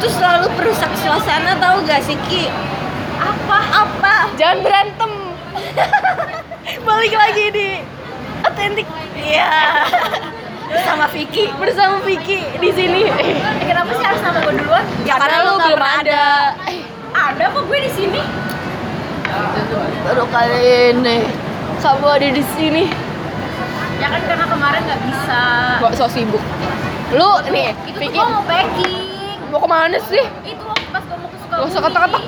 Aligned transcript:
tuh 0.00 0.12
selalu 0.16 0.48
perusak 0.56 0.88
suasana 1.04 1.52
tahu 1.60 1.84
gak 1.84 2.00
sih 2.08 2.16
Ki? 2.26 2.48
Apa? 3.20 3.58
Apa? 3.84 4.14
Jangan 4.40 4.58
berantem. 4.64 5.12
Balik 6.88 7.12
lagi 7.12 7.44
di 7.52 7.68
otentik. 8.40 8.88
Iya. 9.12 9.84
Sama 10.88 11.04
Vicky. 11.12 11.52
Bersama 11.60 12.00
Vicky 12.00 12.40
di 12.56 12.70
sini. 12.72 13.04
Eh, 13.12 13.36
kenapa 13.68 13.92
sih 13.92 14.04
harus 14.06 14.22
nama 14.24 14.38
gue 14.40 14.54
duluan? 14.56 14.84
Ya 15.04 15.20
karena 15.20 15.36
lu 15.44 15.60
belum 15.60 15.76
pernah 15.76 15.94
ada. 16.00 16.24
Ada 17.10 17.44
kok 17.52 17.64
gue 17.68 17.78
di 17.84 17.90
sini. 17.92 18.22
Baru 20.06 20.24
kali 20.32 20.96
ini 20.96 21.16
kamu 21.82 22.06
ada 22.08 22.28
di 22.32 22.44
sini. 22.56 22.84
Ya 24.00 24.08
kan 24.08 24.22
karena 24.24 24.46
kemarin 24.48 24.80
nggak 24.88 25.02
bisa. 25.10 25.40
Kok 25.84 25.92
so 25.92 26.06
sibuk. 26.08 26.42
Lu 27.12 27.42
nih, 27.50 27.74
Itu 27.90 27.98
tuh 27.98 28.08
gue 28.14 28.26
mau 28.30 28.42
packing. 28.46 29.09
Mau 29.50 29.58
ke 29.58 29.68
mana 29.68 29.98
sih? 30.02 30.24
Itu 30.42 30.62
waktu 30.62 30.86
pas 30.88 31.02
gue 31.02 31.16
mau 31.16 31.26
ke 31.26 31.36
Gak 31.36 31.42
Sukabumi. 31.44 31.68
usah 31.68 31.80
kata-kata. 31.82 32.18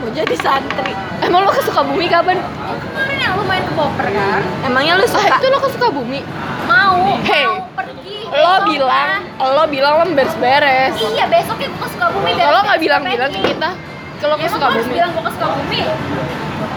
Mau 0.00 0.08
jadi 0.10 0.34
santri. 0.34 0.92
Emang 1.20 1.40
lu 1.44 1.50
ke 1.50 1.62
Sukabumi 1.62 2.06
kapan? 2.06 2.38
Oh, 2.38 2.76
kemarin 2.78 3.16
yang 3.18 3.32
lu 3.36 3.44
main 3.44 3.60
ke 3.60 3.72
Boper 3.72 4.06
kan? 4.06 4.40
Emangnya 4.62 4.96
lu 4.96 5.04
Ah, 5.04 5.10
suka? 5.10 5.36
itu 5.36 5.46
lo 5.46 5.58
ke 5.58 5.68
Sukabumi. 5.70 6.20
Mau. 6.64 7.20
Hey, 7.20 7.44
mau 7.44 7.68
pergi. 7.74 8.16
Lo 8.26 8.54
bilang, 8.64 9.20
kan? 9.28 9.50
lo 9.50 9.64
bilang 9.66 9.92
lo 9.94 10.04
beres-beres. 10.10 10.94
Iya 10.96 11.24
besoknya 11.26 11.68
gue 11.68 11.78
ke 11.78 11.88
Sukabumi. 11.90 12.30
Kalau 12.34 12.60
nggak 12.62 12.78
bilang-bilang 12.78 13.30
ke 13.30 13.40
kita, 13.44 13.70
kalau 14.18 14.34
ke 14.34 14.42
Emang 14.42 14.56
gue 14.56 14.66
harus 14.66 14.80
Sukabumi 14.80 14.94
bilang 14.94 15.10
gue 15.10 15.22
ke 15.22 15.32
Sukabumi? 15.32 15.80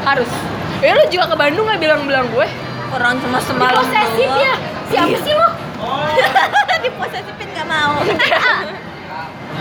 harus. 0.03 0.29
Ya 0.79 0.91
lu 0.91 1.03
juga 1.07 1.25
ke 1.25 1.35
Bandung 1.37 1.63
nggak 1.63 1.79
bilang-bilang 1.79 2.27
gue? 2.29 2.47
Orang 2.91 3.15
cuma 3.17 3.39
semalam 3.39 3.79
Posesif 3.81 4.27
doang. 4.27 4.37
ya? 4.37 4.53
Siapa 4.85 5.07
Iya. 5.09 5.19
sih 5.23 5.33
lo? 5.33 5.47
Diposesifin 6.83 7.47
gak 7.49 7.65
mau. 7.65 7.95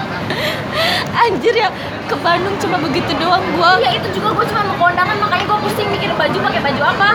Anjir 1.22 1.54
ya 1.54 1.68
ke 2.08 2.16
Bandung 2.20 2.56
cuma 2.58 2.76
begitu 2.80 3.12
doang 3.16 3.44
gua. 3.56 3.78
Iya 3.80 4.00
itu 4.00 4.20
juga 4.20 4.36
gue 4.36 4.46
cuma 4.52 4.62
mau 4.72 4.88
kondangan 4.88 5.16
makanya 5.20 5.44
gue 5.48 5.58
pusing 5.68 5.88
mikir 5.92 6.10
baju 6.16 6.36
pakai 6.50 6.60
baju 6.60 6.82
apa. 6.82 7.10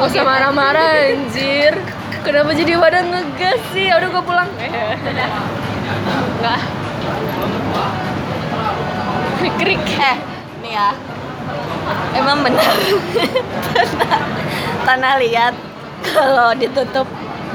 Gak 0.00 0.06
usah 0.08 0.24
marah-marah 0.24 1.12
anjir. 1.12 1.76
Kenapa 2.20 2.52
jadi 2.52 2.76
pada 2.76 3.00
ngegas 3.04 3.60
sih? 3.72 3.88
Udah 3.92 4.08
gue 4.08 4.22
pulang. 4.24 4.48
Enggak. 6.40 6.60
Krik-krik. 9.40 9.80
Eh, 9.80 10.16
nih 10.64 10.72
ya. 10.76 10.88
Emang 12.16 12.44
benar. 12.44 12.64
tanah, 12.64 14.22
tanah 14.86 15.12
liat 15.20 15.54
kalau 16.16 16.48
ditutup 16.56 17.08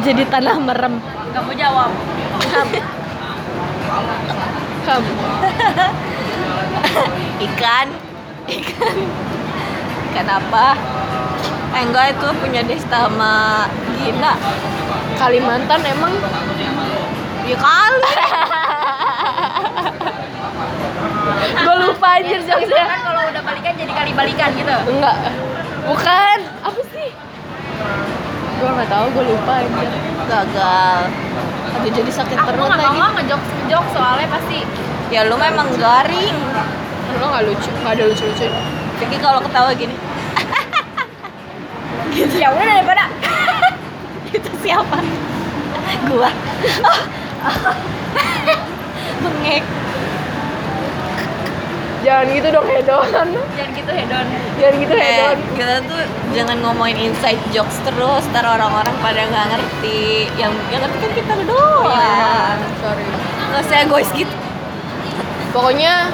jadi 0.05 0.23
tanah 0.29 0.57
merem. 0.61 1.01
Gak 1.33 1.41
mau 1.45 1.53
jawab. 1.53 1.91
Kamu. 4.85 5.09
Ikan, 7.41 7.87
ikan, 8.47 8.97
ikan 10.07 10.27
apa? 10.29 10.67
Eh, 11.73 11.81
enggak 11.81 12.05
itu 12.13 12.27
punya 12.39 12.61
Desta 12.63 13.05
sama 13.05 13.65
Gina. 13.97 14.33
Kalimantan 15.15 15.81
emang 15.83 16.13
Ya 17.43 17.53
kali. 17.53 17.99
gue 21.55 21.75
lupa 21.77 22.07
anjir 22.15 22.39
Kan 22.39 22.47
jokesnya. 22.47 22.85
kalau 22.97 23.21
udah 23.27 23.41
balikan 23.43 23.73
jadi 23.75 23.91
kali 23.91 24.11
balikan 24.13 24.49
gitu. 24.53 24.75
Enggak. 24.87 25.17
Bukan. 25.85 26.37
Apa? 26.63 26.79
Gue 28.55 28.69
nggak 28.71 28.87
tahu, 28.87 29.05
gue 29.11 29.23
lupa 29.27 29.53
anjir. 29.59 29.89
Gagal. 30.25 30.99
Aduh 31.75 31.91
jadi 31.91 32.11
sakit 32.11 32.37
Aku 32.39 32.47
perut 32.49 32.71
nggak 32.71 32.81
lagi. 32.81 32.97
mau 32.97 33.11
ngejok 33.13 33.41
ngejok 33.43 33.85
soalnya 33.91 34.27
pasti 34.31 34.59
Ya 35.11 35.27
lu 35.27 35.35
memang 35.37 35.67
garing. 35.75 36.35
Lo 37.19 37.25
nggak 37.29 37.43
lucu, 37.45 37.69
nggak 37.83 37.93
ada 37.93 38.03
lucu-lucu. 38.09 38.47
Jadi 38.95 39.15
kalau 39.19 39.43
ketawa 39.43 39.75
gini, 39.75 39.91
ya 42.39 42.47
udah 42.47 42.63
daripada 42.63 43.11
itu 44.35 44.51
siapa? 44.63 44.97
Gua. 46.07 46.31
Bengek. 49.21 49.63
Jangan 52.05 52.25
gitu 52.29 52.47
dong 52.51 52.67
hedon. 52.67 53.07
jangan 53.49 53.69
gitu 53.73 53.91
hedon. 53.91 54.25
Jangan 54.55 54.75
gitu 54.77 54.93
Eh, 54.93 55.01
hedon. 55.01 55.37
kita 55.57 55.75
tuh 55.83 56.01
jangan 56.31 56.57
ngomongin 56.61 56.97
inside 57.03 57.41
jokes 57.49 57.81
terus, 57.81 58.23
ntar 58.29 58.45
orang-orang 58.45 58.93
pada 58.99 59.25
nggak 59.25 59.45
ngerti. 59.49 60.29
Yang 60.35 60.53
yang 60.69 60.81
ngerti 60.81 60.97
kan 60.99 61.11
kita 61.11 61.33
doang. 61.43 62.57
Sorry. 62.77 63.03
Nggak 63.47 63.61
usah 63.61 63.77
egois 63.81 64.09
gitu. 64.13 64.35
Pokoknya 65.49 66.13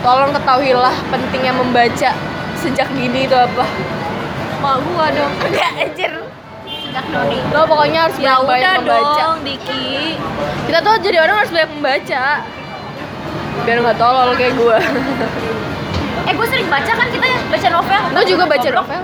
tolong 0.00 0.30
ketahuilah 0.30 0.94
pentingnya 1.08 1.52
membaca 1.52 2.10
sejak 2.56 2.88
dini 2.92 3.26
itu 3.26 3.34
apa. 3.34 3.66
Mak 4.56 4.76
gua 4.84 5.10
dong. 5.10 5.32
Enggak 5.46 5.70
anjir. 5.76 6.12
Sejak 6.62 7.04
doni. 7.10 7.38
Lo 7.50 7.64
pokoknya 7.64 8.06
harus 8.06 8.16
Ya 8.18 8.38
banyak 8.38 8.46
udah 8.46 8.74
membaca. 8.78 9.18
dong, 9.20 9.38
Diki. 9.42 10.14
Kita 10.64 10.78
tuh 10.80 10.94
jadi 11.00 11.18
orang 11.20 11.36
harus 11.40 11.50
banyak 11.50 11.70
membaca. 11.72 12.24
Biar 13.64 13.78
nggak 13.80 13.96
tolol 13.96 14.36
kayak 14.36 14.54
gue. 14.58 14.78
Eh 16.26 16.32
gue 16.34 16.46
sering 16.50 16.68
baca 16.68 16.92
kan 16.92 17.08
kita 17.08 17.26
ya 17.26 17.38
baca 17.48 17.68
novel. 17.70 18.02
Lo 18.12 18.20
juga 18.26 18.44
baca 18.44 18.68
novel? 18.68 19.02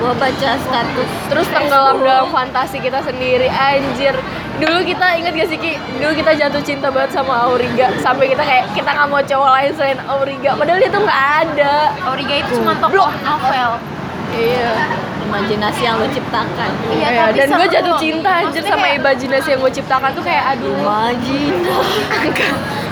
Gua 0.00 0.16
baca 0.16 0.50
status 0.58 1.08
Terus 1.30 1.46
tenggelam 1.52 2.02
dalam 2.02 2.26
fantasi 2.34 2.82
kita 2.82 3.04
sendiri 3.06 3.46
Anjir 3.46 4.16
Dulu 4.58 4.82
kita 4.82 5.14
inget 5.14 5.32
gak 5.36 5.48
sih 5.52 5.58
Ki? 5.60 5.72
Dulu 6.00 6.10
kita 6.16 6.34
jatuh 6.34 6.62
cinta 6.64 6.90
banget 6.90 7.14
sama 7.14 7.46
Auriga 7.46 7.92
Sampai 8.02 8.32
kita 8.32 8.42
kayak 8.42 8.66
kita 8.74 8.90
nggak 8.90 9.08
mau 9.08 9.22
cowok 9.22 9.50
lain 9.54 9.70
selain 9.78 9.98
Auriga 10.10 10.58
Padahal 10.58 10.80
dia 10.82 10.90
tuh 10.90 11.02
nggak 11.06 11.22
ada 11.46 11.74
Auriga 12.10 12.34
itu 12.42 12.50
cuma 12.58 12.74
tokoh 12.82 13.12
novel. 13.22 13.70
Iya 14.32 14.72
imajinasi 15.22 15.80
yang 15.80 15.96
lu 15.96 16.10
ciptakan. 16.10 16.70
Iya, 16.90 17.06
Iya, 17.06 17.22
tapi 17.24 17.38
Dan 17.38 17.48
gue 17.54 17.68
jatuh 17.70 17.94
cinta 18.02 18.30
anjir 18.36 18.62
sama 18.66 18.82
kayak- 18.82 18.98
imajinasi 18.98 19.48
yang 19.48 19.60
gue 19.60 19.72
ciptakan 19.72 20.10
tuh 20.10 20.24
kayak 20.26 20.44
aduh 20.48 20.74
Imajinasi. 20.74 22.28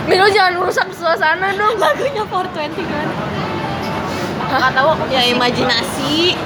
Min 0.07 0.17
lo 0.17 0.29
jangan 0.31 0.53
merusak 0.57 0.89
suasana 0.91 1.53
dong 1.53 1.77
Lagunya 1.77 2.23
420 2.23 2.87
kan? 2.87 3.07
Gak 4.49 4.73
tahu 4.73 4.89
aku 4.89 5.05
Ya 5.11 5.23
imajinasi. 5.27 6.39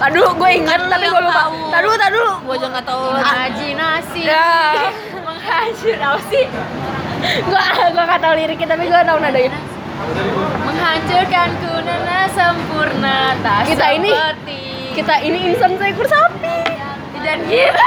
Aduh 0.00 0.32
gue 0.32 0.50
ingat 0.54 0.74
Kan 0.74 0.80
lu 0.80 0.90
tapi 0.90 1.06
gue 1.06 1.20
lupa 1.20 1.42
tadi 1.70 1.86
dulu 2.10 2.32
Gua 2.42 2.54
juga 2.56 2.68
nggak 2.72 2.86
tahu. 2.86 3.02
imajinasi. 3.12 4.22
Ya. 4.24 4.48
Menghancur 5.28 5.96
apa 5.98 6.20
sih? 6.26 6.44
Gue 7.44 7.62
gue 7.86 8.04
gak 8.06 8.18
tau 8.18 8.32
liriknya 8.32 8.66
tapi 8.66 8.84
gue 8.86 9.00
tau 9.04 9.18
nadanya 9.20 9.52
Menghancurkanku 10.60 11.72
nana 11.82 12.30
sempurna 12.30 13.34
tak 13.42 13.66
Kita 13.66 13.86
ini- 13.92 14.14
seperti 14.14 14.60
Kita 14.94 15.14
ini 15.20 15.38
insan 15.48 15.72
seekor 15.74 16.06
sapi 16.06 16.58
dan 17.18 17.38
kita 17.44 17.84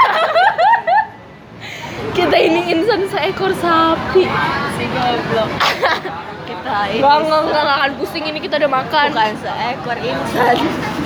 Kita 2.12 2.36
ini 2.36 2.60
insan 2.68 3.04
seekor 3.06 3.52
sapi 3.54 4.24
si 4.72 4.84
goblok. 4.86 5.48
Kita 6.42 6.76
ini 6.88 7.00
Gak, 7.00 7.16
gak, 7.22 7.40
gak, 7.42 7.62
gak 7.62 7.76
akan 7.78 7.90
pusing 7.96 8.24
ini 8.26 8.38
kita 8.38 8.56
udah 8.58 8.70
makan 8.70 9.06
bukan 9.08 9.32
seekor 9.38 9.96
insan. 9.98 10.56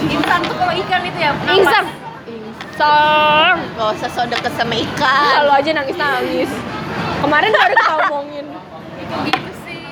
Insan 0.05 0.41
tuh 0.43 0.57
kalau 0.57 0.75
ikan 0.77 1.01
itu 1.03 1.19
ya. 1.21 1.31
napas. 1.33 1.55
Insan 1.57 1.85
Insan 2.27 3.55
Gak 3.73 3.89
usah 3.95 4.09
so 4.09 4.23
deket 4.25 4.53
sama 4.53 4.75
ikan. 4.77 5.33
Kalau 5.37 5.55
aja 5.55 5.71
nangis-nangis 5.73 6.51
Kemarin 7.17 7.51
baru 7.51 7.75
kita 7.75 7.95
omongin 8.05 8.47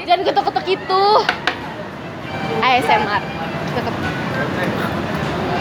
Jangan 0.05 0.21
ketok-ketok 0.23 0.67
itu 0.69 1.05
ASMR 2.61 3.23
Ketok 3.73 3.95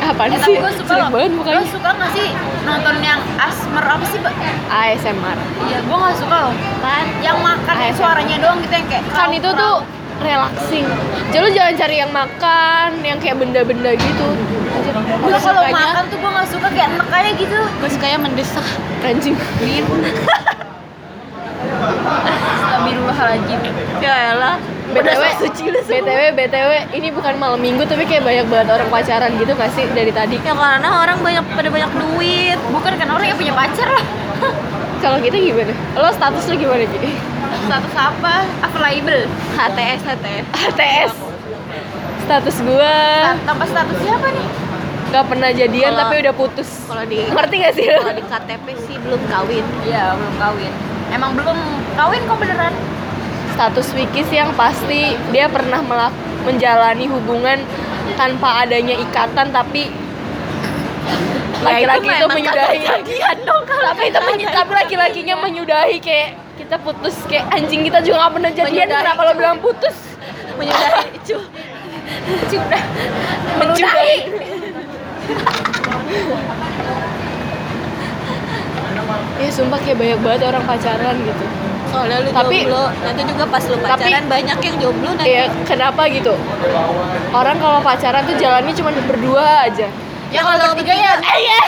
Apaan 0.03 0.29
Eh, 0.29 0.35
tapi 0.35 0.49
sih? 0.49 0.55
gue 0.59 0.71
suka 0.75 0.93
banget 1.07 1.31
mukanya 1.31 1.63
suka 1.63 1.89
gak 1.95 2.11
sih 2.11 2.27
nonton 2.63 2.95
yang 2.99 3.19
asmer 3.35 3.81
apa 3.81 4.03
sih? 4.03 4.19
ASMR 4.67 5.37
Iya, 5.63 5.79
gue 5.79 5.97
gak 5.97 6.15
suka 6.19 6.35
loh. 6.43 6.53
Kan? 6.79 7.05
Yang 7.19 7.37
makan 7.39 7.73
yang 7.73 7.87
ASMR. 7.87 7.97
suaranya 7.97 8.35
doang 8.37 8.57
gitu 8.59 8.73
yang 8.73 8.87
kayak 8.91 9.03
Kan 9.09 9.29
itu 9.31 9.47
tuh 9.47 9.75
relaxing 10.19 10.85
Jadi 11.31 11.39
lu 11.39 11.49
jangan 11.51 11.73
cari 11.79 11.95
yang 11.97 12.11
makan 12.11 12.87
Yang 12.99 13.17
kayak 13.23 13.37
benda-benda 13.39 13.91
gitu 13.95 14.27
Gue 15.23 15.39
kalau 15.39 15.63
makan 15.65 16.03
tuh 16.11 16.17
gue 16.19 16.29
gak 16.29 16.49
suka 16.51 16.67
kayak 16.67 16.91
aja 16.91 17.31
gitu. 17.33 17.59
Gue 17.79 17.89
sukanya 17.89 18.19
mendesak. 18.19 18.65
Anjing 19.01 19.33
Astagfirullahaladzim. 22.83 23.59
Ya 23.99 24.15
elah. 24.33 24.55
BTW. 24.85 25.23
BTW, 25.87 26.21
BTW, 26.35 26.71
ini 26.93 27.07
bukan 27.09 27.39
malam 27.39 27.57
minggu 27.57 27.81
tapi 27.83 28.03
kayak 28.03 28.21
banyak 28.21 28.45
banget 28.45 28.67
orang 28.69 28.89
pacaran 28.91 29.31
gitu 29.33 29.55
gak 29.55 29.71
sih 29.71 29.87
dari 29.89 30.11
tadi? 30.11 30.35
Ya 30.37 30.53
karena 30.53 30.89
orang 30.93 31.17
banyak 31.17 31.43
pada 31.49 31.69
banyak 31.71 31.91
duit. 31.95 32.59
Bukan 32.69 32.91
kan 32.93 33.07
orang 33.09 33.25
yang 33.25 33.39
punya 33.39 33.55
pacar 33.55 33.87
lah. 33.87 34.03
Kalau 35.01 35.17
kita 35.17 35.33
gimana? 35.33 35.71
Lo 35.95 36.11
status 36.11 36.43
lo 36.45 36.55
gimana 36.55 36.83
Ji? 36.85 37.15
Status 37.63 37.93
apa? 37.95 38.35
Available. 38.61 39.23
HTS 39.55 39.99
HTS. 40.05 40.45
HTS 40.53 41.11
Status 42.23 42.55
gua 42.61 42.95
Tanpa 43.43 43.63
status 43.65 43.97
siapa 43.99 44.27
nih? 44.29 44.47
gak 45.09 45.29
pernah 45.29 45.49
jadian 45.49 45.93
Kalau- 45.93 46.01
tapi 46.01 46.15
udah 46.19 46.33
putus 46.33 46.69
Kalau 46.83 47.03
di 47.05 47.21
Ngerti 47.21 47.55
gak 47.59 47.73
sih 47.75 47.85
kalau 47.85 48.13
di 48.13 48.23
KTP 48.25 48.65
sih 48.81 48.95
belum 48.99 49.21
kawin. 49.27 49.65
Iya, 49.83 50.03
belum 50.13 50.35
kawin. 50.37 50.73
Emang 51.13 51.37
belum 51.37 51.57
kawin 51.93 52.25
kok 52.25 52.37
beneran? 52.41 52.73
Status 53.53 53.93
Wiki 53.93 54.25
sih 54.25 54.41
yang 54.41 54.49
pasti 54.57 55.13
dia 55.29 55.45
pernah 55.45 55.77
melak- 55.85 56.17
menjalani 56.41 57.05
hubungan 57.05 57.61
tanpa 58.17 58.65
adanya 58.65 58.97
ikatan 58.97 59.53
tapi 59.53 59.93
laki-laki 61.63 62.09
itu, 62.11 62.17
memang 62.19 62.35
menyudahi. 62.35 62.83
dong 63.45 63.63
kalau 63.63 63.93
tapi 63.93 64.11
itu 64.11 64.19
menyu- 64.19 64.51
tapi 64.51 64.71
laki-lakinya 64.73 65.35
menyudahi 65.39 65.97
kayak 66.01 66.35
kita 66.57 66.75
putus 66.81 67.15
kayak 67.23 67.47
anjing 67.53 67.85
kita 67.85 68.03
juga 68.03 68.27
gak 68.27 68.33
pernah 68.35 68.51
jadian 68.51 68.89
kenapa 68.89 69.21
lo 69.23 69.33
bilang 69.37 69.57
putus? 69.63 69.95
Menyudahi 70.59 71.13
cu 71.29 71.37
sudah 72.49 72.83
menyudahi 73.61 74.17
ya 79.35 79.49
sumpah 79.49 79.79
kayak 79.79 79.97
banyak 79.97 80.19
banget 80.19 80.41
orang 80.45 80.63
pacaran 80.63 81.15
gitu. 81.19 81.45
Soalnya 81.87 82.17
lu 82.19 82.29
Tapi- 82.31 82.65
jomblo 82.65 82.83
nanti 82.99 83.21
juga 83.23 83.43
pas 83.45 83.63
lu 83.63 83.75
Tapi- 83.75 83.85
pacaran 83.85 84.25
banyak 84.25 84.57
yang 84.59 84.75
jomblo 84.77 85.09
nanti. 85.13 85.29
Iya, 85.29 85.43
kenapa 85.63 86.01
gitu? 86.07 86.33
Orang 87.31 87.57
kalau 87.57 87.79
pacaran 87.79 88.21
tuh 88.23 88.35
jalannya 88.35 88.73
cuma 88.73 88.89
berdua 89.03 89.45
aja. 89.63 89.87
ya 90.27 90.41
kalau 90.41 90.73
bertiga 90.73 90.93
ya 90.93 91.13
Eh, 91.13 91.37
iya. 91.39 91.59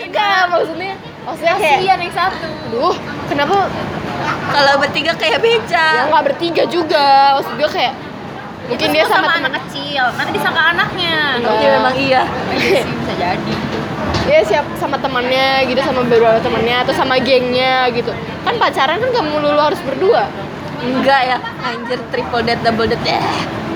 Enggak, 0.00 0.40
maksudnya 0.50 0.92
maksudnya 1.22 1.54
kayak 1.54 1.78
kasihan 1.78 1.98
yang 2.00 2.10
satu. 2.12 2.48
Duh, 2.68 2.96
kenapa? 3.26 3.70
Kalau 4.48 4.72
bertiga 4.76 5.12
kayak 5.14 5.32
ya 5.32 5.38
beca 5.38 5.86
nggak 6.10 6.24
bertiga 6.26 6.62
juga? 6.66 7.38
Maksud 7.38 7.54
gue 7.54 7.70
kayak 7.70 7.94
mungkin 8.66 8.82
Itu 8.84 8.94
dia 8.98 9.04
semua 9.06 9.30
sama, 9.30 9.38
anak 9.38 9.52
kecil. 9.62 10.04
Nanti 10.10 10.30
disangka 10.34 10.62
anaknya. 10.68 11.16
Enggak. 11.38 11.54
Iya 11.54 11.68
memang 11.72 11.94
iya 11.94 12.22
Iya. 12.50 12.80
Bisa 12.98 13.14
jadi 13.14 13.54
dia 14.28 14.40
siap 14.44 14.64
sama 14.76 14.96
temannya 14.96 15.48
gitu 15.64 15.80
sama 15.80 16.04
beberapa 16.04 16.36
temannya 16.38 16.76
atau 16.78 16.92
sama 16.92 17.16
gengnya 17.18 17.88
gitu. 17.90 18.12
Kan 18.44 18.54
pacaran 18.56 19.00
kan 19.00 19.10
kamu 19.10 19.28
melulu 19.34 19.58
harus 19.58 19.80
berdua. 19.80 20.28
enggak 20.78 21.20
ya 21.26 21.36
anjir 21.64 21.98
triple 22.06 22.38
date 22.40 22.62
double 22.62 22.86
date 22.86 23.02
eh 23.08 23.18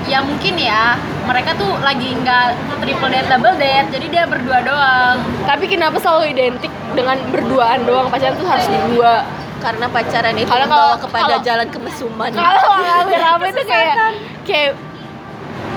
ya 0.05 0.19
mungkin 0.19 0.55
ya 0.55 0.95
mereka 1.23 1.51
tuh 1.53 1.67
lagi 1.79 2.15
nggak 2.15 2.47
triple 2.79 3.09
date 3.09 3.27
double 3.27 3.55
date 3.57 3.87
jadi 3.89 4.05
dia 4.07 4.23
berdua 4.23 4.63
doang 4.63 5.19
Tapi 5.43 5.67
kenapa 5.67 5.99
selalu 5.99 6.31
identik 6.31 6.71
dengan 6.91 7.19
berduaan 7.27 7.83
doang 7.83 8.07
pacaran 8.07 8.35
tuh 8.35 8.47
harus 8.47 8.63
berdua? 8.65 9.27
karena 9.59 9.85
pacaran 9.89 10.31
itu 10.33 10.43
Kalau- 10.45 10.63
membawa 10.63 10.79
kalau- 10.85 11.01
kepada 11.01 11.23
kalau- 11.29 11.43
jalan 11.43 11.67
kemesuman 11.69 12.29
Kalau 12.31 12.61
rame-rame 12.87 13.47
tuh 13.51 13.65
kayak 13.65 13.95
kayak 14.43 14.71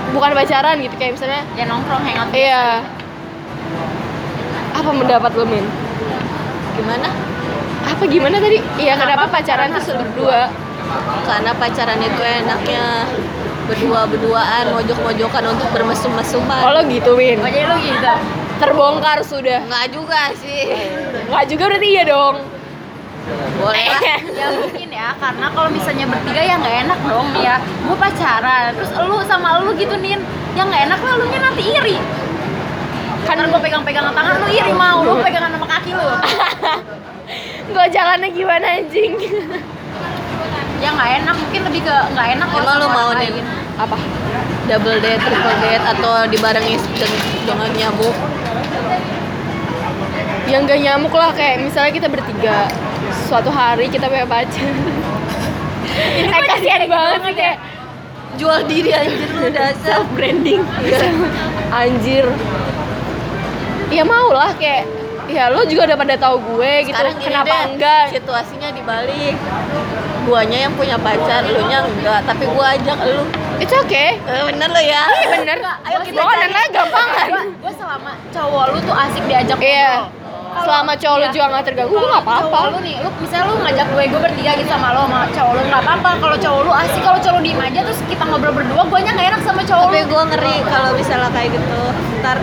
bukan 0.09 0.31
pacaran 0.33 0.75
gitu 0.77 0.95
kayak 0.95 1.11
misalnya 1.11 1.41
ya 1.55 1.63
nongkrong 1.65 2.03
hangout 2.03 2.31
Iya. 2.31 2.63
Apa 4.77 4.89
mendapat 4.93 5.31
lo 5.33 5.45
Min? 5.45 5.65
gimana 6.77 7.09
Apa 7.87 8.03
gimana 8.05 8.37
tadi? 8.37 8.61
Iya 8.77 8.93
kenapa, 8.99 9.25
Kenapa 9.25 9.33
pacaran 9.41 9.67
tuh 9.73 9.95
berdua? 9.97 10.41
karena 11.27 11.51
pacaran 11.51 11.99
itu 11.99 12.21
enaknya 12.23 13.03
berdua-berduaan 13.67 14.71
mojok-mojokan 14.71 15.43
untuk 15.51 15.67
bermesum-mesuman 15.75 16.63
Oh 16.63 16.71
lo 16.71 16.81
gitu 16.87 17.17
Min? 17.19 17.41
oh 17.43 17.49
jadi 17.49 17.67
lu 17.67 17.77
gitu 17.83 18.13
Terbongkar 18.57 19.21
sudah. 19.21 19.61
Enggak 19.69 19.85
juga 19.93 20.21
sih 20.33 20.65
Nggak 21.29 21.45
juga 21.45 21.63
berarti 21.69 21.87
iya 21.93 22.03
dong. 22.07 22.37
boleh 23.59 23.85
lah 23.91 24.01
ya 24.07 24.47
mungkin 24.55 24.87
ya 24.87 25.11
karena 25.19 25.51
kalau 25.51 25.67
misalnya 25.67 26.05
bertiga 26.07 26.39
ya 26.39 26.55
nggak 26.55 26.75
enak 26.87 26.99
dong 27.03 27.27
ya 27.35 27.55
gue 27.59 27.97
pacaran 27.99 28.71
terus 28.71 28.91
lu 29.03 29.19
sama 29.27 29.59
lu 29.59 29.75
gitu 29.75 29.99
nin 29.99 30.23
yang 30.55 30.71
nggak 30.71 30.87
enak 30.87 30.99
lah 31.03 31.13
lu 31.19 31.25
nya 31.27 31.39
nanti 31.43 31.63
iri 31.67 31.99
kan 33.27 33.47
gue 33.51 33.61
pegang-pegang 33.61 34.05
tangan 34.15 34.33
lu 34.39 34.47
iri 34.47 34.73
mau 34.73 35.03
lu 35.03 35.19
pegangan 35.19 35.51
sama 35.51 35.67
kaki 35.67 35.91
lu 35.91 36.07
Gue 37.67 37.85
jalannya 37.91 38.31
gimana 38.31 38.79
anjing? 38.79 39.19
ya 40.77 40.93
nggak 40.93 41.09
enak 41.19 41.35
mungkin 41.35 41.61
lebih 41.67 41.81
ke 41.83 41.95
nggak 42.15 42.27
enak 42.37 42.47
Emang 42.53 42.77
lu 42.79 42.87
mau 42.87 43.09
nih. 43.17 43.43
Apa? 43.75 43.97
double 44.67 44.99
date, 44.99 45.19
triple 45.23 45.57
date 45.63 45.83
atau 45.95 46.13
dibarengi 46.27 46.75
dengan, 46.95 47.19
dengan 47.47 47.69
nyamuk 47.71 48.15
Yang 50.47 50.61
gak 50.63 50.79
nyamuk 50.79 51.13
lah 51.15 51.31
kayak 51.35 51.63
misalnya 51.63 51.91
kita 51.91 52.07
bertiga 52.07 52.71
suatu 53.27 53.51
hari 53.51 53.91
kita 53.91 54.07
punya 54.07 54.23
pacar. 54.23 54.63
eh 56.31 56.41
kasihan 56.47 56.87
banget 56.87 57.19
sih 57.27 57.35
kayak 57.35 57.57
jual 58.37 58.59
diri 58.69 58.91
anjir 58.95 59.29
lu 59.33 59.49
dasar 59.51 60.07
branding 60.15 60.63
anjir. 61.73 62.25
Ya 63.87 64.03
mau 64.03 64.29
lah 64.29 64.51
kayak 64.53 64.83
ya 65.27 65.47
lo 65.47 65.63
juga 65.63 65.87
udah 65.87 65.97
pada 65.97 66.15
tahu 66.17 66.35
gue 66.45 66.71
gitu. 66.83 66.91
Sekarang 66.93 67.15
gini 67.15 67.27
Kenapa 67.29 67.47
deh, 67.47 67.61
enggak? 67.69 68.03
situasinya 68.11 68.69
dibalik 68.69 69.35
guanya 70.23 70.59
yang 70.61 70.73
punya 70.73 70.95
pacar 70.97 71.39
lu 71.41 71.63
nya 71.65 71.79
enggak 71.81 72.19
tapi 72.21 72.43
gua 72.47 72.75
ajak 72.75 72.99
lu 73.01 73.23
It's 73.57 73.71
okay. 73.73 74.19
eh, 74.19 74.43
bener 74.45 74.67
lo 74.67 74.77
ya 74.77 75.07
Iya 75.07 75.27
bener. 75.33 75.57
ayo 75.81 75.97
kita 76.03 76.19
Bawa 76.19 76.29
cari. 76.29 76.43
nana 76.45 76.61
gampangan. 76.69 77.27
gue 77.57 77.73
selama 77.73 78.11
cowok 78.29 78.63
lu 78.67 78.79
tuh 78.83 78.95
asik 78.97 79.23
diajak 79.23 79.55
Iya. 79.57 79.87
ngobrol. 80.03 80.27
Selama 80.57 80.91
cowok 80.93 81.15
lu 81.15 81.23
Iya. 81.23 81.31
juga 81.31 81.45
gak 81.49 81.63
terganggu, 81.65 81.89
gue 81.89 81.97
Kalau 81.97 82.11
gak 82.11 82.21
apa-apa. 82.21 82.43
cowok 82.43 82.63
lu 82.67 82.79
nih, 82.81 82.95
lu 82.99 83.09
misalnya 83.17 83.45
lu 83.45 83.55
ngajak 83.57 83.87
gue, 83.87 84.03
gue 84.05 84.21
bertiga 84.21 84.51
gitu 84.53 84.69
sama 84.69 84.87
lo 84.91 85.01
sama 85.01 85.19
cowok 85.27 85.51
lu 85.53 85.61
nggak 85.65 85.81
apa-apa. 85.81 86.09
Kalau 86.17 86.37
cowok 86.37 86.59
lu 86.61 86.71
asik, 86.75 87.01
kalau 87.01 87.19
cowok 87.19 87.33
lu 87.33 87.41
diem 87.41 87.61
aja 87.61 87.79
terus 87.81 87.99
kita 88.03 88.23
ngobrol 88.23 88.53
berdua, 88.53 88.83
gue 88.83 88.99
nya 88.99 89.11
nggak 89.13 89.27
enak 89.31 89.41
sama 89.41 89.61
cowok 89.63 89.85
tapi 89.85 89.97
lu. 89.97 90.07
gua 90.07 90.23
ngeri 90.27 90.55
kalau 90.65 90.89
misalnya 90.93 91.29
kayak 91.31 91.49
gitu 91.51 91.79
ntar 92.19 92.37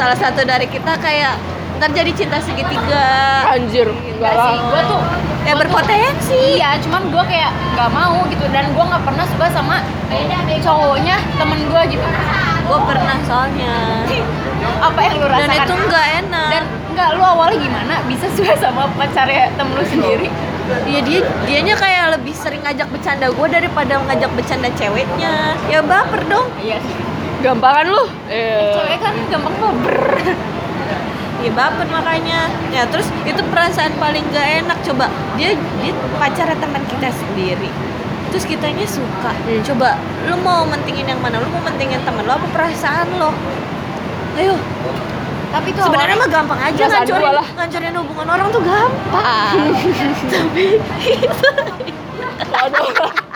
salah 0.00 0.16
satu 0.16 0.40
dari 0.48 0.64
kita 0.64 0.96
kayak 0.96 1.36
ntar 1.76 1.92
jadi 1.92 2.12
cinta 2.16 2.40
segitiga 2.40 3.04
Anjir. 3.52 3.88
Enggak 3.88 4.32
sih, 4.32 4.56
gue 4.56 4.80
tuh 4.88 5.00
ya 5.44 5.54
berpotensi 5.56 6.60
Iya, 6.60 6.76
cuman 6.84 7.08
gue 7.08 7.24
kayak 7.28 7.52
nggak 7.76 7.90
mau 7.92 8.24
gitu 8.28 8.44
dan 8.52 8.64
gue 8.72 8.84
nggak 8.84 9.04
pernah 9.04 9.24
suka 9.28 9.46
sama 9.52 9.76
cowoknya 10.60 11.16
temen 11.40 11.60
gue 11.68 11.82
gitu. 11.96 12.08
gua 12.68 12.78
pernah 12.86 13.16
soalnya 13.26 14.04
Apa 14.86 14.98
yang 15.02 15.14
lu 15.18 15.26
dan 15.26 15.48
rasakan? 15.48 15.64
itu 15.66 15.74
enggak 15.88 16.06
enak 16.22 16.50
Dan 16.52 16.62
enggak 16.92 17.08
lu 17.16 17.22
awalnya 17.24 17.58
gimana 17.58 17.94
bisa 18.06 18.26
suka 18.36 18.54
sama 18.60 18.86
pacarnya 18.94 19.48
temen 19.56 19.72
lu 19.74 19.84
sendiri? 19.84 20.28
Iya 20.86 21.00
dia 21.02 21.20
dianya 21.48 21.74
kayak 21.74 22.20
lebih 22.20 22.30
sering 22.36 22.62
ngajak 22.62 22.86
bercanda 22.92 23.26
gue 23.32 23.46
daripada 23.50 23.98
ngajak 24.06 24.30
bercanda 24.38 24.68
ceweknya. 24.78 25.58
Ya 25.66 25.80
baper 25.82 26.22
dong. 26.30 26.46
Iya 26.62 26.78
sih. 26.78 26.94
Gampangan 27.40 27.84
lu. 27.88 28.04
Eh. 28.28 28.76
Cewek 28.76 28.98
kan 29.00 29.14
gampang 29.32 29.54
baper. 29.56 29.96
Ya 31.40 31.50
baper 31.56 31.88
makanya. 31.88 32.40
Ya 32.68 32.84
terus 32.84 33.08
itu 33.24 33.40
perasaan 33.48 33.96
paling 33.96 34.24
gak 34.28 34.64
enak 34.64 34.78
coba 34.84 35.08
dia 35.40 35.56
dia 35.80 35.92
pacaran 36.20 36.58
teman 36.60 36.84
kita 36.84 37.08
sendiri. 37.08 37.72
Terus 38.30 38.44
kitanya 38.44 38.84
suka. 38.84 39.32
Hmm. 39.32 39.64
Coba 39.64 39.96
lu 40.28 40.36
mau 40.44 40.68
mentingin 40.68 41.08
yang 41.08 41.18
mana? 41.24 41.40
Lu 41.40 41.48
mau 41.48 41.64
mentingin 41.64 42.04
teman 42.04 42.28
lu 42.28 42.32
apa 42.36 42.46
perasaan 42.52 43.08
lo? 43.16 43.32
Ayo, 44.38 44.54
Tapi 45.50 45.74
itu 45.74 45.80
sebenarnya 45.82 46.14
mah 46.14 46.30
gampang 46.30 46.60
aja 46.62 46.82
ngancurin, 46.86 47.34
lah. 47.34 47.48
ngancurin 47.58 47.94
hubungan 47.98 48.28
orang 48.30 48.46
tuh 48.54 48.62
gampang. 48.62 49.56
Tapi 50.32 50.64
Waduh. 52.50 53.29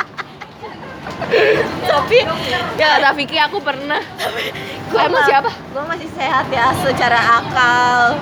Tapi 1.84 2.18
ya 2.76 3.10
Vicky 3.14 3.38
aku 3.40 3.58
pernah. 3.62 4.00
Emang 4.94 5.24
siapa? 5.26 5.50
Gue 5.72 5.84
masih 5.88 6.08
sehat 6.14 6.46
ya 6.52 6.70
secara 6.82 7.18
akal. 7.42 8.20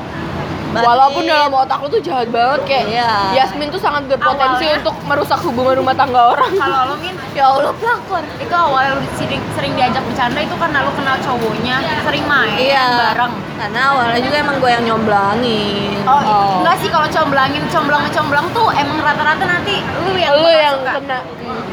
Walaupun 0.74 1.22
dalam 1.22 1.50
otak 1.50 1.78
lu 1.78 1.88
tuh 1.88 2.00
jahat 2.00 2.28
banget 2.28 2.60
kayak 2.64 2.84
Iya. 2.88 3.10
Yasmin 3.36 3.68
tuh 3.68 3.76
sangat 3.76 4.04
berpotensi 4.06 4.64
Awalnya- 4.64 4.80
untuk 4.80 4.96
merusak 5.04 5.40
hubungan 5.42 5.74
rumah 5.76 5.92
tangga 5.92 6.22
orang. 6.28 6.50
kalau 6.54 6.80
lo 6.88 6.94
min 6.96 7.12
ya 7.36 7.44
Allah 7.46 7.72
pelakor. 7.74 8.22
itu 8.36 8.54
awalnya 8.54 8.90
lu 8.94 9.04
sering, 9.14 9.42
sering 9.52 9.72
diajak 9.72 10.00
bercanda 10.02 10.38
itu 10.38 10.54
karena 10.54 10.78
lu 10.80 10.92
kenal 10.92 11.16
cowoknya 11.18 11.76
sering 12.02 12.24
main 12.24 12.56
Iya. 12.58 12.86
bareng 13.10 13.34
Karena 13.54 13.80
awalnya 13.88 14.18
juga 14.18 14.36
emang 14.38 14.56
gue 14.58 14.70
yang 14.70 14.84
nyomblangin. 14.84 16.02
oh, 16.02 16.20
enggak 16.58 16.76
sih 16.78 16.88
kalau 16.88 17.06
comblangin 17.06 17.62
comblang 17.68 18.04
comblang 18.10 18.46
tuh 18.50 18.68
emang 18.72 18.98
rata-rata 18.98 19.44
nanti 19.44 19.76
lu 20.02 20.12
yang 20.14 20.32
Lu 20.32 20.42
bakal 20.42 20.58
yang 20.58 20.76
suka. 20.76 20.92
kena. 20.98 21.18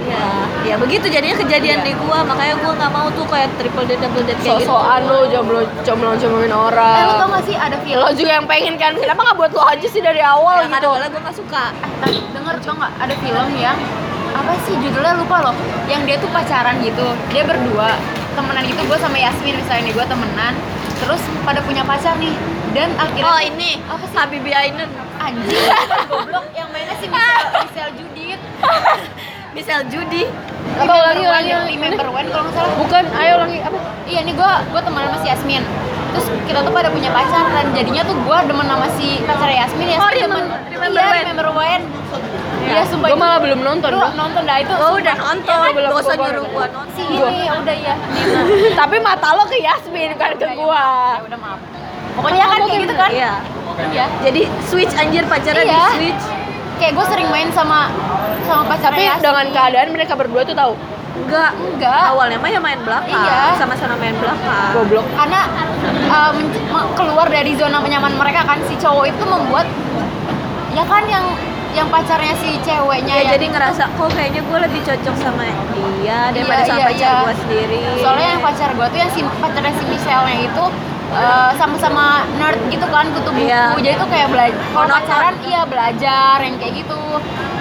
Ya, 0.02 0.26
ya 0.66 0.76
begitu 0.76 1.06
jadinya 1.08 1.38
kejadian 1.38 1.80
di 1.82 1.92
gue. 1.92 2.20
Makanya 2.24 2.56
gue 2.58 2.72
nggak 2.72 2.92
mau 2.92 3.08
tuh 3.10 3.26
kayak 3.26 3.50
triple 3.56 3.86
date 3.86 4.00
double 4.00 4.24
date 4.24 4.40
kayak 4.40 4.58
gitu. 4.58 4.66
Sosokan 4.66 5.02
lu 5.04 5.20
jomblo 5.28 5.60
jomblo 5.84 6.12
jombloin 6.16 6.46
eh, 6.46 6.50
lu 6.50 6.60
orang. 6.68 6.96
tau 7.16 7.28
gak 7.30 7.44
sih 7.44 7.56
ada 7.56 7.78
film 7.80 8.00
Lo 8.00 8.10
juga 8.12 8.32
yang 8.34 8.48
pengen 8.48 8.74
kan? 8.76 8.89
Kenapa 8.98 9.20
nggak 9.22 9.38
buat 9.38 9.52
lo 9.54 9.64
aja 9.66 9.88
sih 9.88 10.02
dari 10.02 10.22
awal 10.24 10.66
Yang 10.66 10.74
gitu? 10.82 10.88
awalnya 10.90 11.10
gue 11.12 11.22
nggak 11.22 11.38
suka. 11.38 11.64
Denger 12.34 12.56
tau 12.64 12.74
nggak 12.74 12.94
ada 12.98 13.16
film 13.20 13.50
yang 13.60 13.78
apa 14.30 14.54
sih 14.66 14.74
judulnya 14.80 15.14
lupa 15.20 15.38
loh. 15.46 15.56
Yang 15.86 16.02
dia 16.08 16.16
tuh 16.18 16.30
pacaran 16.32 16.76
gitu. 16.82 17.08
Dia 17.30 17.44
berdua 17.46 17.98
temenan 18.34 18.64
gitu 18.66 18.82
gue 18.86 18.98
sama 18.98 19.18
Yasmin 19.18 19.60
misalnya 19.60 19.84
nih 19.86 19.94
gue 19.94 20.06
temenan. 20.08 20.54
Terus 21.00 21.22
pada 21.44 21.60
punya 21.62 21.84
pacar 21.84 22.18
nih. 22.18 22.34
Dan 22.70 22.94
akhirnya 22.98 23.26
Oh 23.26 23.42
ini 23.42 23.82
apa 23.86 24.06
sih? 24.06 24.14
Habibie 24.14 24.54
Ainun, 24.54 24.90
anjing 25.18 25.58
goblok 26.06 26.46
yang 26.54 26.70
mainnya 26.70 26.94
si 27.02 27.10
Michelle, 27.10 27.66
Michelle 27.66 27.94
Judith 27.98 28.42
Michelle 29.52 29.86
Judy. 29.88 30.24
Apa 30.76 30.94
ulangi 30.94 31.24
ulangi. 31.24 31.52
Remember 31.74 32.08
When 32.10 32.26
kalau 32.28 32.44
nggak 32.46 32.56
salah 32.56 32.74
Bukan, 32.78 33.04
ayo 33.12 33.32
ulangi 33.38 33.60
apa? 33.60 33.78
iya 34.06 34.20
nih 34.22 34.34
gue 34.34 34.52
gue 34.68 34.82
temenan 34.82 35.08
sama 35.08 35.18
si 35.20 35.28
Yasmin 35.28 35.64
terus 36.10 36.26
kita 36.44 36.60
tuh 36.60 36.74
pada 36.74 36.90
punya 36.90 37.10
pacar 37.10 37.46
dan 37.48 37.66
jadinya 37.72 38.02
tuh 38.02 38.18
gue 38.18 38.38
demen 38.44 38.66
sama 38.66 38.88
si 38.92 39.22
pacar 39.22 39.46
Yasmin 39.48 39.86
Yasmin 39.88 40.02
Oh, 40.02 40.10
demen 40.12 40.44
remember- 40.68 40.98
iya 41.00 41.22
remember 41.22 41.48
when 41.52 41.82
Iya, 42.60 42.86
sumpah 42.86 43.08
Gue 43.08 43.18
malah 43.18 43.40
belum 43.40 43.60
nonton. 43.60 43.90
Lu 43.90 44.04
nonton 44.14 44.42
dah 44.44 44.58
itu. 44.60 44.70
Gue 44.70 44.92
udah 45.02 45.16
nonton, 45.18 45.58
Iya, 45.58 45.74
belum, 45.74 45.90
gak 45.90 46.02
usah 46.02 46.14
gua 46.14 46.22
nyuruh 46.22 46.44
baru 46.44 46.54
gua 46.54 46.66
nonton. 46.68 46.70
nonton. 46.70 46.94
Si 46.94 47.04
ini 47.08 47.38
ya 47.42 47.54
udah 47.56 47.76
ya. 47.80 47.96
Tapi 48.80 48.96
mata 49.00 49.28
lo 49.32 49.44
ke 49.44 49.58
Yasmin 49.60 50.10
bukan 50.14 50.32
ke 50.36 50.48
gua. 50.54 50.86
Ya 51.16 51.22
udah 51.24 51.40
maaf. 51.40 51.60
Pokoknya 52.14 52.46
kan 52.46 52.60
kayak 52.62 52.80
gitu 52.84 52.96
kan? 52.96 53.10
Iya. 53.10 53.32
Iya. 53.90 54.06
Jadi 54.22 54.42
switch 54.64 54.94
anjir 54.94 55.24
pacaran 55.26 55.64
Iya. 55.64 55.82
di 55.88 55.98
switch. 55.98 56.24
Kayak 56.78 56.94
gue 56.94 57.06
sering 57.10 57.28
main 57.28 57.50
sama 57.50 57.90
sama 58.42 58.62
Tapi 58.62 58.70
pacarnya 58.72 59.04
Yasmin. 59.08 59.24
dengan 59.24 59.46
keadaan 59.50 59.88
mereka 59.90 60.14
berdua 60.14 60.42
tuh 60.44 60.54
tahu. 60.54 60.74
Enggak. 61.20 61.52
enggak 61.54 62.04
Awalnya 62.08 62.38
mah 62.38 62.50
ya 62.50 62.60
main 62.60 62.80
belakang. 62.80 63.12
Iya. 63.20 63.54
Sama-sama 63.56 63.96
main 63.96 64.16
belakang. 64.16 64.72
Goblok. 64.74 65.06
karena 65.14 65.42
me- 66.70 66.90
keluar 66.94 67.28
dari 67.28 67.52
zona 67.54 67.80
nyaman 67.80 68.14
mereka 68.14 68.42
kan 68.44 68.60
si 68.64 68.76
cowok 68.76 69.06
itu 69.08 69.24
membuat 69.24 69.66
ya 70.70 70.84
kan 70.84 71.04
yang 71.06 71.26
yang 71.70 71.86
pacarnya 71.88 72.34
si 72.36 72.58
ceweknya 72.60 73.10
Ya, 73.12 73.22
yang- 73.22 73.32
jadi 73.32 73.46
ngerasa 73.48 73.84
kok 73.94 74.10
kayaknya 74.10 74.42
gue 74.42 74.58
lebih 74.60 74.82
cocok 74.82 75.16
sama 75.16 75.44
dia 76.00 76.34
daripada 76.34 76.62
Iya, 76.62 76.66
sama 76.66 76.80
iya, 76.80 76.88
pacar 76.88 76.98
iya. 76.98 77.14
gue 77.20 77.36
sendiri. 77.38 77.80
soalnya 78.00 78.28
yang 78.28 78.42
pacar 78.42 78.70
gue 78.74 78.88
tuh 78.88 79.00
yang 79.00 79.12
si 79.12 79.20
pacarnya 79.22 79.74
si 79.76 79.84
Michelle-nya 79.86 80.38
itu 80.44 80.66
uh, 81.14 81.52
sama-sama 81.58 82.26
nerd 82.38 82.60
gitu 82.70 82.86
kan 82.90 83.06
kutu 83.14 83.30
buku. 83.34 83.50
Iya. 83.50 83.74
jadi 83.82 83.96
tuh 83.98 84.10
kayak 84.10 84.28
belajar 84.30 84.60
kalau 84.74 84.88
pacaran 84.88 85.36
iya 85.46 85.62
belajar 85.66 86.36
yang 86.42 86.56
kayak 86.62 86.74
gitu. 86.86 87.02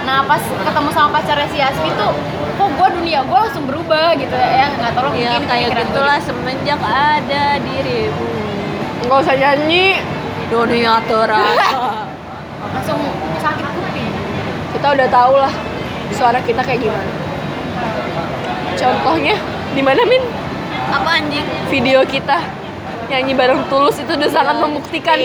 Nah 0.05 0.25
pas 0.25 0.41
ketemu 0.41 0.89
sama 0.93 1.09
pacarnya 1.19 1.47
si 1.49 1.57
Yasmin 1.61 1.93
tuh 1.97 2.13
kok 2.59 2.69
gue 2.75 2.87
dunia 2.99 3.19
gue 3.23 3.39
langsung 3.39 3.65
berubah 3.65 4.13
gitu 4.17 4.35
ya. 4.35 4.67
Nggak 4.77 4.91
tahu 4.93 5.13
ya 5.15 5.37
mungkin 5.37 5.43
kayak 5.49 5.69
gitulah 5.77 6.19
semenjak 6.21 6.81
ada 6.81 7.45
dirimu. 7.61 8.27
Nggak 9.05 9.19
usah 9.25 9.35
nyanyi. 9.37 9.87
dunia 10.49 10.97
terasa. 11.05 12.09
Langsung 12.73 12.97
sakit 13.37 13.69
kuping. 13.69 14.13
Kita 14.73 14.97
udah 14.97 15.07
tahu 15.13 15.33
lah 15.37 15.53
suara 16.09 16.41
kita 16.41 16.65
kayak 16.65 16.81
gimana. 16.89 17.13
Contohnya 18.73 19.37
di 19.77 19.81
mana 19.85 20.01
Min? 20.09 20.25
apa 20.89 21.21
anjing? 21.21 21.45
Video 21.69 22.01
kita 22.01 22.41
nyanyi 23.09 23.33
bareng 23.33 23.65
Tulus 23.67 23.97
itu 23.97 24.11
udah 24.11 24.29
sangat 24.29 24.55
membuktikan. 24.57 25.17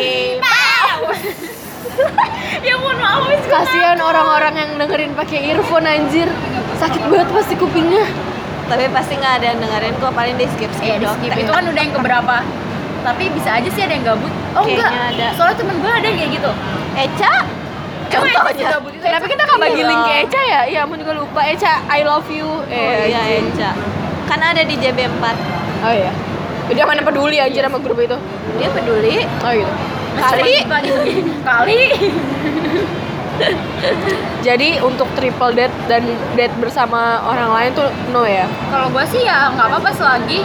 ya 2.61 2.75
mohon 2.77 2.97
maaf 2.97 3.23
wis 3.27 3.45
Kasihan 3.45 3.99
orang-orang 3.99 4.55
yang 4.57 4.71
dengerin 4.77 5.13
pakai 5.13 5.53
earphone 5.53 5.85
anjir. 5.85 6.29
Sakit 6.77 7.03
banget 7.05 7.29
pasti 7.31 7.55
kupingnya. 7.55 8.05
tapi 8.65 8.89
pasti 8.89 9.13
nggak 9.15 9.35
ada 9.39 9.47
yang 9.47 9.61
dengerin 9.61 9.93
gue 9.95 10.09
paling 10.11 10.35
di 10.35 10.49
skip 10.49 10.73
skip 10.73 10.89
Iya 10.89 10.97
di 10.97 11.05
doang 11.05 11.21
skip 11.21 11.37
itu 11.37 11.53
kan 11.53 11.65
udah 11.69 11.83
yang 11.85 11.93
keberapa 11.93 12.37
tapi 13.05 13.29
bisa 13.29 13.61
aja 13.61 13.69
sih 13.69 13.85
ada 13.85 13.93
yang 13.93 14.05
gabut 14.09 14.33
oh 14.57 14.65
Kayaknya 14.65 14.89
enggak 14.89 15.05
ada. 15.13 15.27
soalnya 15.37 15.57
temen 15.61 15.77
gue 15.77 15.93
ada 15.93 16.07
yang 16.09 16.17
kayak 16.17 16.33
gitu 16.33 16.51
Eca 16.97 17.35
contohnya? 18.09 18.69
Kenapa 19.05 19.27
kita 19.29 19.43
nggak 19.45 19.61
bagi 19.61 19.77
Iya. 19.77 19.85
link 19.85 20.01
ke 20.01 20.13
Eca 20.17 20.41
ya? 20.43 20.61
Iya, 20.65 20.81
aku 20.81 20.95
juga 20.97 21.13
lupa 21.13 21.41
Eca. 21.45 21.73
I 21.85 22.01
love 22.03 22.25
you. 22.27 22.49
oh 22.49 22.93
iya 23.05 23.23
Eca 23.37 23.71
kan 24.25 24.41
ada 24.41 24.63
di 24.65 24.75
JB4 24.75 25.25
Oh 25.85 25.93
iya. 25.93 26.13
Dia 26.67 26.85
mana 26.85 27.01
peduli 27.01 27.37
anjir 27.37 27.61
sama 27.61 27.77
grup 27.79 27.99
itu. 27.99 28.17
dia 28.55 28.69
peduli 28.71 29.21
Oh 29.41 29.53
gitu. 29.53 29.73
kali 30.15 30.55
kali 31.43 31.81
Jadi 34.41 34.79
untuk 34.79 35.11
triple 35.13 35.53
date 35.53 35.75
dan 35.85 36.07
date 36.33 36.55
bersama 36.57 37.01
orang 37.25 37.51
lain 37.51 37.71
tuh 37.75 37.89
no 38.09 38.23
ya. 38.23 38.47
kalau 38.71 38.89
gue 38.89 39.05
sih 39.07 39.23
ya 39.23 39.51
nggak 39.51 39.67
apa-apa 39.67 39.91
selagi 39.91 40.41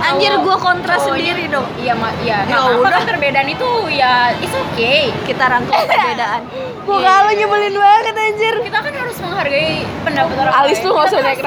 anjir 0.00 0.30
gue 0.36 0.56
kontra 0.58 0.94
cowoknya- 0.94 1.10
sendiri 1.32 1.44
dong 1.48 1.66
iya 1.76 1.94
ma- 1.94 2.14
iya 2.20 2.44
Ya 2.44 2.54
apa-apa 2.56 2.76
udah. 2.78 2.90
kan 2.94 3.02
perbedaan 3.08 3.48
itu 3.48 3.68
ya 3.90 4.12
it's 4.36 4.52
okay 4.52 5.08
kita 5.24 5.42
rangkum 5.44 5.74
perbedaan 5.90 6.42
Muka 6.84 7.14
lo 7.18 7.30
nyebelin 7.32 7.74
banget 7.74 8.14
anjir. 8.14 8.54
kita 8.60 8.78
kan 8.78 8.92
harus 8.94 9.16
menghargai 9.18 9.72
pendapat 10.04 10.36
orang 10.38 10.52
Alis 10.54 10.76
lain. 10.76 10.84
tuh 10.84 10.90
nggak 10.92 11.06
usah 11.06 11.18
naik 11.18 11.38
harus 11.40 11.44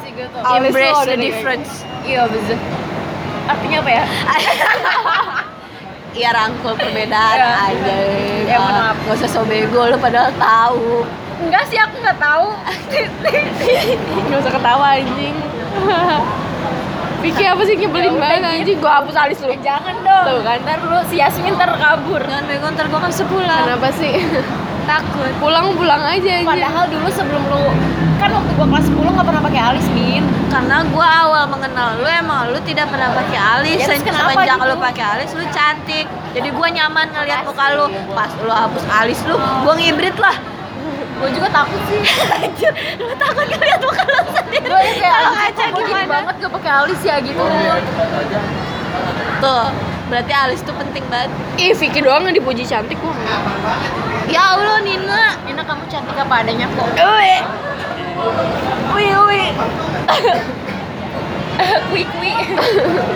naik. 0.00 0.14
gitu 0.14 0.36
Alis 0.40 0.70
embrace 0.70 1.02
the 1.04 1.16
difference 1.18 1.70
iya 2.04 2.22
betul 2.24 2.56
artinya 3.46 3.78
apa 3.78 3.90
ya 3.92 4.04
Iya 6.16 6.32
rangkul 6.32 6.72
perbedaan 6.72 7.36
Iya. 7.36 7.68
aja. 7.68 7.96
Ya, 8.42 8.56
maaf. 8.56 8.96
Gak 9.04 9.20
usah 9.20 9.28
so 9.30 9.44
bego 9.44 9.84
lu 9.84 9.96
padahal 9.96 10.32
tahu. 10.32 11.04
enggak 11.38 11.68
sih 11.68 11.76
aku 11.76 11.92
nggak 12.00 12.16
tahu 12.16 12.56
Gak 14.26 14.38
usah 14.40 14.48
ketawa 14.50 14.96
anjing. 14.96 15.36
Vicky 17.18 17.44
apa 17.44 17.62
sih 17.62 17.76
nyebelin 17.76 18.08
Ya 18.08 18.16
banget 18.16 18.42
anjing? 18.46 18.78
Gua 18.78 18.92
hapus 18.96 19.12
alis 19.14 19.38
lu. 19.40 19.50
Eh, 19.50 19.60
jangan 19.60 19.92
dong 19.98 20.24
Tuh 20.26 20.40
kan. 20.40 20.56
ntar 20.58 20.78
lu 20.80 20.98
si 21.04 21.16
Yasmin 21.16 21.52
ntar 21.52 21.68
kabur 21.74 22.22
Jangan 22.22 22.44
bego 22.46 22.66
ntar 22.70 22.86
gua 22.88 23.00
kan 23.02 23.12
sepulang. 23.12 23.64
Kenapa 23.68 23.88
sih? 23.92 24.14
Takut. 24.86 25.30
Pulang-pulang 25.42 26.02
aja 26.02 26.30
anjir. 26.40 26.46
Padahal 26.46 26.84
dulu 26.86 27.08
sebelum 27.10 27.42
lu 27.50 27.62
kan 28.16 28.32
waktu 28.32 28.52
gua 28.56 28.66
kelas 28.70 28.86
10 28.88 28.96
nggak 28.96 29.26
pernah 29.28 29.42
pakai 29.44 29.60
alis 29.60 29.86
min. 29.92 30.22
Karena 30.48 30.76
gua 30.88 31.06
awal 31.26 31.44
mengenal 31.50 32.00
lu 32.00 32.06
emang 32.06 32.54
lu 32.54 32.58
tidak 32.64 32.86
pernah 32.88 33.10
pakai 33.12 33.38
alis. 33.38 33.78
Ya, 33.82 33.86
Semenjak 33.92 34.56
gitu? 34.56 34.70
lu 34.70 34.74
pakai 34.78 35.04
alis 35.04 35.30
lu 35.34 35.44
cantik. 35.52 36.06
Jadi 36.32 36.48
gua 36.54 36.68
nyaman 36.70 37.06
ngeliat 37.12 37.42
muka 37.44 37.66
lu. 37.74 37.86
Pas 38.14 38.30
lu 38.40 38.52
hapus 38.52 38.84
alis 38.88 39.18
lu, 39.26 39.34
gua 39.36 39.74
ngibrit 39.74 40.16
lah. 40.16 40.36
Gue 41.16 41.32
juga 41.32 41.48
takut 41.48 41.80
sih. 41.88 41.96
Anjir, 42.36 42.72
lu 43.00 43.08
takut 43.16 43.48
ngeliat 43.48 43.80
muka 43.80 44.04
lu 44.04 44.20
sendiri. 44.36 44.68
Gue 44.68 44.80
kayak 45.00 45.16
Kalau 45.56 45.80
gini 45.80 45.88
gimana? 45.96 46.12
banget 46.12 46.34
gak 46.44 46.52
pakai 46.60 46.72
alis 46.84 47.00
ya 47.00 47.16
gitu. 47.24 47.40
Tuh, 49.40 49.64
berarti 50.06 50.32
alis 50.32 50.60
tuh 50.62 50.74
penting 50.78 51.02
banget. 51.10 51.30
Ih, 51.58 51.74
Vicky 51.74 52.00
doang 52.02 52.26
yang 52.30 52.36
dipuji 52.36 52.62
cantik 52.62 52.98
gua. 53.02 53.10
enggak. 53.10 53.40
Ya 54.30 54.54
Allah 54.54 54.78
Nina. 54.82 55.38
Nina 55.46 55.62
kamu 55.66 55.86
cantik 55.90 56.14
apa 56.14 56.34
adanya 56.46 56.66
kok. 56.70 56.88
Ui. 56.94 57.34
Wih, 58.94 59.14
wih. 59.26 59.48
Quick 61.90 62.08
quick. 62.20 62.38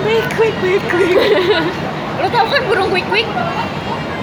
Wih, 0.02 0.22
wih, 0.38 0.52
wih, 0.62 0.80
wih. 0.80 1.12
Lu 2.20 2.26
tau 2.28 2.46
kan 2.48 2.62
burung 2.66 2.90
quick? 2.90 3.28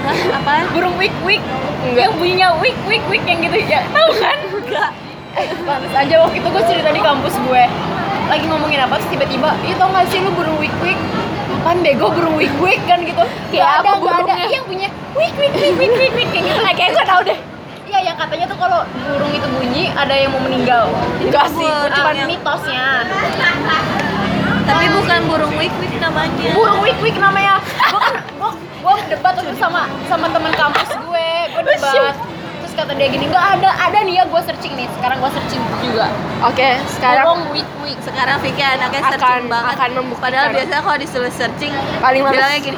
Hah, 0.04 0.40
apaan? 0.40 0.66
Burung 0.76 0.96
quick. 1.00 1.44
Enggak. 1.88 2.10
Yang 2.10 2.14
bunyinya 2.20 2.48
quick 2.60 2.78
quick 2.84 3.04
quick 3.08 3.24
yang 3.24 3.40
gitu 3.42 3.58
ya. 3.64 3.82
Tahu 3.90 4.10
kan? 4.20 4.38
Enggak. 4.52 4.92
Pantes 5.38 5.94
aja 5.94 6.16
waktu 6.26 6.42
itu 6.42 6.50
gue 6.50 6.64
cerita 6.66 6.90
di 6.90 6.98
kampus 6.98 7.38
gue 7.38 7.64
Lagi 8.26 8.46
ngomongin 8.50 8.82
apa 8.82 8.98
terus 8.98 9.14
tiba-tiba 9.14 9.54
Ih 9.70 9.78
tau 9.78 9.94
gak 9.94 10.10
sih 10.10 10.18
lu 10.26 10.34
burung 10.34 10.58
wik 10.58 10.74
wik 10.82 10.98
Apaan 11.68 11.84
bego 11.84 12.08
burung 12.08 12.40
wik 12.40 12.56
wik 12.64 12.80
kan 12.88 13.04
gitu 13.04 13.20
Kayak 13.52 13.84
apa 13.84 13.92
Gak 13.92 13.92
ada, 13.92 13.92
gak 13.92 13.92
ada 13.92 14.00
burungnya? 14.00 14.36
Iya, 14.40 14.56
yang 14.56 14.64
punya 14.64 14.88
wik 15.12 15.34
wik 15.36 15.52
wik 15.52 15.74
wik 15.76 15.92
wik 15.92 16.12
wik 16.16 16.28
Kayak 16.32 16.46
gitu 16.48 16.62
Kayak 16.64 16.90
gue 16.96 17.04
tau 17.04 17.22
deh. 17.28 17.38
Iya 17.84 18.00
yang 18.08 18.16
katanya 18.16 18.46
tuh 18.48 18.56
kalau 18.56 18.80
burung 18.88 19.32
itu 19.36 19.48
bunyi 19.52 19.84
ada 19.92 20.16
yang 20.16 20.32
mau 20.32 20.40
meninggal 20.40 20.88
Enggak 21.20 21.52
sih. 21.52 21.68
Yang- 21.68 22.32
mitosnya 22.32 22.88
Tapi 24.64 24.86
bukan 24.96 25.20
burung 25.28 25.54
wik 25.60 25.74
wik 25.76 25.94
namanya. 26.00 26.52
Burung 26.56 26.80
wik 26.80 26.98
wik 27.04 27.16
namanya 27.20 27.60
Gue 27.60 28.00
kan 28.00 28.16
gue, 28.16 28.52
gue 28.56 28.94
debat 29.12 29.34
waktu 29.36 29.52
itu 29.52 29.60
sama 29.60 29.92
sama 30.08 30.32
teman 30.32 30.56
kampus 30.56 30.88
gue 30.88 31.30
Gue 31.52 31.64
debat 31.68 32.16
kata 32.78 32.94
dia 32.94 33.08
gini, 33.08 33.26
nggak 33.26 33.46
ada, 33.58 33.70
ada 33.82 34.00
nih 34.00 34.14
ya 34.16 34.24
gue 34.24 34.42
searching 34.44 34.74
nih 34.74 34.86
Sekarang 34.94 35.18
gue 35.18 35.32
searching 35.34 35.62
juga 35.82 36.06
Oke, 36.44 36.70
sekarang 36.88 37.26
Burung 37.26 37.44
wik 37.52 37.68
wik 37.82 37.98
Sekarang 38.00 38.38
Vicky 38.40 38.62
anaknya 38.62 39.02
Akan- 39.02 39.12
searching 39.12 39.46
banget. 39.48 39.74
akan 39.74 39.90
membuktikan. 39.96 40.26
Padahal 40.30 40.48
biasanya 40.54 40.82
kalau 40.82 40.98
disuruh 40.98 41.34
searching 41.34 41.74
Paling 41.98 42.22
males. 42.22 42.34
bilangnya 42.34 42.60
gini, 42.62 42.78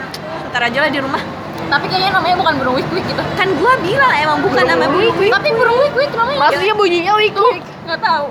ntar 0.49 0.61
aja 0.63 0.79
lah 0.79 0.89
di 0.89 0.99
rumah. 0.99 1.21
Tapi 1.69 1.85
kayaknya 1.85 2.11
namanya 2.11 2.35
bukan 2.35 2.53
burung 2.57 2.75
wik 2.75 2.89
wik 2.89 3.05
gitu 3.05 3.21
Kan 3.35 3.47
gua 3.53 3.73
bilang 3.77 4.13
emang 4.15 4.39
bukan 4.39 4.57
Burung 4.57 4.71
nama 4.73 4.85
burung 4.87 5.17
wik. 5.19 5.29
Tapi 5.29 5.49
burung 5.53 5.77
wik 5.77 5.93
wik 5.93 6.11
namanya 6.15 6.39
maksudnya 6.41 6.73
bunyinya 6.73 7.13
wik 7.15 7.35
wik. 7.35 7.61
nggak 7.85 7.99
tahu. 7.99 8.25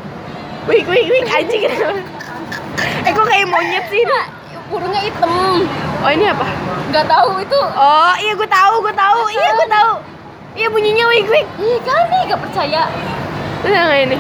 Wik 0.67 0.85
wik 0.85 1.07
wik 1.07 1.27
anjing. 1.29 1.63
eh 3.05 3.11
kok 3.11 3.25
kayak 3.25 3.47
monyet 3.47 3.85
sih? 3.87 4.01
ini? 4.01 4.21
Burungnya 4.69 5.01
hitam. 5.01 5.65
Oh, 5.99 6.11
ini 6.11 6.25
apa? 6.29 6.47
Nggak 6.89 7.07
tahu 7.07 7.31
itu. 7.39 7.61
Oh, 7.73 8.13
iya 8.17 8.33
gue 8.33 8.49
tahu, 8.49 8.75
gue 8.81 8.95
tahu. 8.95 9.21
Iya, 9.29 9.49
gue 9.51 9.69
tahu. 9.71 9.93
Iya 10.59 10.67
bunyinya 10.75 11.05
wik 11.07 11.27
wik. 11.31 11.47
Iya 11.63 11.79
kan 11.87 12.03
nih 12.11 12.21
nggak 12.27 12.41
percaya. 12.43 12.83
Itu 13.63 13.69
yang 13.71 13.95
ini. 13.95 14.19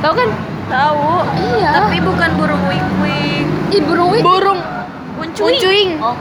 Tahu 0.00 0.12
kan? 0.16 0.28
Tahu. 0.72 1.04
Iya. 1.36 1.70
Tapi 1.84 1.96
bukan 2.00 2.30
burung 2.40 2.64
wik 2.64 2.86
wik. 3.04 3.44
Ih 3.76 3.82
burung 3.84 4.08
wik. 4.16 4.24
Burung 4.24 4.60
Uncuing. 5.20 5.60
uncuing. 5.60 5.90
Oh. 6.00 6.16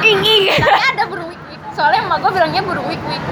Ing 0.00 0.24
ing. 0.24 0.48
Tapi 0.48 0.80
ada 0.96 1.04
burung 1.04 1.28
wik 1.28 1.42
wik. 1.52 1.60
Soalnya 1.76 2.00
emak 2.08 2.24
gue 2.24 2.30
bilangnya 2.32 2.62
burung 2.64 2.88
wik 2.88 3.02
wik. 3.04 3.22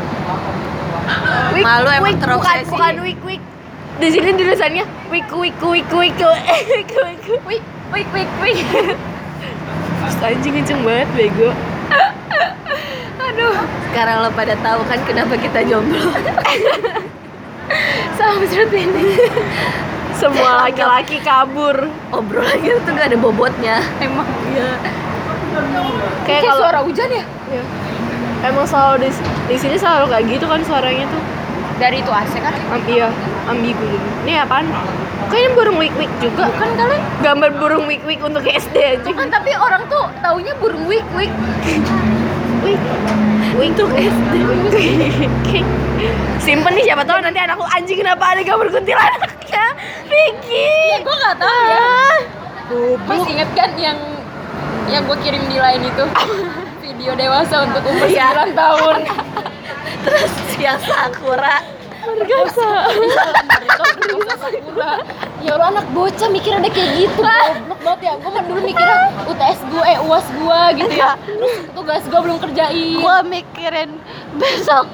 Wik, 1.56 1.64
Malu 1.64 1.88
emang 1.88 2.12
wik, 2.12 2.16
bukan, 2.20 2.20
terobsesi. 2.20 2.70
bukan 2.76 2.94
wik 3.00 3.20
wik. 3.24 3.42
Di 4.04 4.08
sini 4.12 4.30
tulisannya 4.36 4.84
wik 5.08 5.32
wik 5.32 5.56
wik 5.64 5.88
wik 5.88 6.20
wik 6.20 6.88
wik. 6.92 7.20
Wik 7.48 7.64
wik 7.88 8.08
wik 8.12 8.30
wik. 8.44 8.58
Anjing 10.20 10.52
kenceng 10.60 10.84
banget 10.84 11.08
bego. 11.16 11.48
Aduh. 13.30 13.54
Sekarang 13.90 14.26
lo 14.26 14.30
pada 14.34 14.54
tahu 14.58 14.80
kan 14.90 14.98
kenapa 15.06 15.34
kita 15.38 15.62
jomblo. 15.62 16.10
Sama 18.18 18.42
seperti 18.50 18.90
ini. 18.90 19.06
Semua 20.18 20.66
laki-laki 20.66 21.22
kabur. 21.22 21.86
Obrolan 22.10 22.58
kita 22.58 22.78
tuh 22.82 22.92
gak 22.98 23.14
ada 23.14 23.18
bobotnya. 23.18 23.76
Emang. 24.02 24.26
Iya. 24.50 24.70
Kayak 26.26 26.42
kalau 26.50 26.58
suara 26.58 26.80
hujan 26.82 27.08
ya? 27.10 27.24
Iya. 27.54 27.62
Emang 28.40 28.66
selalu 28.66 29.06
di, 29.06 29.10
di 29.52 29.56
sini 29.60 29.76
selalu 29.78 30.10
kayak 30.10 30.24
gitu 30.26 30.44
kan 30.50 30.60
suaranya 30.66 31.06
tuh. 31.06 31.22
Dari 31.78 32.02
itu 32.02 32.10
AC 32.12 32.34
kan? 32.44 32.52
Am 32.74 32.82
iya, 32.84 33.08
ambigu 33.48 33.80
jadi. 33.80 34.08
Ini 34.26 34.32
apaan? 34.44 34.68
Kayaknya 35.30 35.50
burung 35.54 35.78
wik-wik 35.78 36.12
juga. 36.18 36.50
Bukan 36.50 36.70
kali? 36.74 36.98
Gambar 37.22 37.50
burung 37.56 37.84
wik-wik 37.86 38.20
untuk 38.20 38.42
SD 38.42 38.76
aja. 38.98 39.06
Bukan, 39.06 39.30
tapi 39.30 39.54
orang 39.54 39.86
tuh 39.86 40.10
taunya 40.20 40.52
burung 40.58 40.84
wik 40.90 41.06
Wik 42.60 42.80
untuk 43.56 43.88
SD. 43.92 44.34
Simpen 46.40 46.72
nih 46.76 46.84
siapa 46.84 47.04
tahu 47.04 47.20
nanti 47.20 47.40
anakku 47.40 47.64
anjing 47.66 48.00
kenapa 48.00 48.36
ada 48.36 48.42
gambar 48.44 48.68
kuntilanaknya. 48.68 49.64
Vicky. 50.08 50.68
Ya 50.92 50.98
gue 51.00 51.14
nggak 51.14 51.36
tahu 51.38 51.58
ya. 51.64 51.88
Masih 53.04 53.30
inget 53.34 53.50
kan 53.52 53.70
yang 53.76 53.98
yang 54.88 55.02
gue 55.06 55.18
kirim 55.22 55.42
di 55.46 55.58
lain 55.58 55.82
itu 55.86 56.04
video 56.84 57.12
dewasa 57.14 57.64
untuk 57.64 57.82
umur 57.86 58.08
Iya. 58.08 58.48
9 58.48 58.56
tahun. 58.56 58.96
terus 60.04 60.32
yang 60.56 60.78
sakura 60.80 61.60
Bergasa. 62.00 62.70
ya 65.40 65.56
Allah 65.56 65.68
anak 65.72 65.86
bocah 65.90 66.28
mikir 66.28 66.52
ada 66.52 66.68
kayak 66.68 66.90
gitu 66.98 67.20
goblok 67.24 67.80
banget 67.80 68.00
ya. 68.02 68.12
Gue 68.16 68.30
mah 68.30 68.42
dulu 68.44 68.60
mikirnya 68.60 68.98
UTS 69.24 69.58
gue 69.66 69.84
eh 69.86 69.98
uas 70.00 70.26
gue 70.28 70.60
gitu 70.76 70.94
ya. 70.94 71.12
Terus 71.16 71.54
tugas 71.72 72.02
gue 72.04 72.20
belum 72.20 72.38
kerjain. 72.38 73.00
Gua 73.00 73.16
mikirin 73.22 73.90
besok 74.36 74.84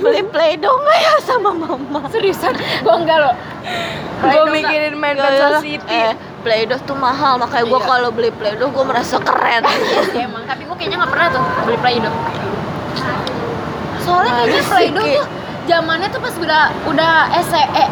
beli 0.00 0.22
play-doh 0.24 0.72
nggak 0.72 0.98
ya 1.00 1.14
sama 1.22 1.50
mama? 1.52 2.00
Seriusan? 2.08 2.54
Gue 2.54 2.94
enggak 2.96 3.18
loh. 3.20 3.34
Gue 4.22 4.44
mikirin 4.52 4.94
main 4.94 5.16
Pencil 5.16 5.58
City. 5.60 5.86
eh 5.88 6.14
play-doh 6.40 6.78
tuh 6.80 6.94
mahal 6.94 7.36
makanya 7.36 7.66
gua 7.66 7.80
Iya. 7.80 7.88
kalau 7.88 8.10
beli 8.10 8.30
play-doh 8.30 8.68
gua 8.70 8.84
merasa 8.86 9.18
keren. 9.18 9.62
Iya 10.14 10.24
emang 10.24 10.46
tapi 10.46 10.62
gue 10.64 10.76
kayaknya 10.76 10.96
nggak 10.98 11.10
pernah 11.10 11.28
tuh 11.30 11.42
beli 11.62 11.78
Play-Doh. 11.78 12.14
Soalnya 14.00 14.32
kayaknya 14.38 14.62
Play-Doh 14.64 15.04
tuh 15.04 15.26
zamannya 15.66 16.08
tuh 16.08 16.20
pas 16.20 16.34
udah 16.34 16.62
udah 16.86 17.12
SE 17.42 17.62
eh, 17.74 17.88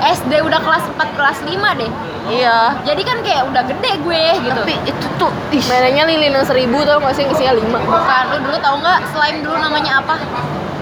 SD 0.00 0.32
udah 0.40 0.58
kelas 0.58 0.84
4 0.90 1.16
kelas 1.16 1.38
5 1.44 1.80
deh. 1.80 1.90
Iya. 2.30 2.58
Jadi 2.84 3.02
kan 3.02 3.18
kayak 3.20 3.42
udah 3.48 3.62
gede 3.64 3.92
gue 4.00 4.22
gitu. 4.40 4.60
Tapi 4.60 4.74
itu 4.86 5.06
tuh 5.16 5.32
ih, 5.50 5.62
Mainannya 5.66 6.04
lilin 6.06 6.32
yang 6.32 6.46
seribu 6.46 6.80
tau 6.84 7.00
gak 7.00 7.12
sih 7.12 7.22
yang 7.22 7.32
isinya 7.32 7.54
lima? 7.54 7.78
Bukan 7.80 8.22
lu 8.30 8.36
dulu 8.44 8.56
tau 8.58 8.76
nggak 8.78 8.98
slime 9.10 9.38
dulu 9.40 9.56
namanya 9.56 10.00
apa? 10.00 10.14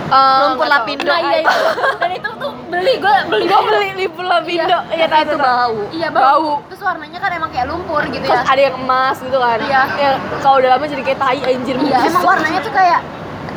Lumpur 0.09 0.65
tahu. 0.65 0.73
lapindo. 0.73 1.05
Nah 1.05 1.21
iya 1.21 1.37
itu 1.43 1.57
dan 2.01 2.11
itu 2.11 2.29
tuh 2.33 2.51
beli 2.69 2.95
gue 2.97 3.15
beli 3.29 3.45
Gue 3.45 3.61
beli 3.61 3.89
limpur 3.97 4.25
lapindo. 4.25 4.79
Iya, 4.89 5.05
ya 5.05 5.19
itu 5.21 5.31
tuh 5.31 5.39
bau 5.39 5.77
iya 5.91 6.09
Bau. 6.09 6.25
bau. 6.25 6.51
terus 6.69 6.81
warnanya 6.81 7.19
kan 7.19 7.31
emang 7.33 7.51
kayak 7.51 7.67
lumpur 7.69 8.01
gitu 8.09 8.25
Terus 8.25 8.41
ya. 8.41 8.49
ada 8.49 8.63
yang 8.63 8.77
emas 8.79 9.17
gitu 9.19 9.37
kan. 9.37 9.59
Iya. 9.61 9.83
Yang 9.97 10.15
kalau 10.41 10.57
udah 10.59 10.71
lama 10.73 10.85
jadi 10.87 11.03
kayak 11.03 11.19
tai 11.19 11.41
anjir. 11.43 11.77
Iya 11.77 11.99
emang 12.07 12.23
warnanya 12.25 12.61
tuh 12.61 12.73
kayak 12.73 13.01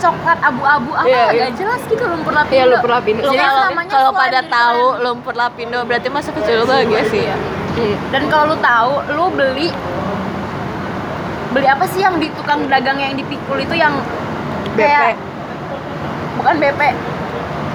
coklat 0.01 0.39
abu-abu 0.41 0.91
apa 0.91 1.05
agak 1.05 1.31
iya. 1.31 1.47
jelas 1.53 1.81
gitu 1.85 2.03
lumpur 2.03 2.33
lapindo. 2.33 2.57
Iya 2.57 2.65
lumpur 2.67 2.91
lapindo. 2.91 3.21
Jadi 3.23 3.37
kalau 3.37 3.63
kalau 3.87 4.11
pada 4.11 4.39
jadi 4.39 4.49
tahu 4.49 4.83
slime. 4.83 5.03
lumpur 5.05 5.33
lapindo 5.33 5.79
berarti 5.85 6.07
masa 6.09 6.29
kecil 6.33 6.55
lu 6.57 6.65
bahagia 6.65 7.01
sih. 7.07 7.23
Ya 7.23 7.37
Hmm. 7.71 7.95
dan 8.11 8.27
kalau 8.27 8.51
lu 8.51 8.57
tahu 8.59 8.93
lu 9.15 9.25
beli 9.31 9.71
beli 11.51 11.67
apa 11.67 11.87
sih 11.87 11.99
yang 11.99 12.19
di 12.19 12.27
tukang 12.31 12.67
dagang 12.67 12.99
yang 12.99 13.15
dipikul 13.15 13.55
itu 13.55 13.71
yang 13.73 13.95
kayak 14.73 15.15
bukan 16.35 16.55
BP 16.57 16.81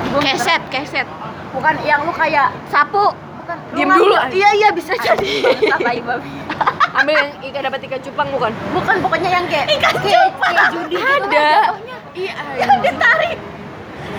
Gua 0.06 0.20
keset 0.22 0.62
keset. 0.68 1.08
Bukan 1.50 1.74
yang 1.82 2.04
lu 2.04 2.12
kayak 2.12 2.52
sapu. 2.66 3.12
Bukan 3.40 3.56
Diem 3.72 3.86
ngambil- 3.86 4.00
dulu, 4.00 4.16
iya 4.32 4.50
iya 4.52 4.68
bisa 4.70 4.92
jadi. 4.92 5.32
Babi. 6.02 6.30
Ambil 6.96 7.14
yang 7.14 7.28
ikan 7.44 7.60
dapat 7.62 7.80
ikan 7.84 8.00
cupang 8.00 8.28
bukan? 8.30 8.52
bukan 8.72 8.96
pokoknya 8.98 9.28
yang 9.30 9.44
kayak 9.46 9.66
kayak, 9.68 9.94
kayak 10.00 10.66
judi 10.72 10.96
gitu 10.96 11.24
Ada. 11.26 11.48
jatuhnya. 11.62 11.96
Iya 12.12 12.34
yang 12.56 12.80
ditarik. 12.80 13.38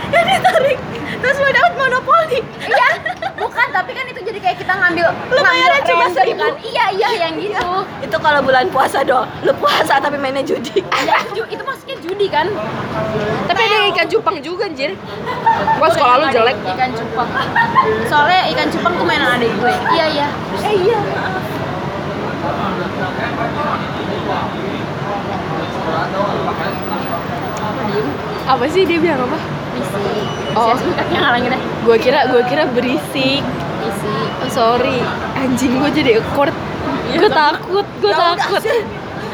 Yang 0.08 0.26
ditarik. 0.30 0.78
Terus 1.18 1.36
lu 1.36 1.50
dapat 1.50 1.74
monopoli. 1.76 2.40
Iya. 2.64 2.90
Bukan 3.38 3.68
tapi 3.70 3.94
kan 3.94 4.02
itu 4.04 4.18
jadi 4.20 4.40
kayak 4.40 4.58
kita 4.58 4.74
ngambil 4.74 5.14
Lu 5.30 5.36
ngambil 5.36 5.46
bayarnya 5.46 5.82
cuma 5.86 6.06
seribu. 6.10 6.42
kan. 6.42 6.54
Iya 6.60 6.86
iya 6.92 7.10
yang 7.20 7.34
gitu. 7.38 7.70
Itu 8.02 8.18
kalau 8.18 8.42
bulan 8.42 8.66
puasa 8.68 9.02
dong 9.02 9.30
lu 9.42 9.54
puasa 9.54 9.98
tapi 9.98 10.18
mainnya 10.18 10.42
judi. 10.42 10.82
Ya, 11.04 11.22
ju- 11.32 11.46
itu 11.48 11.62
maksudnya 11.62 11.98
judi 12.00 12.28
kan? 12.28 12.50
Tapi 13.46 13.60
ada 13.60 13.78
ikan 13.88 14.08
cupang 14.08 14.38
juga 14.40 14.66
anjir. 14.66 14.98
Gua 15.78 15.86
sekolah 15.88 16.16
lu 16.18 16.26
jelek. 16.28 16.58
Ikan 16.68 16.90
cupang. 16.94 17.30
Soalnya 18.06 18.42
ikan 18.52 18.68
cupang 18.68 18.94
tuh 18.96 19.06
mainan 19.06 19.38
adik 19.38 19.54
gue. 19.56 19.74
Iya 19.92 20.06
iya. 20.12 20.28
Eh 20.60 20.76
iya 20.84 21.00
Apa 28.48 28.64
sih 28.72 28.88
dia 28.88 29.00
bilang 29.02 29.28
apa? 29.28 29.38
misi 29.76 30.14
Oh. 30.56 30.74
yang 31.14 31.22
ngalangin 31.22 31.54
deh. 31.54 31.62
Gua 31.84 31.98
kira 32.00 32.30
gua 32.32 32.42
kira 32.48 32.64
berisik. 32.72 33.44
Misi 33.84 34.14
oh, 34.42 34.50
Sorry. 34.50 35.04
Anjing 35.38 35.78
gua 35.78 35.92
jadi 35.92 36.24
ekor 36.24 36.50
Gua 37.18 37.30
takut, 37.30 37.86
gua 38.00 38.14
takut. 38.14 38.64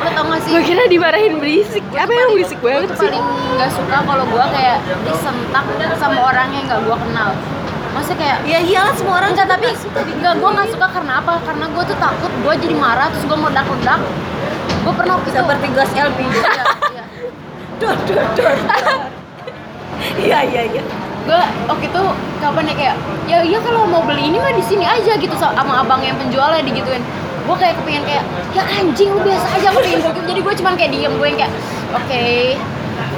lo 0.03 0.09
tau 0.11 0.25
gak 0.27 0.41
sih? 0.43 0.51
Gua 0.51 0.61
kira 0.65 0.83
dimarahin 0.89 1.37
berisik. 1.39 1.83
Apa 1.93 2.11
yang 2.11 2.29
berisik 2.33 2.57
gue 2.59 2.71
banget 2.73 2.91
sih? 2.97 3.07
paling 3.07 3.27
nggak 3.53 3.69
suka 3.69 3.97
kalau 4.03 4.25
gue 4.25 4.45
kayak 4.51 4.77
disentak 5.05 5.65
sama 6.01 6.19
orang 6.25 6.49
yang 6.51 6.65
nggak 6.65 6.81
gue 6.83 6.97
kenal 6.97 7.29
Maksudnya 7.93 8.17
kayak 8.17 8.37
ya 8.49 8.59
iyalah 8.59 8.93
semua 8.97 9.15
orang 9.21 9.31
enggak 9.37 9.49
tapi 9.53 9.69
enggak 10.17 10.33
gue 10.41 10.49
nggak 10.49 10.69
suka 10.73 10.87
karena 10.89 11.13
apa? 11.21 11.33
Karena 11.45 11.65
gue 11.69 11.83
tuh 11.85 11.97
takut 12.01 12.31
gue 12.33 12.53
jadi 12.65 12.75
marah 12.75 13.07
terus 13.13 13.25
gue 13.29 13.37
meledak-ledak. 13.37 14.01
Gue 14.83 14.93
pernah 14.97 15.13
waktu 15.21 15.29
seperti 15.31 15.67
gas 15.71 15.91
LPG 15.95 16.33
Iya, 16.33 16.63
iya. 16.91 17.03
dor 17.79 17.95
dor 18.07 18.25
dor 18.35 18.55
iya 20.19 20.39
iya 20.43 20.61
iya. 20.67 20.83
Gue 21.23 21.41
waktu 21.69 21.85
itu 21.87 22.01
kapan 22.43 22.63
ya 22.67 22.75
kayak 22.75 22.95
ya 23.29 23.37
iya 23.45 23.59
kalau 23.63 23.87
mau 23.87 24.03
beli 24.03 24.27
ini 24.27 24.37
mah 24.41 24.51
di 24.51 24.63
sini 24.65 24.83
aja 24.83 25.15
gitu 25.15 25.35
sama 25.39 25.85
abang 25.85 26.03
yang 26.03 26.19
penjualnya 26.19 26.59
digituin. 26.65 26.99
Gue 27.43 27.55
kayak 27.59 27.75
kepengen 27.79 28.03
kayak 28.07 28.23
ya 28.55 28.63
anjing 28.67 29.09
lu 29.11 29.19
biasa 29.23 29.47
aja 29.59 29.67
gue 29.71 29.83
jadi 30.27 30.39
gue 30.41 30.53
cuman 30.63 30.73
kayak 30.75 30.91
diem 30.91 31.13
gue 31.15 31.27
yang 31.27 31.39
kayak 31.39 31.53
oke 31.93 32.25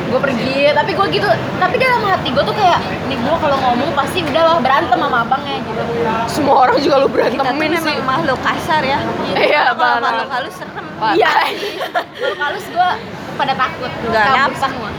gue 0.06 0.20
pergi 0.22 0.70
tapi 0.70 0.92
gue 0.94 1.06
gitu 1.18 1.30
tapi 1.58 1.76
dalam 1.82 2.02
hati 2.06 2.30
gue 2.30 2.44
tuh 2.46 2.56
kayak 2.56 2.80
nih 3.10 3.18
gue 3.18 3.36
kalau 3.42 3.58
ngomong 3.58 3.90
pasti 3.98 4.22
udahlah 4.22 4.62
berantem 4.62 4.98
sama 5.02 5.18
abangnya 5.26 5.58
gitu. 5.66 5.82
Semua 6.30 6.56
orang 6.70 6.78
juga 6.78 6.96
lu 7.02 7.08
kita 7.10 7.34
tuh 7.34 7.42
berantemin 7.42 7.72
sih 7.82 7.94
memang 7.98 8.06
makhluk 8.06 8.40
kasar 8.46 8.82
ya. 8.86 9.00
Iya, 9.34 9.64
kalau 9.74 9.98
makhluk 10.02 10.30
halus 10.30 10.54
serem. 10.56 10.86
Iya. 11.18 11.34
Kalau 12.22 12.38
halus 12.38 12.66
gue 12.70 12.90
pada 13.36 13.54
takut. 13.58 13.92
Nggak 14.06 14.26
napak. 14.30 14.60
semua. 14.62 14.92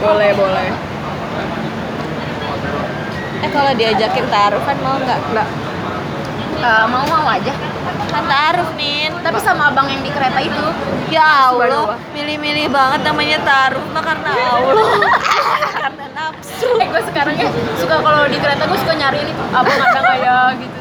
Boleh, 0.00 0.30
boleh. 0.36 0.66
Eh 3.44 3.50
kalau 3.52 3.72
diajakin 3.76 4.26
taruhan 4.32 4.76
mau 4.80 4.96
nggak? 4.98 5.20
Nggak. 5.36 5.48
Eh, 6.64 6.84
mau 6.88 7.04
mau 7.04 7.28
aja 7.28 7.52
kan 7.84 8.24
taruh 8.24 8.68
nin 8.74 9.12
tapi 9.20 9.38
sama 9.40 9.68
abang 9.70 9.86
yang 9.88 10.00
di 10.00 10.10
kereta 10.10 10.40
itu. 10.40 10.64
Ya. 11.12 11.52
Allah 11.52 11.98
milih-milih 12.10 12.72
banget 12.72 13.00
namanya 13.04 13.38
taruh 13.44 13.84
mah 13.92 14.02
karena 14.02 14.30
Allah. 14.32 14.88
Karena 15.84 16.04
nafsu. 16.16 16.68
Eh 16.80 16.88
gue 16.88 17.02
sekarang 17.12 17.36
ya 17.36 17.48
suka 17.76 18.00
kalau 18.00 18.24
di 18.24 18.38
kereta 18.40 18.64
gue 18.64 18.78
suka 18.80 18.94
nyariin 18.96 19.28
itu 19.28 19.42
abang 19.52 19.76
ada 19.76 20.12
ya 20.16 20.38
gitu. 20.56 20.78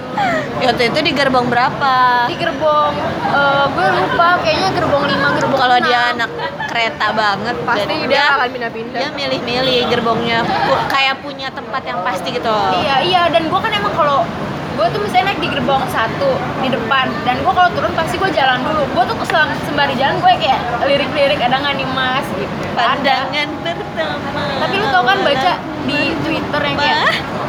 Ya 0.61 0.69
waktu 0.71 0.83
itu 0.93 0.99
di 1.03 1.11
gerbong 1.11 1.51
berapa? 1.51 1.95
Di 2.31 2.37
gerbong 2.39 2.93
eh, 3.27 3.65
gue 3.67 3.87
lupa 3.99 4.39
kayaknya 4.39 4.69
gerbong 4.71 5.03
5 5.03 5.35
gerbong 5.37 5.59
kalau 5.59 5.77
dia 5.83 5.99
anak 6.15 6.29
kereta 6.71 7.07
banget 7.11 7.55
Pasti 7.67 7.95
dia 8.07 8.23
akan 8.31 8.47
pindah-pindah. 8.55 8.99
dia 9.03 9.09
milih-milih 9.11 9.79
gerbongnya. 9.91 10.39
Kayak 10.87 11.19
punya 11.19 11.51
tempat 11.51 11.83
yang 11.83 11.99
pasti 12.01 12.31
gitu. 12.31 12.55
Iya 12.79 12.95
iya 13.03 13.21
dan 13.27 13.51
gue 13.51 13.59
kan 13.59 13.71
emang 13.75 13.91
kalau 13.91 14.23
gue 14.73 14.87
tuh 14.89 14.99
misalnya 15.01 15.33
naik 15.33 15.39
di 15.39 15.49
gerbong 15.49 15.83
satu 15.89 16.29
di 16.61 16.69
depan. 16.69 17.05
Dan 17.23 17.41
gue 17.41 17.53
kalau 17.53 17.69
turun 17.73 17.93
pasti 17.93 18.15
gue 18.17 18.29
jalan 18.33 18.59
dulu. 18.65 18.83
Gue 18.93 19.03
tuh 19.07 19.15
selang 19.29 19.51
sembari 19.65 19.93
jalan 19.95 20.17
gue 20.19 20.31
kayak 20.41 20.59
lirik-lirik 20.83 21.39
ada 21.39 21.61
nggak 21.61 21.73
nih 21.77 21.87
mas? 21.93 22.25
Gitu. 22.33 22.53
Ada. 22.73 23.15
Pandangan 23.29 24.17
pertama. 24.21 24.53
Tapi 24.59 24.73
lu 24.81 24.85
tau 24.89 25.03
kan 25.05 25.17
baca 25.21 25.51
di 25.83 25.99
twitter 26.23 26.61
yang 26.63 26.77
kayak 26.79 26.97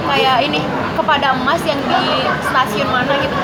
kayak 0.04 0.37
ini 0.44 0.60
kepada 0.94 1.32
emas 1.32 1.60
yang 1.64 1.80
di 1.80 2.02
stasiun 2.44 2.88
mana 2.92 3.12
gitu. 3.18 3.37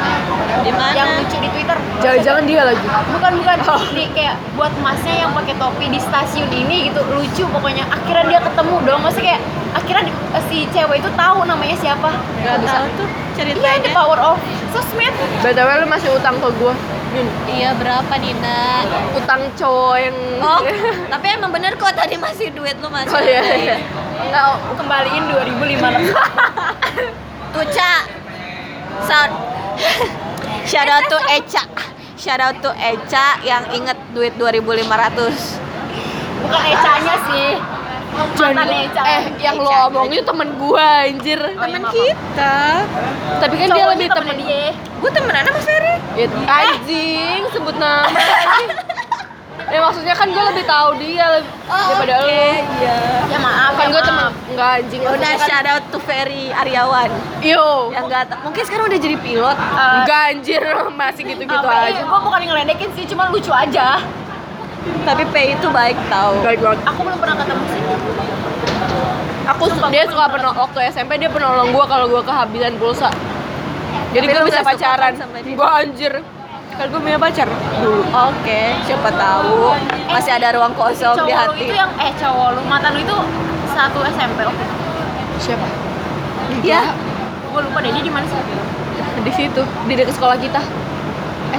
Di 0.60 0.72
mana? 0.76 0.92
Yang 0.92 1.08
lucu 1.24 1.36
di 1.40 1.48
twitter. 1.56 1.76
Jangan-jangan 2.04 2.42
dia 2.44 2.62
lagi? 2.68 2.86
Bukan 3.16 3.32
bukan. 3.40 3.56
Di 3.96 4.04
kayak 4.12 4.34
buat 4.54 4.72
masnya 4.84 5.24
yang 5.24 5.30
pakai 5.32 5.54
topi 5.56 5.86
di 5.88 6.00
stasiun 6.00 6.50
ini 6.52 6.92
gitu 6.92 7.00
lucu 7.08 7.44
pokoknya. 7.48 7.88
Akhirnya 7.88 8.24
dia 8.28 8.40
ketemu 8.44 8.74
dong. 8.84 9.00
Maksudnya 9.00 9.26
kayak 9.34 9.42
akhirnya 9.70 10.04
di- 10.10 10.16
si 10.50 10.58
cewek 10.74 11.00
itu 11.00 11.10
tahu 11.16 11.38
namanya 11.48 11.76
siapa. 11.78 12.10
Nggak 12.44 12.58
tahu 12.66 12.86
tuh 13.00 13.08
iya 13.40 13.57
ceritanya 13.57 13.81
the 13.81 13.90
power 13.96 14.18
of 14.20 14.37
sosmed. 14.76 15.14
BTW 15.40 15.68
lu 15.81 15.87
masih 15.88 16.12
utang 16.12 16.37
ke 16.37 16.48
gua? 16.61 16.76
Min, 17.11 17.26
iya 17.50 17.74
berapa 17.74 18.14
Nina 18.22 18.87
Utang 19.18 19.50
cowok 19.59 19.96
yang 19.98 20.14
oh 20.38 20.62
tapi 21.12 21.26
emang 21.35 21.50
bener 21.50 21.74
kok 21.74 21.90
tadi 21.90 22.14
masih 22.14 22.55
duit 22.55 22.79
lu 22.79 22.87
masih 22.87 23.11
Oh 23.11 23.18
iya, 23.18 23.42
iya. 23.59 23.76
ya. 23.83 24.31
nggak 24.31 24.79
kembaliin 24.79 25.26
2500 25.26 26.07
tuh 27.50 27.66
Ca 27.66 27.94
Shout 29.03 29.31
Shout 30.70 30.87
out 30.87 31.03
to 31.11 31.18
Eca. 31.26 31.64
Shout 32.14 32.38
out 32.38 32.57
to 32.62 32.70
Eca 32.79 33.42
yang 33.42 33.66
inget 33.74 33.98
duit 34.14 34.38
2500 34.38 35.66
bukan 36.40 36.62
ecanya 36.62 37.14
sih 37.26 37.48
mantannya 38.11 38.79
Eca 38.87 39.03
eh 39.03 39.23
yang 39.38 39.57
lo 39.57 39.70
omongin 39.87 40.23
temen 40.23 40.49
gua 40.57 41.05
anjir. 41.05 41.40
Oh, 41.40 41.49
iya, 41.49 41.61
teman 41.61 41.83
maaf. 41.83 41.94
kita 41.94 42.57
tapi 43.38 43.55
kan 43.57 43.66
dia 43.66 43.73
Cowoknya 43.73 43.90
lebih 43.94 44.09
temennya 44.09 44.35
temen 44.37 44.37
dia. 44.42 44.99
Gue 45.01 45.11
temenan 45.11 45.42
sama 45.42 45.61
Ferry. 45.61 45.94
Ya, 46.12 46.27
anjing 46.44 47.40
sebut 47.49 47.75
nama 47.75 48.05
anjing. 48.05 48.68
ya 49.70 49.79
maksudnya 49.79 50.12
kan 50.12 50.27
gue 50.27 50.44
lebih 50.51 50.64
tahu 50.66 50.88
dia 50.99 51.25
lebih- 51.31 51.55
daripada 51.62 52.14
lo. 52.18 52.27
iya. 52.27 52.99
Ya 53.25 53.38
maaf 53.38 53.73
kan 53.73 53.87
ya 53.87 53.92
gue 53.92 54.03
temen 54.03 54.25
enggak 54.51 54.70
anjing. 54.77 55.01
Udah 55.01 55.11
maksudnya 55.11 55.31
kan- 55.33 55.46
shout 55.46 55.66
out 55.68 55.85
to 55.88 55.99
Ferry 56.03 56.44
Aryawan. 56.51 57.11
Yo. 57.40 57.94
Yang 57.94 58.05
nggak 58.05 58.23
ta- 58.27 58.40
mungkin 58.42 58.62
sekarang 58.66 58.85
udah 58.87 58.99
jadi 58.99 59.16
pilot. 59.16 59.57
Enggak 59.96 60.23
anjir 60.29 60.62
masih 61.01 61.23
gitu-gitu 61.25 61.66
apa, 61.66 61.87
aja. 61.87 62.03
Gue 62.03 62.20
bukan 62.20 62.40
ngeledekin 62.42 62.90
sih 62.92 63.05
cuma 63.07 63.31
lucu 63.31 63.51
aja 63.51 64.03
tapi 65.04 65.22
P 65.28 65.36
itu 65.56 65.66
baik 65.68 65.98
tau. 66.08 66.40
Baik 66.40 66.60
banget. 66.60 66.80
Aku 66.88 67.00
belum 67.04 67.18
pernah 67.20 67.36
ketemu 67.36 67.64
sih. 67.72 67.82
Aku 69.50 69.64
dia 69.90 70.04
suka 70.06 70.24
penolong 70.30 70.58
waktu 70.62 70.78
SMP 70.94 71.18
dia 71.18 71.30
penolong 71.32 71.74
gue 71.74 71.84
kalau 71.90 72.06
gue 72.06 72.22
kehabisan 72.22 72.78
pulsa. 72.78 73.10
Jadi 74.14 74.24
gue 74.26 74.42
bisa 74.46 74.62
pacaran. 74.62 75.12
kan 75.18 75.28
gue 75.42 75.68
anjir. 75.68 76.12
Kan 76.78 76.86
gue 76.88 77.00
punya 77.02 77.18
pacar. 77.18 77.48
Dulu 77.82 78.02
oke 78.14 78.60
siapa 78.86 79.10
tahu 79.10 79.74
masih 80.08 80.32
ada 80.38 80.48
ruang 80.54 80.74
kosong 80.78 81.16
di 81.26 81.32
cowok 81.34 81.44
lu 81.44 81.52
hati. 81.52 81.64
itu 81.66 81.74
yang 81.74 81.92
eh 81.98 82.12
cowok 82.14 82.48
lu 82.56 82.60
mantan 82.70 82.90
lu 82.94 83.00
itu 83.02 83.16
satu 83.74 84.00
SMP 84.06 84.38
oke 84.46 84.64
siapa? 85.42 85.66
Ya. 86.62 86.94
Gue 87.50 87.60
lupa 87.66 87.78
deh 87.82 87.90
dia 87.90 88.04
di 88.06 88.12
mana 88.12 88.26
sih? 88.30 88.38
Di 89.20 89.32
situ 89.34 89.62
di 89.90 89.92
dekat 89.98 90.14
sekolah 90.14 90.38
kita. 90.38 90.62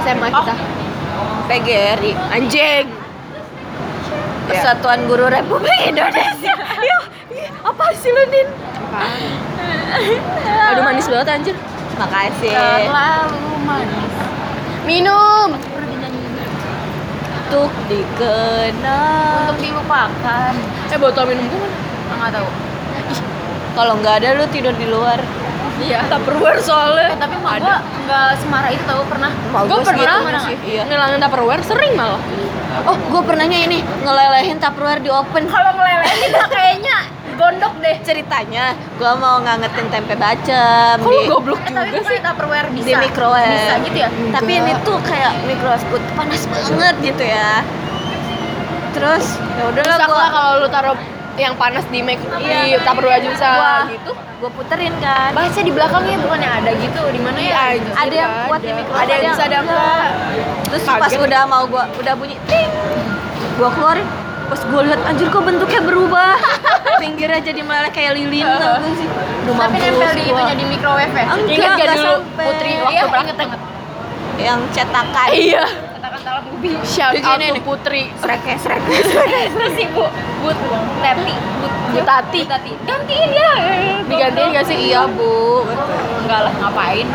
SMA 0.00 0.28
Oh. 0.32 0.40
kita. 0.40 0.54
PGRI 1.42 2.12
anjing 2.32 3.01
Persatuan 4.46 5.06
Guru 5.06 5.26
Republik 5.30 5.78
Indonesia. 5.86 6.54
Yo, 6.88 6.98
ih, 7.34 7.48
apa 7.62 7.84
sih 7.98 8.10
lu 8.10 8.24
Nin? 8.30 8.48
aduh 10.72 10.82
manis 10.84 11.06
banget 11.08 11.28
anjir. 11.32 11.56
Makasih. 11.96 12.52
Terlalu 12.52 13.44
manis. 13.64 14.14
Minum. 14.84 15.48
Untuk 17.52 17.72
dikenal. 17.88 19.52
Untuk 19.52 19.58
dilupakan. 19.60 20.52
Eh 20.88 20.98
botol 21.00 21.24
minum 21.28 21.44
gue 21.48 22.16
nggak 22.16 22.32
tahu. 22.32 22.48
Kalau 23.72 23.94
nggak 24.00 24.14
ada 24.24 24.28
lu 24.36 24.44
tidur 24.52 24.72
di 24.76 24.86
luar 24.88 25.20
iya. 25.82 26.00
Tupperware 26.06 26.60
soalnya. 26.62 27.08
Eh, 27.14 27.18
tapi 27.18 27.36
mak 27.42 27.58
gue 27.58 27.76
nggak 28.06 28.28
semarah 28.40 28.70
itu 28.70 28.84
tahu 28.86 29.02
pernah? 29.10 29.30
Mau 29.50 29.64
gue 29.66 29.78
gua 29.78 29.86
pernah. 29.86 30.42
Sih, 30.46 30.56
iya. 30.66 30.82
ngilangin 30.86 31.18
tupperware 31.20 31.62
sering 31.66 31.92
malah. 31.98 32.22
Oh, 32.88 32.96
gue 32.96 33.22
pernahnya 33.28 33.58
ini 33.68 33.78
ngelelehin 34.00 34.56
Tupperware 34.56 35.04
di 35.04 35.12
open. 35.12 35.44
Kalau 35.44 35.70
ngelelehin 35.76 36.32
kayaknya 36.56 36.96
gondok 37.36 37.74
deh. 37.84 37.96
Ceritanya, 38.00 38.72
gue 38.96 39.12
mau 39.20 39.38
ngangetin 39.44 39.86
tempe 39.92 40.14
bacem 40.16 40.96
kok 40.98 41.12
di, 41.12 41.28
goblok 41.28 41.60
eh, 41.68 41.72
tapi 41.72 41.88
juga 41.92 42.08
sih 42.08 42.18
tupperware 42.24 42.68
bisa? 42.72 42.88
Di 42.88 42.94
microwave. 42.96 43.52
Bisa 43.52 43.74
gitu 43.84 43.98
ya? 44.00 44.08
Tapi 44.32 44.50
ini 44.56 44.72
tuh 44.86 44.98
kayak 45.04 45.32
microwave 45.44 45.84
panas 46.16 46.42
banget 46.48 46.94
gitu 47.12 47.24
ya. 47.28 47.52
Terus 48.92 49.24
ya 49.56 49.62
udahlah 49.68 49.96
gue 50.04 50.16
lah 50.16 50.30
kalau 50.32 50.52
lu 50.64 50.68
taruh 50.68 50.96
yang 51.34 51.54
panas 51.54 51.84
di 51.86 52.00
make 52.00 52.20
di 52.20 52.44
Iya. 52.44 52.78
tupperware 52.82 53.20
juga 53.20 53.50
Wah. 53.50 53.84
gitu 53.86 54.12
gue 54.12 54.50
puterin 54.52 54.92
kan 54.98 55.30
baca 55.32 55.60
di 55.60 55.70
belakangnya 55.70 56.16
bukannya 56.18 56.50
ada 56.52 56.70
gitu 56.74 57.02
di 57.08 57.20
mana 57.20 57.38
ya 57.38 57.54
Anjir, 57.70 57.92
ada 57.94 58.14
yang 58.16 58.32
kuat 58.44 58.60
di 58.60 58.70
microwave 58.70 59.00
ada 59.00 59.12
yang 59.14 59.24
bisa 59.28 59.42
ada 59.42 59.54
yang 59.54 59.64
enggak 59.64 60.06
Terus 60.64 60.82
Kaget. 60.82 61.00
pas 61.00 61.12
udah 61.20 61.42
mau 61.44 61.62
gua 61.64 61.84
udah 61.94 62.14
bunyi 62.14 62.36
ting, 62.42 62.70
gua 63.54 63.68
keluarin. 63.70 64.08
Pas 64.48 64.60
gua 64.64 64.80
lihat 64.82 65.00
anjir 65.02 65.28
kok 65.28 65.40
bentuknya 65.42 65.80
berubah. 65.80 66.32
Pinggirnya 67.02 67.40
jadi 67.40 67.60
meleleh 67.60 67.88
kayak 67.88 68.12
lilin 68.14 68.48
tau 68.48 68.80
gak 68.80 68.94
sih. 68.94 69.04
Aduh, 69.04 69.54
tapi 69.54 69.76
nempel 69.78 70.10
di 70.10 70.22
gua. 70.22 70.32
itunya 70.34 70.54
di 70.54 70.64
microwave 70.66 71.12
ya 71.12 71.24
Enggak, 71.26 71.50
Ingat 71.50 71.60
gak 71.62 71.76
nggak 71.78 71.88
dulu 71.94 72.08
sampai. 72.14 72.44
Putri 72.46 72.70
waktu 72.74 72.92
iya 72.94 73.04
inget 73.20 73.36
inget 73.38 73.60
yang 74.38 74.58
cetakan. 74.70 75.28
iya 75.30 75.64
bubi 76.62 76.78
shout 76.86 77.18
Jadi 77.18 77.26
out 77.26 77.42
ini 77.42 77.58
to. 77.58 77.62
Putri. 77.66 78.02
Sreke 78.22 78.54
sreke. 78.62 78.94
terus 79.50 79.72
si 79.74 79.84
bu 79.90 80.06
Bu 80.38 80.50
Tati 81.02 81.34
Bu 81.90 82.00
tati. 82.06 82.40
Gantiin 82.86 83.30
ya 83.34 83.52
digantiin 84.06 84.48
gak 84.54 84.64
sih? 84.70 84.76
Iya 84.94 85.10
bu. 85.10 85.66
enggak 86.22 86.40
lah 86.46 86.54
ngapain? 86.62 87.06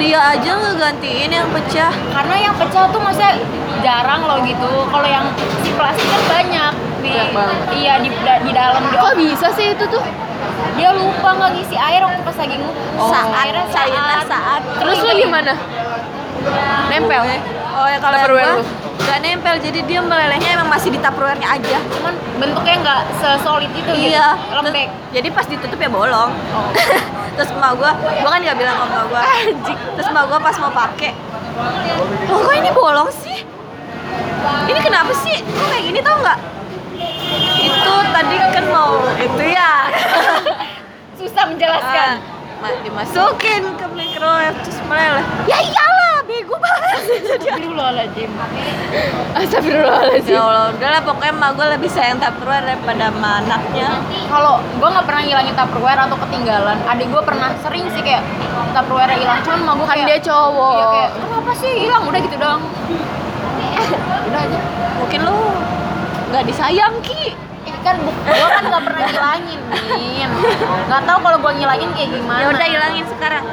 Lia 0.00 0.20
aja 0.36 0.52
ngegantiin 0.60 1.30
yang 1.32 1.48
pecah. 1.52 1.92
karena 1.92 2.34
yang 2.40 2.54
pecah 2.56 2.88
tuh 2.88 3.00
maksudnya 3.00 3.36
jarang 3.84 4.24
loh 4.24 4.40
gitu. 4.44 4.72
Kalau 4.88 5.08
yang 5.08 5.28
si 5.60 5.70
plastik 5.76 6.08
kan 6.08 6.22
banyak. 6.24 6.72
Di 7.04 7.12
iya 7.76 8.00
di 8.00 8.08
di 8.16 8.52
dalam 8.56 8.80
kok 8.96 9.14
bisa 9.20 9.52
sih 9.52 9.76
itu 9.76 9.84
tuh? 9.92 10.00
Dia 10.76 10.92
lupa 10.92 11.32
nggak 11.36 11.50
ngisi 11.56 11.76
air 11.76 12.04
waktu 12.04 12.20
pas 12.20 12.36
lagi 12.36 12.56
ngup 12.60 12.76
Saat, 13.08 13.28
akhirnya 13.32 13.64
China 13.72 14.16
saat. 14.28 14.60
terus 14.76 14.98
lu 15.00 15.12
gimana 15.16 15.52
nempel 16.88 17.22
Oh 17.68 17.84
ya 17.84 17.98
kalau 17.98 18.16
Tupperware 18.16 18.52
lu? 18.52 18.64
nggak 18.98 19.18
nempel 19.20 19.54
jadi 19.60 19.80
dia 19.82 20.00
melelehnya 20.00 20.50
emang 20.52 20.68
masih 20.68 20.88
di 20.88 20.98
tupperware-nya 20.98 21.46
aja. 21.46 21.78
cuman 21.90 22.10
bentuknya 22.36 22.74
nggak 22.80 23.00
sesolid 23.16 23.70
itu 23.70 23.86
gitu 23.86 24.10
Iya. 24.10 24.28
lembek 24.50 24.88
Terus- 24.88 25.04
Jadi 25.12 25.28
pas 25.30 25.46
ditutup 25.46 25.78
ya 25.78 25.88
bolong. 25.88 26.30
Terus 27.36 27.50
emak 27.50 27.72
gua, 27.74 27.92
gua 27.94 28.30
kan 28.30 28.40
nggak 28.42 28.56
bilang 28.56 28.74
ke 28.74 28.84
emak 28.86 29.04
gua. 29.06 29.22
Terus 29.94 30.06
emak 30.06 30.24
gua 30.26 30.38
pas 30.38 30.56
mau 30.56 30.68
pakai, 30.70 31.12
loh 32.26 32.38
kok 32.38 32.54
ini 32.54 32.70
bolong 32.70 33.08
sih? 33.10 33.38
Ini 34.64 34.78
kenapa 34.78 35.12
sih? 35.14 35.36
Kok 35.38 35.66
kayak 35.66 35.84
gini 35.84 36.00
tau 36.00 36.16
nggak? 36.16 36.38
Itu 37.58 37.94
tadi 38.06 38.34
kan 38.50 38.64
mau 38.66 38.90
itu 39.14 39.44
ya. 39.46 39.72
susah 41.18 41.44
menjelaskan 41.46 42.10
Ah, 42.16 42.62
ma- 42.62 42.80
dimasukin 42.80 43.62
ke 43.72 43.86
microwave 43.90 44.56
terus 44.58 44.80
meleleh. 44.82 45.24
Ya 45.44 45.58
iyalah, 45.58 46.15
bego 46.26 46.54
banget. 46.56 46.92
Astagfirullahaladzim 46.96 48.30
Astagfirullahaladzim 49.34 50.32
ya 50.32 50.42
Allah, 50.42 50.64
udahlah 50.70 51.02
pokoknya 51.02 51.32
emak 51.32 51.50
gua 51.52 51.66
lebih 51.70 51.86
sayang 51.86 52.18
Tupperware 52.18 52.64
daripada 52.66 53.08
sama 53.08 53.30
anaknya. 53.40 53.88
kalau 54.26 54.54
gue 54.58 54.88
nggak 54.88 55.06
pernah 55.06 55.22
ngilangin 55.22 55.54
tupperware 55.54 56.00
atau 56.00 56.16
ketinggalan 56.18 56.78
adik 56.84 57.06
gue 57.06 57.22
pernah 57.22 57.48
sering 57.60 57.86
sih 57.88 58.02
kayak 58.02 58.22
tupperware 58.72 59.12
hilang 59.12 59.38
cuman 59.40 59.60
mah 59.62 59.74
gue 59.74 59.86
kan 59.86 59.94
kayak 59.94 60.08
dia 60.08 60.18
cowok 60.20 60.74
iya 60.74 60.86
kayak 60.88 61.10
kenapa 61.16 61.50
sih 61.54 61.72
hilang 61.78 62.02
udah 62.04 62.20
gitu 62.20 62.36
doang 62.36 62.62
Udah 64.26 64.40
aja. 64.42 64.58
Mungkin 64.98 65.20
lu 65.22 65.36
nggak 66.26 66.44
disayang 66.44 66.94
ki. 67.00 67.38
ini 67.62 67.78
kan 67.82 67.94
gue 67.98 68.14
kan 68.26 68.64
nggak 68.64 68.82
pernah 68.82 69.06
ngilangin 69.06 69.60
min 69.94 70.30
nggak 70.86 71.02
tahu 71.02 71.18
kalau 71.20 71.38
gue 71.38 71.52
ngilangin 71.56 71.90
kayak 71.92 72.10
gimana 72.10 72.40
Ya 72.40 72.46
udah 72.48 72.66
hilangin 72.68 73.04
sekarang. 73.06 73.44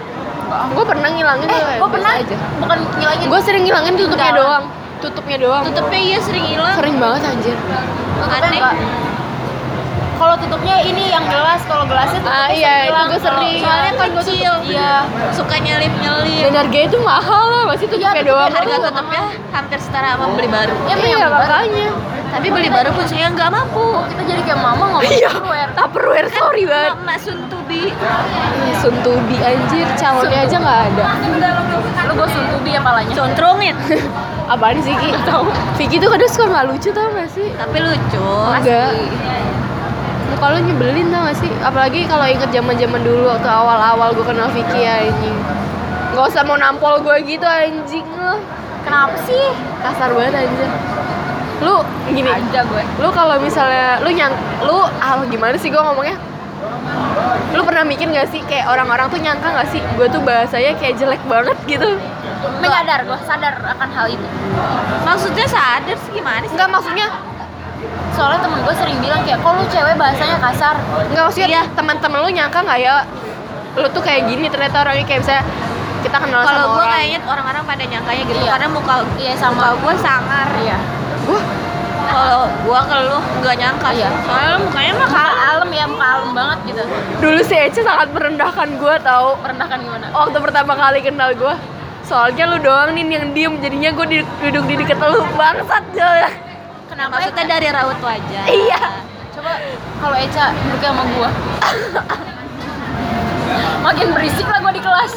Gue 0.73 0.85
pernah 0.85 1.09
ngilangin 1.09 1.47
eh 1.49 1.63
gue 1.79 1.89
pernah 1.89 2.11
aja. 2.19 2.35
bukan 2.61 2.77
ngilangin. 2.99 3.25
Gue 3.29 3.41
sering 3.41 3.63
ngilangin 3.65 3.93
tutupnya 3.97 4.33
doang. 4.35 4.63
Tutupnya 5.03 5.37
doang. 5.41 5.63
Tutupnya 5.67 5.99
iya 5.99 6.17
sering 6.23 6.45
hilang. 6.47 6.75
sering 6.79 6.95
banget 6.97 7.21
anjir. 7.27 7.57
Tutupnya 8.21 8.39
Aneh. 8.49 8.61
Kalau 10.23 10.35
tutupnya 10.39 10.79
ini 10.79 11.03
yang 11.09 11.25
gelas 11.25 11.59
kalau 11.63 11.83
gelasnya 11.83 12.17
tutupnya 12.17 12.39
Ah, 12.39 12.49
iya, 12.49 12.73
itu 12.81 12.95
Kalau- 12.95 13.19
sering. 13.19 13.59
Soalnya 13.59 13.91
Kan 13.93 14.07
gua 14.09 14.23
kecil. 14.23 14.53
iya 14.63 14.91
Suka 15.31 15.55
nyelip 15.57 15.93
nyelip. 15.99 16.41
dan 16.45 16.53
harganya 16.57 16.85
itu 16.87 16.99
mahal 17.01 17.43
lah 17.45 17.63
masih 17.67 17.85
tutupnya 17.85 18.15
tutupnya 18.15 18.23
doang 18.25 18.51
harga 18.51 18.75
tutupnya 18.81 19.21
hampir 19.51 19.79
setara 19.79 20.07
sama 20.15 20.25
beli 20.31 20.47
baru. 20.47 20.73
ya 20.85 20.95
iya 20.97 21.25
baru. 21.25 21.35
makanya 21.37 21.87
Tapi 22.33 22.47
beli 22.49 22.65
baru 22.67 22.89
pun 22.89 23.05
saya 23.05 23.29
nggak 23.29 23.45
mampu. 23.47 23.77
Oh, 23.93 24.01
kita 24.09 24.21
jadi 24.25 24.41
kayak 24.43 24.59
mama 24.59 24.83
ngomong 24.89 25.05
iya 25.05 25.29
tupperware 25.29 25.71
tupperware 25.75 26.27
sorry 26.31 26.63
banget 26.65 26.93
Mak 27.03 27.17
Suntubi. 27.19 27.83
suntubi 28.75 29.37
anjir 29.39 29.87
calonnya 29.95 30.39
aja 30.41 30.57
nggak 30.57 30.79
ada 30.89 31.03
lu 32.03 32.13
gue 32.15 32.27
suntubi 32.27 32.69
ya 32.71 32.81
palanya 32.81 33.13
Controngin. 33.13 33.75
apaan 34.51 34.75
sih 34.77 34.91
Ki? 34.93 35.09
Vicky 35.77 35.97
tuh 35.97 36.09
kadang 36.09 36.27
suka 36.27 36.45
nggak 36.47 36.65
lucu 36.67 36.89
tau 36.91 37.07
gak 37.11 37.29
sih? 37.29 37.47
Tapi 37.53 37.77
lucu. 37.79 38.25
Enggak. 38.51 38.91
Muka 40.33 40.49
lu 40.49 40.59
nyebelin 40.65 41.13
tau 41.13 41.29
gak 41.29 41.37
sih? 41.37 41.51
Apalagi 41.61 42.09
kalau 42.09 42.25
inget 42.25 42.49
zaman 42.49 42.73
zaman 42.73 43.05
dulu 43.05 43.29
waktu 43.29 43.45
awal-awal 43.45 44.17
gue 44.17 44.25
kenal 44.25 44.49
Vicky 44.49 44.81
ya 44.81 45.05
anjing. 45.05 45.37
Gak 46.17 46.25
usah 46.25 46.41
mau 46.41 46.57
nampol 46.57 47.05
gue 47.05 47.21
gitu 47.29 47.45
anjing 47.45 48.01
lo. 48.17 48.41
kenapa 48.83 49.15
sih 49.29 49.53
Kasar 49.85 50.09
banget 50.17 50.41
anjir. 50.41 50.69
Lu 51.61 51.85
gini, 52.09 52.27
aja 52.27 52.65
gue 52.65 52.83
lu 52.97 53.13
kalau 53.13 53.37
misalnya 53.37 54.01
lu 54.01 54.09
nyang 54.09 54.33
lu 54.65 54.81
ah 54.97 55.21
gimana 55.29 55.53
sih 55.53 55.69
gue 55.69 55.77
ngomongnya? 55.77 56.17
Lu 57.53 57.61
pernah 57.61 57.85
mikir 57.85 58.09
gak 58.09 58.33
sih 58.33 58.41
kayak 58.49 58.65
orang-orang 58.65 59.13
tuh 59.13 59.21
nyangka 59.21 59.53
gak 59.53 59.69
sih 59.69 59.85
gue 59.85 60.07
tuh 60.09 60.19
bahasanya 60.25 60.73
kayak 60.81 60.97
jelek 60.97 61.21
banget 61.29 61.55
gitu? 61.69 61.93
menyadar 62.59 63.07
gue 63.07 63.19
sadar 63.23 63.55
akan 63.63 63.89
hal 63.95 64.07
itu 64.11 64.27
Maksudnya 65.07 65.47
sadar 65.47 65.95
sih 65.95 66.11
gimana 66.11 66.43
sih? 66.43 66.55
Enggak 66.57 66.69
maksudnya 66.75 67.07
soalnya 68.13 68.39
temen 68.39 68.59
gue 68.61 68.75
sering 68.75 68.97
bilang 68.97 69.21
kayak 69.21 69.39
kok 69.39 69.51
lu 69.51 69.65
cewek 69.67 69.95
bahasanya 69.95 70.37
kasar? 70.39 70.75
Enggak 71.09 71.23
maksudnya 71.25 71.49
Iya. 71.49 71.61
teman-teman 71.73 72.17
lu 72.21 72.29
nyangka 72.29 72.59
nggak 72.61 72.79
ya? 72.79 72.95
Lu 73.73 73.87
tuh 73.89 74.01
kayak 74.01 74.21
gini 74.27 74.45
ternyata 74.47 74.81
orangnya 74.81 75.03
kayak 75.03 75.21
misalnya 75.21 75.43
kita 76.03 76.17
kenal 76.19 76.41
Kalau 76.41 76.51
sama 76.51 76.63
gue 76.67 76.77
orang. 76.77 76.93
kayaknya 76.93 77.19
orang-orang 77.25 77.63
pada 77.63 77.83
nyangkanya 77.85 78.23
gitu 78.23 78.39
Iya. 78.39 78.51
karena 78.53 78.67
muka 78.69 78.93
iya 79.17 79.31
muka 79.33 79.41
sama. 79.41 79.65
gue 79.75 79.93
sangar. 79.99 80.47
iya. 80.59 80.77
Gue 81.23 81.41
Kalau 82.03 82.45
gua 82.67 82.83
ke 82.83 82.97
lu 82.99 83.17
nggak 83.41 83.55
nyangka. 83.57 83.89
Iya. 83.95 84.09
Soalnya 84.27 84.49
lu 84.51 84.59
mukanya 84.67 84.91
mah 84.93 85.07
muka 85.07 85.23
alam 85.23 85.69
ya 85.71 85.85
muka 85.87 86.05
alam 86.05 86.29
banget 86.35 86.57
gitu. 86.67 86.83
Dulu 87.17 87.39
si 87.41 87.55
Ece 87.55 87.81
sangat 87.81 88.07
merendahkan 88.11 88.69
gue 88.75 88.95
tau. 89.01 89.39
Merendahkan 89.39 89.77
gimana? 89.79 90.05
Waktu 90.11 90.37
pertama 90.37 90.73
kali 90.75 90.99
kenal 90.99 91.31
gue 91.33 91.55
Soalnya 92.03 92.43
lu 92.51 92.59
doang 92.59 92.91
nih 92.91 93.07
yang 93.07 93.31
diem. 93.31 93.53
Jadinya 93.57 93.89
gue 93.95 94.05
duduk 94.19 94.63
di 94.67 94.75
deket 94.75 94.99
lu. 94.99 95.23
Bangsat 95.33 95.83
Jol 95.95 96.17
kenapa 96.93 97.11
maksudnya 97.17 97.45
dari 97.49 97.67
raut 97.73 97.99
wajah. 97.99 98.45
Iya. 98.45 98.81
Coba 99.33 99.51
kalau 99.97 100.17
Eca 100.17 100.45
duduknya 100.53 100.89
sama 100.93 101.03
gua. 101.17 101.29
Makin 103.81 104.07
berisik 104.13 104.45
lah 104.45 104.59
gua 104.61 104.71
di 104.71 104.83
kelas. 104.83 105.13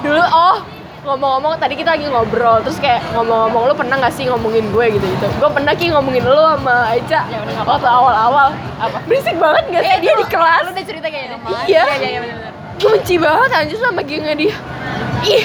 Dulu 0.00 0.22
oh 0.22 0.56
ngomong-ngomong 1.00 1.56
tadi 1.56 1.80
kita 1.80 1.96
lagi 1.96 2.04
ngobrol 2.12 2.60
terus 2.60 2.76
kayak 2.76 3.00
ngomong-ngomong 3.16 3.72
lu 3.72 3.74
pernah 3.74 3.96
gak 4.04 4.12
sih 4.12 4.28
ngomongin 4.28 4.68
gue? 4.68 5.00
gitu 5.00 5.06
gitu 5.08 5.26
gue 5.40 5.48
pernah 5.48 5.72
ki 5.72 5.88
ngomongin 5.96 6.28
lu 6.28 6.44
sama 6.44 6.92
Aica 6.92 7.24
Ya 7.24 7.40
waktu 7.64 7.88
awal-awal. 7.88 8.52
Apa? 8.76 9.00
Berisik 9.08 9.32
banget 9.40 9.64
gak 9.72 9.80
sih 9.80 9.96
dia 10.04 10.12
di 10.12 10.26
kelas? 10.28 10.68
lu 10.68 10.76
udah 10.76 10.84
cerita 10.84 11.08
kayaknya 11.08 11.40
Iya. 11.64 11.84
iya 11.96 12.08
iya 12.12 12.20
benar 12.20 12.52
kunci 12.80 13.20
banget 13.20 13.50
anjir 13.52 13.76
sama 13.76 14.00
gengnya 14.00 14.34
dia. 14.36 14.56
Ih 15.24 15.44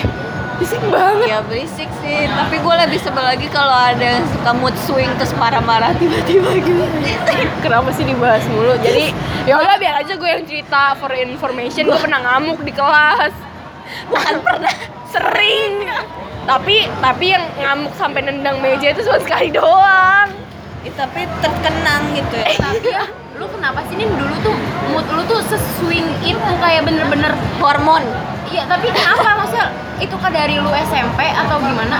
berisik 0.55 0.81
banget. 0.87 1.27
Ya 1.27 1.39
berisik 1.43 1.89
sih, 2.01 2.19
tapi 2.31 2.55
gue 2.59 2.75
lebih 2.87 2.99
sebel 3.03 3.23
lagi 3.23 3.47
kalau 3.51 3.75
ada 3.75 4.19
yang 4.19 4.25
suka 4.31 4.51
mood 4.55 4.75
swing 4.87 5.11
terus 5.19 5.35
marah-marah 5.35 5.91
tiba-tiba 5.99 6.49
gitu. 6.59 6.83
kenapa 7.63 7.89
sih 7.91 8.07
dibahas 8.07 8.43
mulu? 8.51 8.75
Jadi 8.79 9.11
ya 9.45 9.59
udah 9.59 9.75
biar 9.77 10.01
aja 10.01 10.13
gue 10.15 10.29
yang 10.29 10.43
cerita 10.47 10.95
for 10.97 11.11
information. 11.13 11.87
Gue 11.87 11.99
pernah 11.99 12.19
ngamuk 12.23 12.63
di 12.63 12.73
kelas. 12.73 13.33
Bukan 14.09 14.35
pernah. 14.41 14.73
sering. 15.15 15.87
Tapi 16.43 16.91
tapi 16.99 17.25
yang 17.31 17.45
ngamuk 17.55 17.95
sampai 17.95 18.27
nendang 18.27 18.59
meja 18.59 18.91
itu 18.91 19.01
cuma 19.07 19.19
sekali 19.23 19.47
doang. 19.47 20.27
Ya, 20.83 20.91
tapi 20.93 21.25
terkenang 21.41 22.13
gitu 22.13 22.35
ya. 22.35 22.51
tapi 22.61 22.89
ya 22.93 23.05
lu 23.35 23.45
kenapa 23.49 23.83
sih 23.85 23.95
nih 23.95 24.07
dulu 24.07 24.35
tuh 24.39 24.55
mood 24.89 25.05
lu 25.09 25.21
tuh 25.25 25.39
seswing 25.43 26.07
itu 26.21 26.39
kayak 26.55 26.83
bener-bener 26.83 27.35
Hormon. 27.59 28.03
iya 28.45 28.63
tapi 28.63 28.87
kenapa? 28.89 29.35
Maksudnya 29.37 29.67
itu 29.97 30.15
kan 30.15 30.31
dari 30.31 30.55
lu 30.55 30.71
SMP 30.71 31.19
atau 31.27 31.57
gimana? 31.57 31.99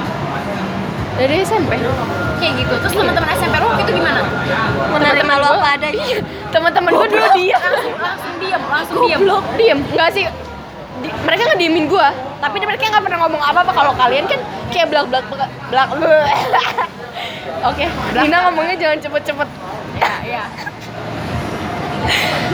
Dari 1.15 1.41
SMP 1.41 1.75
kayak 2.35 2.53
gitu. 2.57 2.73
Terus 2.77 2.93
teman-teman 2.93 3.29
SMP 3.33 3.55
lu 3.55 3.67
waktu 3.67 3.83
itu 3.83 3.93
gimana? 3.95 4.19
Menerima 4.91 5.33
lu 5.33 5.43
gua- 5.43 5.57
apa 5.57 5.69
adanya. 5.75 5.95
Iya, 5.97 6.17
teman-teman 6.51 6.91
gue 6.93 7.07
dulu 7.09 7.27
dia 7.33 7.57
langsung 7.57 7.95
langsung 7.97 8.33
diam 8.37 8.61
langsung 8.67 8.95
diam 9.01 9.19
Goblok, 9.21 9.43
diem. 9.55 9.79
Enggak 9.85 10.09
sih. 10.11 10.23
Di- 10.95 11.15
mereka 11.21 11.43
ngediemin 11.49 11.85
gua. 11.87 12.07
Tapi 12.37 12.55
mereka 12.61 12.83
nggak 12.85 13.03
pernah 13.03 13.19
ngomong 13.25 13.41
apa 13.41 13.59
apa 13.59 13.71
kalau 13.73 13.91
kalian 13.93 14.23
kan 14.23 14.39
kayak 14.69 14.87
belak 14.87 15.07
belak 15.09 15.25
belak 15.65 15.89
belak 15.97 16.27
oke 17.69 17.85
Dina 18.13 18.37
ngomongnya 18.45 18.75
jangan 18.77 18.97
cepet-cepet. 19.01 19.49
Ya 19.95 20.13
ya 20.21 20.43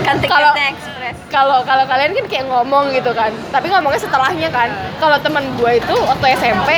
Kan 0.02 0.16
Kalau- 0.24 0.56
kalau 1.32 1.58
kalau 1.64 1.84
kalian 1.88 2.12
kan 2.12 2.26
kayak 2.28 2.46
ngomong 2.48 2.92
gitu 2.92 3.12
kan. 3.12 3.32
Tapi 3.52 3.72
ngomongnya 3.72 4.02
setelahnya 4.02 4.50
kan. 4.52 4.70
Kalau 5.00 5.18
teman 5.20 5.44
gua 5.56 5.72
itu 5.74 5.96
waktu 6.04 6.26
SMP 6.36 6.70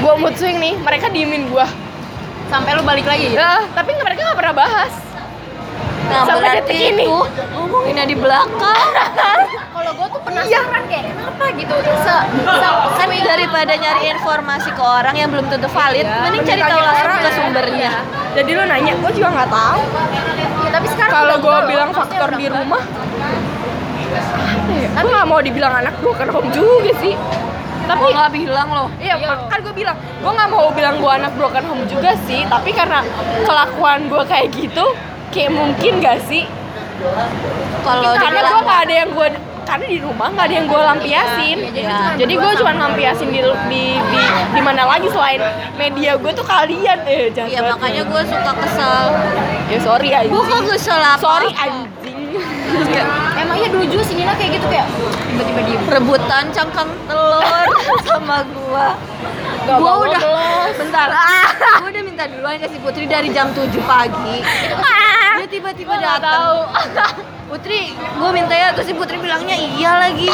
gua 0.00 0.14
mood 0.16 0.36
swing 0.36 0.60
nih. 0.60 0.76
Mereka 0.76 1.08
diemin 1.08 1.48
gua. 1.48 1.64
Sampai 2.46 2.76
lu 2.76 2.82
balik 2.84 3.08
lagi? 3.08 3.32
Gitu 3.32 3.40
Nah, 3.40 3.64
tapi 3.74 3.90
mereka 3.96 4.20
nggak 4.22 4.38
pernah 4.38 4.54
bahas. 4.54 4.92
Nah, 6.06 6.22
Sampai 6.22 6.46
berarti 6.46 6.70
detik 6.70 6.94
ini. 6.94 7.02
itu 7.02 7.18
ngomonginnya 7.50 8.04
di 8.06 8.14
belakang. 8.14 8.90
kalau 9.74 9.90
gua 9.98 10.06
tuh 10.06 10.20
penasaran 10.22 10.82
kayak 10.86 11.04
kenapa? 11.10 11.44
gitu. 11.58 11.74
Se, 11.82 12.16
se 12.46 12.68
kan 12.94 13.08
daripada 13.10 13.72
nyari 13.74 14.02
informasi 14.14 14.70
ke 14.70 14.82
orang 14.82 15.14
yang 15.18 15.28
belum 15.34 15.46
tentu 15.50 15.66
valid, 15.66 16.06
Iya, 16.06 16.22
mending 16.22 16.42
cari 16.46 16.62
tahu 16.62 16.80
langsung 16.80 17.18
ke 17.18 17.30
sumbernya. 17.34 17.92
Jadi 18.36 18.50
lu 18.52 18.62
nanya 18.68 18.92
gua 19.00 19.10
juga 19.16 19.28
nggak 19.32 19.50
tahu 19.50 19.80
ya, 20.60 20.70
tapi 20.76 20.86
sekarang 20.92 21.12
kalau 21.12 21.36
loh. 21.40 21.64
bilang 21.64 21.88
Maksudnya 21.90 22.18
faktor 22.20 22.30
di 22.36 22.46
rumah 22.52 22.82
tapi 24.96 25.08
nggak 25.12 25.28
mau 25.28 25.40
dibilang 25.40 25.74
anak 25.80 25.94
broken 26.04 26.28
home 26.28 26.48
juga 26.52 26.92
sih 27.00 27.16
tapi 27.86 28.02
nggak 28.10 28.32
bilang 28.34 28.68
loh. 28.74 28.88
Iya, 28.98 29.14
Iya. 29.14 29.46
kan 29.46 29.62
gue 29.62 29.74
bilang, 29.78 29.94
gue 29.94 30.32
nggak 30.34 30.50
mau 30.50 30.74
bilang 30.74 30.98
gue 30.98 31.06
anak 31.06 31.32
broken 31.38 31.64
home 31.70 31.86
juga 31.86 32.18
sih, 32.26 32.42
tapi 32.50 32.74
karena 32.74 32.98
kelakuan 33.46 34.10
gue 34.10 34.22
kayak 34.26 34.50
gitu, 34.58 34.90
kayak 35.30 35.54
mungkin 35.54 36.02
gak 36.02 36.18
sih? 36.26 36.50
Kalau 37.86 38.10
karena 38.18 38.40
gue 38.42 38.60
nggak 38.66 38.80
ada 38.90 38.94
yang 39.06 39.10
gue, 39.14 39.28
karena 39.66 39.84
di 39.84 39.98
rumah 39.98 40.30
nggak 40.30 40.46
ada 40.46 40.54
yang 40.54 40.66
gue 40.66 40.80
lampiasin. 40.80 41.58
Iya, 41.66 41.98
jadi 42.14 42.22
Jadi 42.22 42.34
gue 42.38 42.50
cuma 42.62 42.72
lampiasin 42.72 43.28
di 43.28 43.40
di 43.42 43.84
di, 43.98 44.20
di 44.54 44.60
mana 44.62 44.82
lagi 44.86 45.08
selain 45.10 45.42
media 45.74 46.14
gue 46.14 46.30
tuh 46.30 46.46
kalian 46.46 46.98
eh 47.04 47.28
jangan 47.34 47.50
Iya 47.50 47.60
makanya 47.66 48.02
gue 48.06 48.22
suka 48.24 48.52
kesel. 48.54 49.04
ya 49.66 49.78
sorry 49.82 50.08
Gue 50.30 50.42
kok 50.46 50.62
kesel 50.64 51.00
apa? 51.02 51.18
sorry 51.18 51.50
anjing 51.52 51.90
emang 53.36 53.56
iya 53.58 53.68
dulu 53.70 53.84
juga 53.86 54.02
si 54.04 54.14
Nina 54.18 54.34
kayak 54.34 54.58
gitu 54.58 54.66
kayak 54.66 54.86
tiba-tiba 55.30 55.60
diem 55.68 55.82
rebutan 55.86 56.44
cangkang 56.50 56.90
telur 57.06 57.66
sama 58.08 58.42
gua. 58.52 58.96
Gak 59.66 59.76
gua 59.82 59.92
udah 60.06 60.20
ngelos. 60.20 60.74
bentar. 60.78 61.08
gua 61.82 61.88
udah 61.90 62.02
minta 62.02 62.24
duluan 62.30 62.56
ke 62.58 62.66
si 62.70 62.78
Putri 62.78 63.04
dari 63.06 63.28
jam 63.30 63.50
7 63.54 63.70
pagi. 63.84 64.36
Dia 65.38 65.46
tiba-tiba 65.52 65.94
Gua 65.94 66.00
datang. 66.00 66.64
Putri, 67.46 67.94
gua 68.18 68.30
minta 68.34 68.56
ya 68.56 68.72
terus 68.74 68.88
si 68.90 68.94
Putri 68.96 69.20
bilangnya 69.20 69.54
iya 69.54 70.08
lagi. 70.08 70.32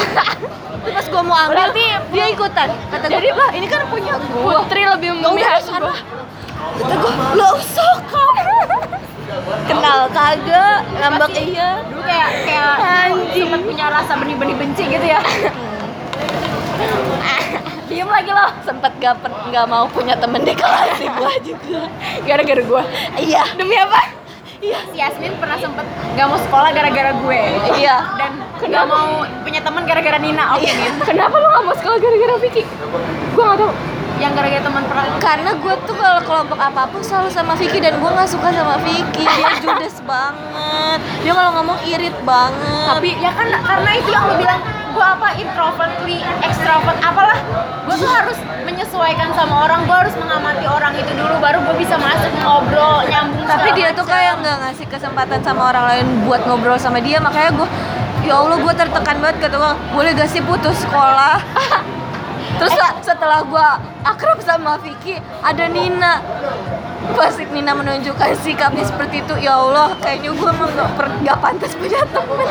Terus 0.83 0.93
pas 0.95 1.05
gua 1.11 1.21
mau 1.21 1.37
ambil, 1.37 1.53
Berarti 1.55 1.85
dia 2.11 2.25
ikutan. 2.31 2.69
Kata 2.91 3.05
Jadi, 3.07 3.27
gua, 3.31 3.45
lah 3.45 3.49
ini 3.55 3.67
kan 3.67 3.81
punya 3.91 4.13
gua. 4.31 4.63
Putri 4.65 4.81
lebih 4.87 5.09
memihak 5.19 5.61
sana. 5.61 5.91
Kata 6.79 6.95
gua, 6.97 7.13
lo 7.35 7.49
sokap. 7.61 8.35
Kenal 9.63 9.99
kagak, 10.09 10.77
ngambek 10.93 11.31
iya. 11.41 11.81
dulu 11.83 12.01
kayak 12.01 12.29
kayak 12.43 12.73
Anjing. 12.79 13.45
sempat 13.45 13.61
punya 13.63 13.85
rasa 13.89 14.13
benih-benih 14.15 14.55
benci 14.55 14.83
gitu 14.87 15.05
ya 15.05 15.19
diem 17.85 18.07
lagi 18.07 18.31
loh 18.31 18.49
Sempet 18.61 18.91
gak, 18.97 19.15
pen- 19.19 19.37
gak 19.49 19.65
mau 19.65 19.85
punya 19.85 20.15
temen 20.15 20.41
di 20.41 20.53
kelas 20.53 20.97
sih 20.97 21.07
gua 21.07 21.29
juga. 21.39 21.85
gara-gara 22.23 22.61
gue. 22.61 22.83
Iya. 23.19 23.43
Demi 23.53 23.75
apa? 23.77 24.01
Iya, 24.57 24.79
si 24.87 24.97
Yasmin 24.97 25.35
pernah 25.37 25.59
sempet 25.59 25.83
gak 26.13 26.23
mau 26.23 26.39
sekolah 26.39 26.71
gara-gara 26.71 27.11
gue 27.13 27.39
Iya. 27.75 27.97
dan 28.15 28.31
gak 28.63 28.85
mau 28.87 29.11
punya 29.43 29.59
teman 29.59 29.83
gara-gara 29.83 30.15
Nina 30.15 30.55
oke 30.55 30.63
Min 30.65 30.93
Kenapa 31.03 31.35
lu 31.35 31.47
gak 31.49 31.63
mau 31.63 31.75
sekolah 31.75 31.97
gara-gara 31.99 32.33
Vicky? 32.39 32.63
Gue 33.29 33.43
gak 33.43 33.57
tau. 33.59 33.71
Yang 34.23 34.31
gara-gara 34.31 34.63
teman 34.63 34.83
pernah 34.87 35.03
Karena 35.19 35.51
gue 35.59 35.73
tuh 35.83 35.95
kalau 35.99 36.21
kelompok 36.23 36.55
apa 36.55 36.87
pun 36.87 37.03
selalu 37.03 37.27
sama 37.27 37.53
Vicky 37.59 37.83
dan 37.83 37.99
gue 37.99 38.09
nggak 38.09 38.29
suka 38.31 38.55
sama 38.55 38.79
Vicky. 38.79 39.27
Dia 39.27 39.51
judes 39.63 39.99
banget. 40.07 40.99
Dia 41.27 41.31
kalau 41.35 41.51
ngomong 41.59 41.77
irit 41.83 42.15
banget. 42.23 42.87
tapi 42.87 43.09
ya 43.19 43.31
kan 43.35 43.47
karena 43.51 43.89
itu 43.99 44.09
yang 44.11 44.23
lo 44.23 44.35
bilang 44.39 44.59
gue 44.93 45.01
apa 45.01 45.27
introvertly 45.41 46.21
extrovert 46.45 46.93
apalah 47.01 47.39
gue 47.89 47.95
tuh 47.97 48.05
harus 48.05 48.37
menyesuaikan 48.61 49.33
sama 49.33 49.65
orang 49.65 49.89
gue 49.89 49.97
harus 50.05 50.13
mengamati 50.21 50.65
orang 50.69 50.93
itu 50.93 51.09
dulu 51.17 51.41
baru 51.41 51.57
gue 51.65 51.75
bisa 51.81 51.97
masuk 51.97 52.29
ngobrol 52.45 53.01
nyambung 53.09 53.49
tapi 53.49 53.73
dia 53.73 53.89
tuh 53.91 54.05
macam. 54.05 54.13
kayak 54.13 54.33
nggak 54.45 54.57
ngasih 54.61 54.87
kesempatan 54.93 55.39
sama 55.41 55.73
orang 55.73 55.85
lain 55.89 56.05
buat 56.29 56.41
ngobrol 56.45 56.77
sama 56.77 57.01
dia 57.01 57.17
makanya 57.17 57.51
gue 57.57 57.69
ya 58.23 58.37
Allah 58.37 58.57
gue 58.61 58.73
tertekan 58.77 59.17
banget 59.17 59.37
kata 59.49 59.55
gue 59.57 59.73
boleh 59.97 60.11
gak 60.13 60.29
sih 60.29 60.41
putus 60.45 60.77
sekolah 60.85 61.41
terus 62.59 62.75
lah, 62.75 62.91
setelah 63.01 63.39
gue 63.43 63.67
akrab 64.03 64.39
sama 64.41 64.77
Vicky 64.81 65.17
ada 65.41 65.65
Nina. 65.67 66.21
Pas 67.13 67.35
Nina 67.35 67.75
menunjukkan 67.75 68.31
sikapnya 68.39 68.87
seperti 68.87 69.21
itu. 69.27 69.35
Ya 69.43 69.59
Allah 69.59 69.91
kayaknya 69.99 70.31
gue 70.31 70.49
emang 70.49 70.71
gak, 70.71 70.89
per- 70.95 71.17
gak 71.21 71.37
pantas 71.43 71.71
punya 71.75 71.99
temen. 72.07 72.47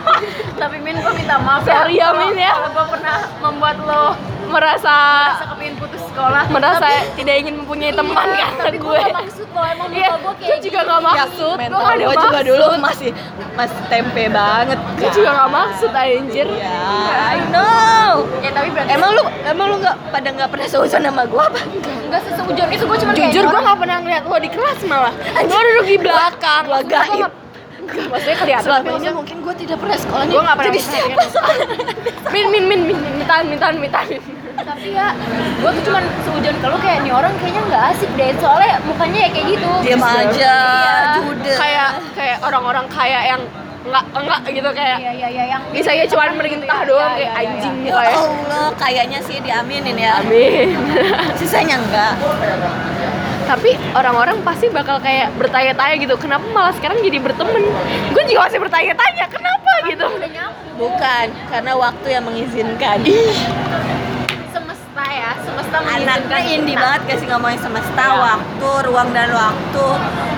Tapi 0.60 0.76
Min 0.78 1.02
gue 1.02 1.12
minta 1.18 1.36
maaf 1.42 1.66
ya. 1.66 1.82
Sorry 1.82 1.98
ya, 1.98 2.14
Min, 2.14 2.38
ya. 2.38 2.54
kalau 2.54 2.70
gue 2.74 2.86
pernah 2.94 3.16
membuat 3.42 3.76
lo 3.82 4.04
Merasa 4.48 4.96
merasa 5.28 5.44
kepingin 5.48 5.74
putus 5.76 6.02
sekolah 6.02 6.42
merasa 6.48 6.80
Tapi- 6.80 7.08
tidak 7.14 7.34
ingin 7.38 7.54
mempunyai 7.56 7.92
teman 7.92 8.26
Iya, 8.28 8.46
karena 8.48 8.64
tapi 8.64 8.78
gue. 8.78 8.98
gak 8.98 9.14
maksud 9.14 9.46
lo 9.48 9.62
emang 9.62 9.88
Iya, 9.90 10.08
gue 10.14 10.32
kayak 10.34 10.48
gue 10.48 10.58
juga 10.62 10.78
gak 10.80 11.00
maksud. 11.02 11.56
Ya, 11.56 11.68
gue 11.68 11.78
gak 11.78 11.92
ada 11.92 12.04
gue 12.04 12.16
juga 12.18 12.40
dulu 12.42 12.64
masih 12.78 13.10
masih 13.54 13.80
tempe 13.86 14.24
banget 14.28 14.78
Gue 14.96 15.10
juga 15.12 15.30
gak 15.34 15.50
maksud 15.50 15.90
anjir. 15.90 16.46
ya 16.50 16.80
I 17.28 17.38
know 17.48 18.10
ya 18.38 18.50
tapi 18.50 18.68
berarti 18.70 18.90
emang 18.90 19.10
lu 19.12 19.22
emang 19.44 19.66
lu 19.68 19.76
nggak 19.78 19.96
pada 20.08 20.28
nggak 20.30 20.48
pernah 20.48 20.66
seuzon 20.66 21.02
sama 21.02 21.22
gue 21.24 21.42
apa 21.42 21.60
nggak 22.08 22.20
seseujon 22.24 22.68
itu 22.70 22.84
gue 22.84 22.98
cuma 22.98 23.12
Jujur 23.12 23.44
gue 23.44 23.60
gak 23.62 23.78
pernah 23.78 23.96
ngeliat 24.00 24.22
lo 24.24 24.36
di 24.38 24.48
kelas 24.48 24.78
malah. 24.82 25.12
Gue 25.38 25.60
duduk 25.62 25.86
di 25.86 25.98
belakang. 25.98 26.62
Maksudnya 26.66 27.02
gaib. 27.04 27.32
Nggak- 27.88 28.08
Maksudnya 28.08 28.36
kelihatan. 28.38 28.64
selama 28.64 28.88
ini 28.94 29.08
mungkin 29.10 29.36
gue 29.40 29.54
tidak 29.56 29.76
pernah 29.78 29.96
sekolahnya 29.96 30.30
Gue 30.30 30.42
gak 30.42 30.56
pernah 30.56 30.68
jadi 30.68 30.80
siapa 30.82 31.22
soalnya 31.26 31.66
Min 32.28 32.46
min 32.48 32.64
min 32.66 32.80
min 32.86 32.96
mintaan 33.16 33.44
mintaan 33.46 33.74
mintaan. 33.78 34.06
tapi 34.58 34.90
ya 34.90 35.14
gue 35.56 35.70
tuh 35.72 35.82
cuma 35.84 35.98
seujon 36.20 36.50
ke 36.52 36.66
lu 36.66 36.78
kayak 36.78 36.98
nih 37.00 37.12
orang 37.12 37.30
kayaknya 37.38 37.62
nggak 37.64 37.82
asik 37.88 38.10
deh 38.12 38.30
soalnya 38.36 38.82
mukanya 38.82 39.18
ya 39.20 39.30
kayak 39.30 39.46
gitu 39.48 39.70
diam 39.80 40.02
aja 40.02 40.54
Iya. 41.14 41.56
Kayak 41.56 41.88
kayak 42.12 42.36
orang-orang 42.42 42.86
kaya 42.88 43.20
yang 43.28 43.42
enggak 43.80 44.04
enggak 44.12 44.40
gitu 44.50 44.68
kayak 44.70 44.98
iya 44.98 45.12
iya 45.14 45.28
iya 45.30 45.44
yang 45.48 45.62
bisa 45.70 45.90
ya 45.90 46.04
cuma 46.04 46.28
merintah 46.34 46.78
doang 46.84 47.14
Iya, 47.14 47.16
kayak 47.16 47.30
iya, 47.30 47.38
iya. 47.38 47.48
anjing 47.48 47.74
ya 47.76 47.84
gitu 47.86 47.96
kayak. 47.96 48.16
Allah 48.18 48.66
kayaknya 48.76 49.18
sih 49.22 49.36
diaminin 49.38 49.96
ya 49.96 50.12
Amin. 50.18 50.68
sisanya 51.34 51.76
enggak 51.78 52.12
tapi 53.48 53.72
orang-orang 53.96 54.44
pasti 54.44 54.68
bakal 54.68 55.00
kayak 55.00 55.32
bertanya-tanya 55.40 55.96
gitu 55.96 56.14
kenapa 56.20 56.44
malah 56.52 56.76
sekarang 56.76 57.00
jadi 57.00 57.16
berteman? 57.16 57.64
Gue 58.12 58.22
juga 58.28 58.44
masih 58.44 58.60
bertanya-tanya 58.60 59.24
kenapa? 59.32 59.72
Gitu. 59.88 60.04
udah 60.04 60.46
bukan 60.76 61.26
karena 61.48 61.72
waktu 61.72 62.06
yang 62.12 62.24
mengizinkan. 62.28 63.00
Semesta 64.52 65.04
ya 65.08 65.32
semesta 65.40 65.76
anaknya 65.80 66.38
mengizinkan 66.44 66.44
indie 66.44 66.76
kita. 66.76 66.84
banget 66.84 67.00
gak 67.08 67.18
sih 67.24 67.26
ngomongin 67.32 67.60
semesta? 67.64 68.04
Ya. 68.04 68.16
waktu 68.20 68.70
ruang 68.84 69.08
dan 69.16 69.30
waktu 69.32 69.86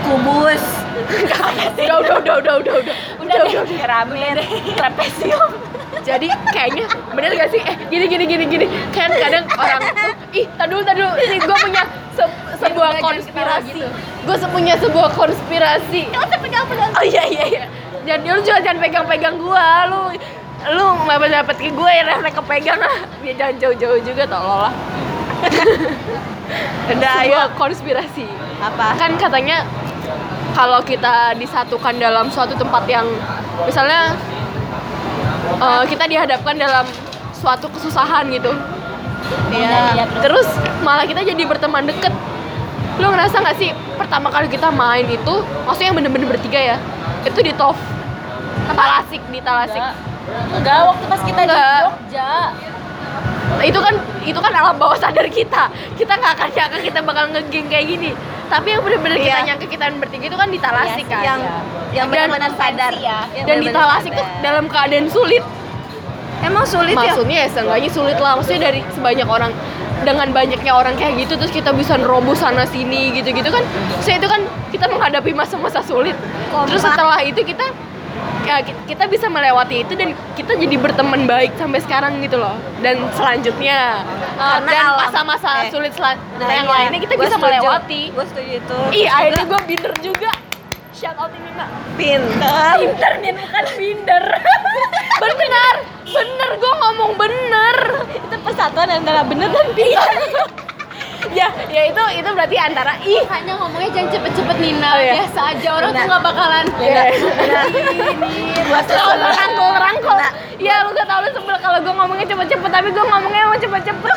kubus. 0.07 0.65
Udah 1.01 1.97
udah 1.99 2.17
udah 2.23 2.35
udah 2.39 2.55
udah. 2.63 2.95
Udah 3.27 3.39
udah 3.43 3.63
deh. 3.67 3.69
piramid 3.75 4.37
trapesium 4.79 5.70
jadi 6.01 6.29
kayaknya 6.55 6.85
bener 7.13 7.31
gak 7.35 7.51
sih? 7.51 7.61
Eh 7.61 7.77
gini 7.91 8.07
gini 8.07 8.25
gini 8.25 8.45
gini. 8.47 8.67
Kan 8.95 9.11
kadang 9.11 9.45
orang 9.53 9.83
tuh, 9.91 10.13
ih 10.33 10.47
tadi 10.55 10.71
dulu 10.73 11.09
ini 11.19 11.37
gue 11.43 11.57
punya 11.61 11.83
se- 12.15 12.35
sebuah 12.57 12.91
konspirasi. 13.03 13.71
gitu. 13.75 13.89
gue 14.21 14.37
punya 14.53 14.75
sebuah 14.79 15.09
konspirasi. 15.13 16.03
Pegang 16.41 16.67
pegang. 16.67 16.91
Oh 16.97 17.05
iya 17.05 17.25
iya 17.27 17.45
iya. 17.47 17.65
Jangan 18.07 18.33
lu 18.33 18.41
juga 18.41 18.59
jangan 18.65 18.79
pegang 18.81 19.07
pegang 19.07 19.37
gue 19.37 19.67
lu 19.93 20.03
lu 20.61 20.87
nggak 21.09 21.31
dapet 21.33 21.57
ke 21.57 21.71
gue 21.73 21.91
ya 21.91 22.03
rasa 22.07 22.29
kepegang. 22.31 22.79
Lah 22.81 22.97
ya 23.27 23.33
jangan 23.37 23.55
jauh-jauh 23.61 24.01
juga 24.03 24.23
tolol 24.29 24.71
lah. 24.71 24.75
Udah 26.91 27.13
ayo. 27.23 27.41
konspirasi. 27.55 28.27
Apa? 28.61 28.99
Kan 28.99 29.15
katanya 29.17 29.63
kalau 30.53 30.83
kita 30.83 31.33
disatukan 31.39 31.95
dalam 31.97 32.27
suatu 32.29 32.59
tempat 32.59 32.83
yang 32.91 33.07
misalnya 33.65 34.19
eh, 35.59 35.85
kita 35.91 36.05
dihadapkan 36.07 36.55
dalam 36.55 36.87
suatu 37.35 37.67
kesusahan 37.73 38.29
gitu. 38.31 38.53
Iya. 39.53 40.09
terus? 40.25 40.49
Malah 40.81 41.05
kita 41.05 41.23
jadi 41.23 41.43
berteman 41.45 41.87
deket. 41.87 42.13
Lu 43.01 43.09
ngerasa 43.09 43.41
nggak 43.41 43.57
sih 43.57 43.71
pertama 43.97 44.29
kali 44.29 44.49
kita 44.49 44.69
main 44.73 45.05
itu 45.09 45.35
maksudnya 45.65 45.89
yang 45.93 45.97
bener-bener 45.97 46.29
bertiga 46.29 46.57
ya 46.57 46.77
itu 47.25 47.41
di 47.45 47.53
TOF 47.53 47.77
Talasik 48.73 49.23
di 49.29 49.41
Talasik 49.41 49.83
enggak. 50.57 50.81
Waktu 50.89 51.05
pas 51.09 51.21
kita 51.25 51.41
di 51.45 51.53
Enggak. 51.53 51.81
Jogja. 51.85 52.33
Nah, 53.51 53.65
itu 53.67 53.79
kan 53.83 53.95
itu 54.23 54.39
kan 54.41 54.53
alam 54.55 54.77
bawah 54.79 54.97
sadar 54.97 55.27
kita. 55.29 55.69
Kita 55.99 56.13
nggak 56.17 56.33
akan 56.39 56.49
nyangka 56.55 56.79
kita 56.81 56.99
bakal 57.03 57.25
ngegeng 57.35 57.67
kayak 57.69 57.87
gini 57.89 58.11
tapi 58.51 58.69
yang 58.69 58.83
bener-bener 58.83 59.17
kita 59.17 59.31
Iya. 59.33 59.47
nyangka 59.47 59.67
kita 59.67 59.85
bertiga 59.95 60.25
itu 60.27 60.37
kan 60.37 60.49
di 60.51 60.59
Talasik 60.59 61.07
Iya 61.07 61.15
kan. 61.15 61.23
yang 61.25 61.41
yang 61.91 62.07
benar-benar 62.11 62.51
sadar. 62.53 62.93
ya. 62.93 63.19
Yang 63.31 63.47
dan 63.47 63.57
di 63.57 63.65
benar-benar 63.65 63.75
Talasik 63.81 64.13
tuh 64.13 64.27
dalam 64.43 64.65
keadaan 64.67 65.07
sulit. 65.07 65.45
Emang 66.41 66.65
sulit 66.65 66.93
ya? 66.93 67.01
Maksudnya 67.05 67.39
ya 67.39 67.49
seenggaknya 67.49 67.91
sulit 67.91 68.17
lah. 68.17 68.33
Maksudnya 68.35 68.63
dari 68.67 68.81
sebanyak 68.91 69.29
orang 69.29 69.53
dengan 70.01 70.29
banyaknya 70.33 70.73
orang 70.73 70.97
kayak 70.97 71.13
gitu 71.21 71.37
terus 71.37 71.53
kita 71.53 71.71
bisa 71.71 71.95
nerobos 71.95 72.41
sana 72.41 72.65
sini 72.65 73.13
gitu-gitu 73.13 73.49
kan. 73.49 73.61
Saya 74.01 74.17
itu 74.17 74.27
kan 74.27 74.41
kita 74.73 74.89
menghadapi 74.89 75.31
masa-masa 75.31 75.79
sulit. 75.81 76.17
Terus 76.67 76.81
setelah 76.81 77.21
itu 77.21 77.45
kita 77.45 77.69
ya 78.43 78.57
ki- 78.61 78.77
kita 78.87 79.05
bisa 79.07 79.27
melewati 79.27 79.83
itu 79.83 79.93
dan 79.93 80.11
kita 80.33 80.53
jadi 80.55 80.75
berteman 80.75 81.25
baik 81.25 81.55
sampai 81.55 81.79
sekarang 81.79 82.19
gitu 82.19 82.37
loh. 82.37 82.55
Dan 82.79 82.99
selanjutnya 83.13 84.03
Karena 84.33 84.67
dan 84.67 84.85
alam- 84.87 84.99
masa-masa 85.07 85.49
eh, 85.61 85.71
sulit 85.71 85.93
selan- 85.93 86.19
Nah, 86.37 86.49
yang 86.49 86.65
iya. 86.65 86.75
lainnya 86.89 87.01
kita 87.01 87.15
bisa 87.15 87.31
setuju. 87.31 87.45
melewati. 87.45 88.03
Gua 88.11 88.25
setuju 88.25 88.53
itu. 88.59 88.79
Ih 88.95 89.07
akhirnya 89.07 89.45
gue 89.45 89.61
binder 89.67 89.93
juga. 90.01 90.31
Shout 90.91 91.17
out 91.17 91.31
ini 91.31 91.49
mak 91.51 91.69
pintar 91.95 92.77
Binder 92.77 93.13
nih 93.19 93.33
bukan 93.33 93.65
binder. 93.75 94.25
Bener. 95.23 95.75
Bener 96.03 96.51
gue 96.57 96.73
ngomong 96.75 97.13
bener. 97.15 97.77
Itu 98.11 98.35
persatuan 98.41 98.89
antara 98.91 99.23
bener 99.23 99.49
dan 99.49 99.69
pintar 99.71 100.11
ya 101.31 101.49
ya 101.69 101.83
itu 101.93 102.03
itu 102.17 102.29
berarti 102.33 102.57
antara 102.57 102.93
ih 103.05 103.23
hanya 103.29 103.53
ngomongnya 103.61 103.91
jangan 103.93 104.09
cepet-cepet 104.17 104.57
Nina. 104.61 104.89
Oh, 104.91 105.01
iya. 105.01 105.13
biasa 105.21 105.41
aja 105.55 105.69
orang 105.77 105.91
tuh 105.91 105.97
Benar. 106.01 106.09
nggak 106.09 106.23
bakalan. 106.25 106.67
Iya. 106.81 107.03
ini 107.13 108.61
buat 108.67 108.85
kalau 108.89 109.15
rangkul 109.29 109.73
rangkul 109.77 110.17
ya 110.61 110.75
lu 110.85 110.91
gak 110.93 111.09
tau 111.09 111.21
lu 111.25 111.29
sebel 111.33 111.57
kalau 111.61 111.79
gue 111.81 111.95
ngomongnya 111.95 112.27
cepet-cepet 112.29 112.71
tapi 112.71 112.89
gue 112.93 113.05
ngomongnya 113.05 113.41
emang 113.45 113.61
cepet-cepet. 113.61 114.17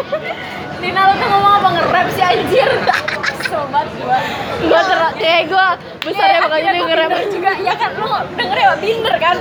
Nina 0.80 1.00
lu 1.10 1.14
tuh 1.20 1.28
ngomong 1.28 1.52
apa? 1.60 1.68
Nge-rap 1.76 2.06
sih 2.16 2.24
anjir 2.24 2.70
sobat 3.50 3.86
gua 3.98 4.18
gue 4.62 4.80
ter 4.86 4.98
kayak 5.18 5.42
gue 5.50 5.66
besar 6.06 6.28
ya 6.30 6.38
jadi 6.48 6.80
ngerem. 6.80 7.08
Binder 7.10 7.26
juga. 7.34 7.52
Ya 7.60 7.74
kan 7.74 7.90
lu 7.98 8.10
denger 8.38 8.56
ya 8.56 8.68
binder 8.78 9.14
kan? 9.18 9.36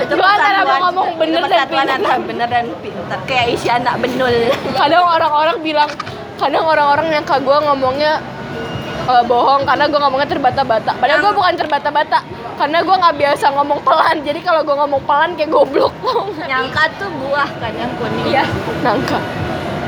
Itu 0.00 0.12
Gua 0.16 0.28
antara 0.32 0.60
mau 0.64 0.78
ngomong 0.88 1.08
bener 1.20 1.42
dan 1.46 1.68
pintar. 1.68 1.98
antara 2.00 2.16
bener 2.24 2.48
dan 2.48 2.64
pintar 2.80 3.18
kayak 3.28 3.46
isi 3.54 3.68
anak 3.68 3.94
benul 4.00 4.32
kadang 4.74 5.04
orang-orang 5.04 5.56
bilang 5.60 5.90
kadang 6.40 6.64
orang-orang 6.66 7.06
yang 7.12 7.24
ke 7.28 7.36
gue 7.38 7.58
ngomongnya 7.68 8.12
eh, 9.06 9.22
bohong 9.28 9.62
karena 9.68 9.84
gue 9.86 10.00
ngomongnya 10.00 10.28
terbata-bata. 10.32 10.90
Padahal 10.98 11.20
gue 11.22 11.32
bukan 11.36 11.54
terbata-bata 11.54 12.18
karena 12.58 12.78
gue 12.82 12.96
nggak 12.98 13.16
biasa 13.18 13.44
ngomong 13.54 13.80
pelan. 13.84 14.16
Jadi 14.26 14.40
kalau 14.42 14.60
gue 14.66 14.74
ngomong 14.74 15.02
pelan 15.06 15.30
kayak 15.36 15.50
goblok. 15.50 15.92
Nggak? 16.02 16.48
nyangka 16.48 16.84
tuh 16.98 17.10
buah 17.22 17.48
kan 17.60 17.72
yang 17.76 17.92
kuning. 18.00 18.24
Iya, 18.26 18.44
nangka. 18.82 19.18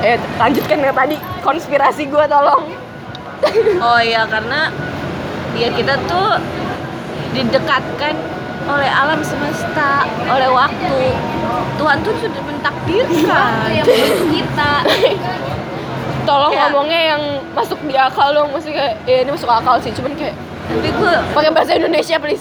Eh, 0.05 0.17
lanjutkan 0.39 0.79
yang 0.79 0.95
tadi. 0.95 1.17
Konspirasi 1.43 2.07
gue 2.07 2.25
tolong. 2.29 2.84
Oh 3.81 4.01
iya 4.01 4.23
karena 4.25 4.71
ya 5.55 5.69
kita 5.71 5.95
tuh 6.05 6.39
didekatkan 7.31 8.15
oleh 8.65 8.89
alam 8.89 9.21
semesta 9.21 10.07
oleh 10.25 10.49
waktu 10.49 11.13
Tuhan 11.75 11.99
tuh 12.01 12.15
sudah 12.17 12.43
mentakdirkan 12.43 13.51
yang 13.71 13.85
menurut 13.91 14.25
kita 14.31 14.73
Tolong 16.25 16.57
Ya. 16.57 16.61
ngomongnya 16.65 17.01
yang 17.13 17.23
masuk 17.53 17.77
di 17.85 17.93
akal 17.93 18.33
dong, 18.33 18.49
maksudnya 18.49 18.81
kayak 18.81 18.95
ya 19.05 19.17
ini 19.21 19.31
masuk 19.31 19.45
akal 19.45 19.77
sih, 19.77 19.93
cuman 19.93 20.17
kayak 20.17 20.33
tapi 20.65 20.89
gue 20.89 21.13
pakai 21.37 21.51
bahasa 21.53 21.77
Indonesia 21.77 22.17
please. 22.17 22.41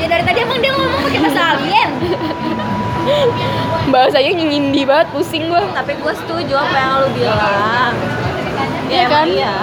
ya 0.00 0.08
dari 0.08 0.24
tadi 0.24 0.40
emang 0.40 0.64
dia 0.64 0.72
ngomong 0.72 1.04
pakai 1.04 1.20
bahasa 1.20 1.40
alien 1.52 1.90
Bahasanya 3.92 4.32
nyindi 4.34 4.82
banget, 4.82 5.12
pusing 5.12 5.46
gue. 5.46 5.62
tapi 5.70 5.92
gue 5.94 6.12
setuju 6.16 6.56
apa 6.56 6.72
yang 6.74 6.92
lu 6.98 7.08
bilang 7.12 7.94
Iya 8.86 9.02
ya, 9.02 9.08
kan? 9.10 9.26
iya. 9.26 9.56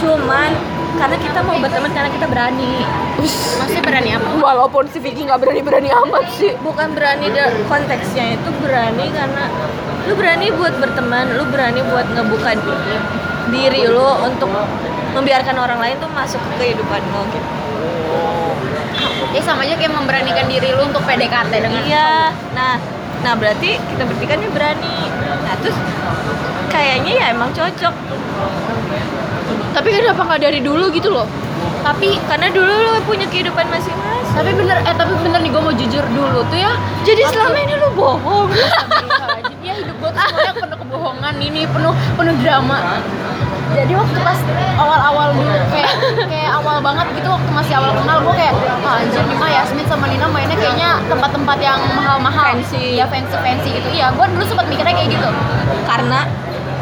Cuman 0.00 0.50
karena 0.98 1.16
kita 1.20 1.38
mau 1.44 1.56
berteman 1.60 1.90
karena 1.92 2.10
kita 2.10 2.26
berani. 2.26 2.82
Masih 3.60 3.80
berani 3.84 4.10
apa? 4.16 4.28
Walaupun 4.40 4.88
si 4.90 4.98
Vicky 4.98 5.26
nggak 5.26 5.40
berani-berani 5.42 5.90
amat 5.92 6.24
sih. 6.34 6.52
bukan 6.62 6.94
berani 6.96 7.28
konteksnya 7.66 8.38
itu 8.38 8.50
berani 8.62 9.06
karena 9.12 9.44
lu 10.08 10.16
berani 10.16 10.48
buat 10.56 10.74
berteman 10.80 11.36
lu 11.36 11.44
berani 11.52 11.84
buat 11.92 12.06
ngebuka 12.08 12.56
di- 12.56 13.02
diri 13.52 13.84
lu 13.84 14.08
untuk 14.24 14.48
membiarkan 15.12 15.56
orang 15.60 15.78
lain 15.82 15.96
tuh 16.00 16.08
masuk 16.16 16.40
ke 16.40 16.50
kehidupan 16.64 17.00
lo 17.12 17.22
gitu. 17.28 17.50
Ya 19.36 19.40
sama 19.44 19.68
aja 19.68 19.76
kayak 19.76 19.92
memberanikan 19.92 20.48
diri 20.48 20.72
lu 20.72 20.88
untuk 20.88 21.04
PDKT 21.04 21.52
dengan 21.52 21.84
iya. 21.84 22.32
nah 22.56 22.80
nah 23.18 23.34
berarti 23.34 23.76
kita 23.76 24.06
bertiga 24.06 24.38
nih 24.38 24.50
berani 24.54 24.96
nah 25.44 25.54
terus 25.60 25.78
kayaknya 26.72 27.12
ya 27.18 27.26
emang 27.32 27.50
cocok. 27.52 27.94
Tapi 29.68 29.88
kenapa 29.94 30.20
nggak 30.26 30.42
dari 30.42 30.60
dulu 30.64 30.90
gitu 30.90 31.12
loh? 31.12 31.28
tapi 31.82 32.18
karena 32.28 32.52
dulu 32.52 32.68
lu 32.68 33.00
punya 33.06 33.26
kehidupan 33.30 33.64
masing-masing. 33.70 34.34
Tapi 34.36 34.50
bener 34.54 34.76
eh 34.84 34.94
tapi 34.94 35.14
bener 35.24 35.40
nih 35.40 35.50
gue 35.50 35.62
mau 35.62 35.74
jujur 35.74 36.04
dulu 36.12 36.40
tuh 36.52 36.58
ya. 36.58 36.72
Jadi 37.06 37.22
selama 37.32 37.56
ini 37.58 37.74
lu 37.80 37.88
bohong. 37.96 38.48
Astagfirullahaladzim. 38.52 39.58
ya 39.64 39.74
hidup 39.80 39.96
gue 39.96 40.10
tuh 40.12 40.20
semuanya 40.20 40.54
penuh 40.54 40.78
kebohongan. 40.84 41.34
Ini 41.40 41.60
penuh 41.70 41.94
penuh 42.14 42.34
drama 42.44 42.78
jadi 43.76 43.92
waktu 43.92 44.18
pas 44.24 44.38
awal-awal 44.80 45.28
dulu 45.36 45.58
kayak 45.72 45.92
kayak 46.30 46.50
awal 46.56 46.78
banget 46.80 47.06
gitu 47.12 47.28
waktu 47.28 47.50
masih 47.52 47.74
awal 47.76 47.92
kenal 47.92 48.18
gue 48.24 48.34
kayak 48.38 48.54
ah, 48.86 49.00
anjir 49.02 49.22
nih 49.28 49.36
mah 49.36 49.50
Yasmin 49.50 49.86
sama 49.90 50.04
Nina 50.08 50.26
mainnya 50.30 50.56
kayaknya 50.56 50.90
tempat-tempat 51.10 51.58
yang 51.60 51.80
mahal-mahal. 51.92 52.56
Fancy. 52.56 52.96
ya 52.96 53.04
fancy 53.10 53.36
fancy 53.36 53.68
gitu. 53.76 53.88
Iya 53.92 54.14
gue 54.16 54.26
dulu 54.32 54.44
sempat 54.48 54.66
mikirnya 54.72 54.94
kayak 54.94 55.10
gitu. 55.12 55.28
Karena? 55.84 56.24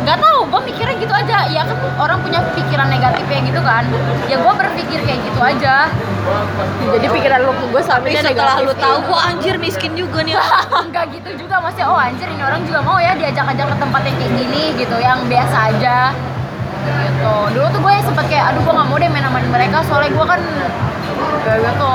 Nggak 0.06 0.18
tahu 0.22 0.38
gue 0.46 0.60
mikirnya 0.70 0.96
gitu 1.02 1.14
aja. 1.14 1.38
Ya 1.50 1.62
kan 1.66 1.76
orang 1.98 2.18
punya 2.22 2.40
pikiran 2.54 2.86
negatif 2.86 3.26
ya 3.26 3.40
gitu 3.42 3.60
kan. 3.66 3.84
Ya 4.30 4.36
gue 4.38 4.52
berpikir 4.54 4.98
kayak 5.02 5.20
gitu 5.26 5.40
aja. 5.42 5.90
Jadi 6.94 7.06
pikiran 7.10 7.38
lu 7.42 7.52
ke 7.54 7.64
gue 7.70 7.82
sampai 7.82 8.08
setelah 8.14 8.62
lu 8.62 8.74
tahu 8.78 8.96
kok 9.10 9.20
anjir 9.26 9.54
miskin 9.58 9.92
juga 9.98 10.22
nih. 10.22 10.38
Enggak 10.86 11.10
gitu 11.10 11.34
juga 11.34 11.58
maksudnya 11.58 11.90
oh 11.90 11.98
anjir 11.98 12.30
ini 12.30 12.42
orang 12.46 12.62
juga 12.62 12.78
mau 12.82 12.98
ya 13.02 13.18
diajak-ajak 13.18 13.66
ke 13.74 13.76
tempat 13.82 14.00
yang 14.06 14.16
kayak 14.22 14.32
gini 14.38 14.62
gitu 14.78 14.96
yang 15.02 15.18
biasa 15.26 15.56
aja 15.74 16.14
gitu 16.86 17.34
dulu 17.52 17.66
tuh 17.68 17.80
gue 17.80 17.92
sempet 18.02 18.24
kayak 18.26 18.44
aduh 18.50 18.60
gue 18.60 18.72
nggak 18.72 18.88
mau 18.88 18.96
deh 18.96 19.08
main 19.08 19.24
sama 19.24 19.38
mereka 19.46 19.78
soalnya 19.84 20.10
gue 20.12 20.26
kan 20.26 20.40
kayak 21.42 21.60
gitu 21.62 21.94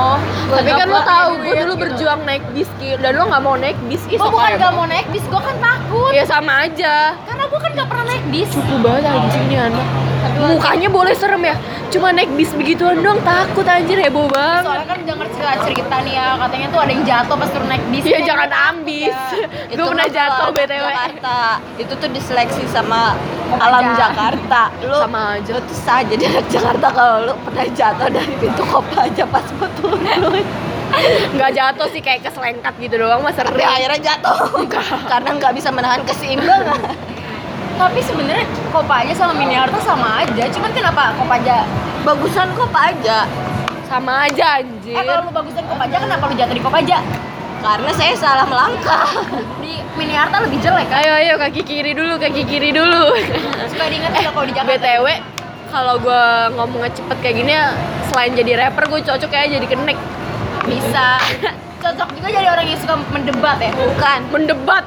Tapi 0.52 0.72
kan 0.74 0.88
Gak 0.88 1.06
tahu 1.06 1.30
punya 1.34 1.44
gue 1.44 1.56
dulu 1.58 1.72
gitu. 1.72 1.82
berjuang 1.84 2.20
naik 2.24 2.44
bis 2.52 2.70
dan 2.98 3.12
lu 3.14 3.24
nggak 3.26 3.42
mau 3.42 3.56
naik 3.56 3.78
bis 3.86 4.02
gue 4.04 4.18
bukan 4.18 4.50
aja. 4.50 4.58
gak 4.58 4.74
mau 4.74 4.86
naik 4.86 5.08
bis 5.12 5.24
gue 5.24 5.42
kan 5.42 5.56
takut 5.60 6.12
Ya 6.12 6.24
sama 6.26 6.54
aja. 6.66 6.96
karena 7.24 7.44
gue 7.46 7.60
kan 7.60 7.72
gak 7.74 7.88
pernah 7.88 8.06
naik 8.06 8.24
bis 8.28 8.50
Cukup 8.50 8.78
banget 8.82 9.04
anjing 9.08 9.46
nih 9.48 9.60
anak. 9.62 9.88
Mukanya 10.40 10.88
boleh 10.88 11.14
serem 11.16 11.44
ya. 11.44 11.56
Cuma 11.92 12.16
naik 12.16 12.32
bis 12.40 12.56
begituan 12.56 13.04
doang 13.04 13.20
takut 13.22 13.68
anjir 13.68 14.00
heboh 14.00 14.32
banget. 14.32 14.64
Soalnya 14.64 14.88
kan 14.88 15.00
denger 15.04 15.28
cerita 15.36 15.54
cerita 15.68 15.96
nih 16.08 16.14
ya 16.16 16.28
katanya 16.40 16.68
tuh 16.72 16.80
ada 16.80 16.92
yang 16.92 17.04
jatuh 17.04 17.36
pas 17.36 17.50
turun 17.52 17.68
naik 17.68 17.84
bis. 17.92 18.04
Iya 18.08 18.20
jangan 18.24 18.50
ambis. 18.72 19.16
Itu 19.68 19.80
gue 19.82 19.92
pernah 19.92 20.10
jatuh 20.10 20.48
btw 20.56 20.86
Jakarta 20.88 21.38
itu 21.76 21.94
tuh 22.00 22.10
diseleksi 22.16 22.64
sama 22.72 23.16
Kopaja. 23.52 23.64
alam 23.68 23.84
Jakarta. 24.00 24.62
Lu 24.88 24.98
Sama 25.04 25.22
aja. 25.36 25.50
lu 25.52 25.60
tuh 25.68 25.78
sah 25.78 26.00
jadi 26.08 26.24
anak 26.32 26.46
Jakarta 26.48 26.88
kalau 26.96 27.16
lu 27.28 27.34
pernah 27.44 27.66
jatuh 27.68 28.08
dari 28.08 28.34
pintu 28.40 28.64
Kopaja 28.64 29.24
pas 29.28 29.46
mau 29.60 29.68
turun. 29.76 30.00
Nggak 31.36 31.52
jatuh 31.56 31.88
sih 31.92 32.04
kayak 32.04 32.24
keselengkat 32.28 32.74
gitu 32.80 33.00
doang 33.00 33.24
mas 33.24 33.36
sering 33.36 33.68
akhirnya 33.68 34.00
jatuh. 34.00 34.64
Karena 35.12 35.30
nggak 35.36 35.54
bisa 35.60 35.72
menahan 35.72 36.04
keseimbangan 36.08 36.80
tapi 37.82 37.98
sebenarnya 37.98 38.46
Kopaja 38.70 39.10
sama 39.18 39.34
Miniarta 39.34 39.82
sama 39.82 40.22
aja. 40.22 40.46
Cuman 40.54 40.70
kenapa 40.70 41.18
Kopaja 41.18 41.66
bagusan 42.06 42.54
Kopaja 42.54 43.26
sama 43.90 44.30
aja 44.30 44.62
anjir. 44.62 44.94
Eh 44.94 45.02
kalau 45.02 45.26
lu 45.26 45.32
bagusan 45.34 45.66
Kopaja 45.66 45.98
kenapa 45.98 46.30
lu 46.30 46.38
jatuh 46.38 46.54
di 46.54 46.62
Kopaja 46.62 46.98
karena 47.62 47.92
saya 47.98 48.14
salah 48.14 48.46
melangkah. 48.46 49.10
Di 49.66 49.82
Miniarta 49.98 50.46
lebih 50.46 50.62
jelek. 50.62 50.94
Kan 50.94 51.02
ayo 51.02 51.12
ayo 51.26 51.34
kaki 51.42 51.62
kiri 51.66 51.98
dulu 51.98 52.22
kaki 52.22 52.46
kiri 52.46 52.70
dulu. 52.70 53.18
Supaya 53.66 53.90
diingat 53.90 54.14
juga 54.14 54.30
kalau 54.30 54.46
di 54.46 54.54
Jakarta? 54.54 54.78
Btw 54.78 55.08
kalau 55.72 55.96
gue 56.04 56.24
ngomongnya 56.60 56.92
cepet 56.92 57.18
kayak 57.24 57.36
gini 57.40 57.52
ya 57.56 57.72
selain 58.12 58.36
jadi 58.36 58.60
rapper 58.60 58.92
gue 58.92 59.02
cocok 59.08 59.30
kayak 59.34 59.58
jadi 59.58 59.66
kenek 59.66 59.98
bisa. 60.70 61.18
Cocok 61.82 62.14
juga 62.14 62.28
jadi 62.30 62.46
orang 62.46 62.70
yang 62.70 62.78
suka 62.78 62.94
mendebat 63.10 63.58
ya? 63.58 63.74
Bukan. 63.74 64.20
Mendebat 64.30 64.86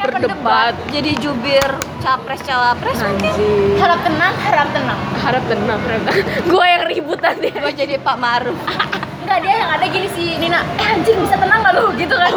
berdebat 0.00 0.74
jadi 0.92 1.10
jubir 1.18 1.70
capres 2.04 2.40
cawapres 2.46 2.98
mungkin 3.02 3.34
harap 3.80 4.00
tenang 4.06 4.34
harap 4.46 4.68
tenang. 4.70 4.98
Harap 5.20 5.44
tenang 5.50 5.80
harap 5.82 6.02
gue 6.52 6.66
yang 6.66 6.84
ribut 6.86 7.18
nanti. 7.18 7.50
Gue 7.50 7.72
jadi 7.74 7.98
Pak 7.98 8.16
Maruf. 8.20 8.58
Enggak 9.26 9.38
dia 9.42 9.54
yang 9.58 9.70
ada 9.74 9.86
gini 9.90 10.08
si 10.14 10.38
Nina. 10.38 10.62
Eh 10.78 10.86
anjing 10.86 11.18
bisa 11.18 11.34
tenang 11.34 11.58
gak 11.66 11.74
lu? 11.74 11.90
Gitu 11.98 12.14
kan. 12.14 12.32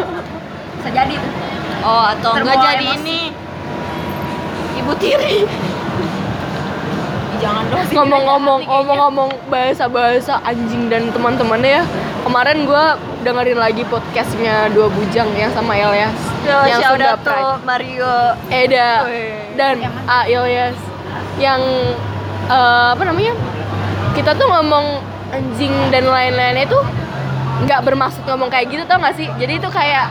Bisa 0.82 0.90
jadi 0.90 1.14
tuh. 1.14 1.34
Oh 1.86 2.04
atau 2.12 2.32
enggak 2.36 2.58
jadi 2.60 2.86
emosi. 2.92 2.98
ini 2.98 3.20
ibu 4.82 4.94
tiri. 4.98 5.38
Jangan 7.40 7.64
dong 7.72 7.88
ngomong-ngomong 7.96 8.60
ngomong-ngomong 8.68 9.30
bahasa-bahasa 9.48 10.44
anjing 10.44 10.92
dan 10.92 11.08
teman-temannya 11.14 11.80
ya. 11.80 11.84
Kemarin 12.26 12.68
gue 12.68 12.86
dengerin 13.20 13.60
lagi 13.60 13.84
podcastnya 13.88 14.72
dua 14.72 14.88
bujang 14.88 15.28
yang 15.36 15.52
sama 15.52 15.76
Ilyas 15.76 16.16
yang 16.48 16.80
shout 16.80 16.96
Sunda 16.96 17.12
out 17.14 17.20
Pride. 17.22 17.68
Mario. 17.68 18.16
Eda 18.48 18.90
Wih. 19.06 19.56
dan 19.60 19.76
Yang? 19.84 19.94
A 20.08 20.20
Ilyas. 20.26 20.78
Yang 21.36 21.62
eh, 22.48 22.88
apa 22.96 23.04
namanya? 23.04 23.34
Kita 24.16 24.32
tuh 24.36 24.48
ngomong 24.48 25.04
anjing 25.30 25.72
dan 25.94 26.08
lain-lainnya 26.08 26.66
itu 26.66 26.80
nggak 27.68 27.82
bermaksud 27.84 28.24
ngomong 28.24 28.48
kayak 28.48 28.72
gitu 28.72 28.84
tau 28.88 29.04
gak 29.04 29.16
sih? 29.20 29.28
Jadi 29.36 29.60
itu 29.60 29.70
kayak 29.70 30.08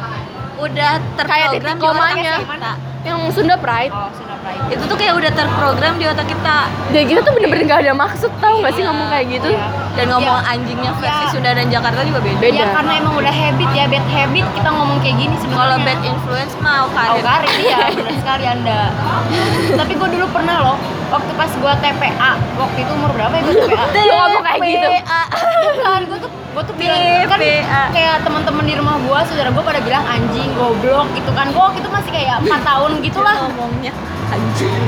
udah 0.58 0.92
terprogram 1.16 1.50
titik 1.54 1.62
di 1.64 1.72
otak 1.72 1.80
komanya. 1.80 2.34
yang 3.06 3.20
Sunda 3.32 3.56
Pride. 3.56 3.94
Oh 3.94 4.10
Sunda 4.12 4.34
Pride 4.36 4.37
itu 4.68 4.82
tuh 4.82 4.94
kayak 4.94 5.14
udah 5.14 5.30
terprogram 5.30 5.94
di 5.94 6.04
otak 6.04 6.26
kita 6.26 6.56
dan 6.88 7.02
kita 7.04 7.20
tuh 7.20 7.32
bener-bener 7.32 7.64
gak 7.64 7.80
ada 7.82 7.92
maksud 7.94 8.30
tau 8.38 8.58
gak 8.58 8.70
sih 8.70 8.80
Iya. 8.80 8.88
ngomong 8.88 9.08
kayak 9.08 9.26
gitu 9.30 9.48
Iya. 9.50 9.66
dan 9.94 10.06
ngomong 10.08 10.38
Iya. 10.38 10.50
anjingnya 10.50 10.92
versi. 10.94 11.24
Sunda 11.28 11.50
dan 11.52 11.66
Jakarta 11.68 12.00
juga 12.02 12.20
beda 12.20 12.38
Beda. 12.38 12.54
ya 12.54 12.66
karena 12.70 12.92
emang 12.96 13.14
udah 13.14 13.34
habit 13.34 13.70
ya 13.70 13.84
bad 13.86 14.06
habit 14.06 14.46
kita 14.50 14.68
ngomong 14.70 14.98
kayak 14.98 15.16
gini 15.18 15.34
sebenarnya 15.36 15.60
kalau 15.60 15.76
bad 15.80 16.00
influence 16.02 16.54
mau 16.58 16.84
Oh 16.84 16.90
karir 16.90 17.22
karir 17.22 17.50
iya 17.58 17.78
benar 17.96 18.14
sekali 18.14 18.44
anda 18.46 18.80
tapi 19.74 19.92
gue 19.94 20.08
dulu 20.10 20.26
pernah 20.30 20.56
loh 20.62 20.76
waktu 21.08 21.32
pas 21.34 21.50
gue 21.50 21.72
TPA 21.78 22.32
waktu 22.54 22.78
itu 22.78 22.92
umur 22.92 23.10
berapa 23.10 23.32
ya 23.32 23.42
gue 23.42 23.54
TPA 23.58 23.84
Lu 23.98 24.14
ngomong 24.14 24.42
kayak 24.42 24.60
gitu? 24.62 24.88
bukan 25.68 26.00
gue 26.04 26.18
tuh 26.20 26.30
gue 26.58 26.66
tuh 26.66 26.74
bilang 26.74 26.98
kan 27.30 27.38
TPA. 27.38 27.82
kayak 27.94 28.26
teman-teman 28.26 28.66
di 28.66 28.74
rumah 28.74 28.98
gue 28.98 29.18
saudara 29.30 29.54
gue 29.54 29.62
pada 29.62 29.78
bilang 29.78 30.02
anjing 30.02 30.50
goblok 30.58 31.06
gitu 31.14 31.30
kan. 31.30 31.54
Gue 31.54 31.62
waktu 31.62 31.78
itu 31.78 31.86
masih 31.86 32.10
kayak 32.10 32.42
4 32.50 32.50
tahun 32.66 32.90
gitulah. 32.98 33.34
Ngomongnya 33.46 33.94
anjing. 34.34 34.74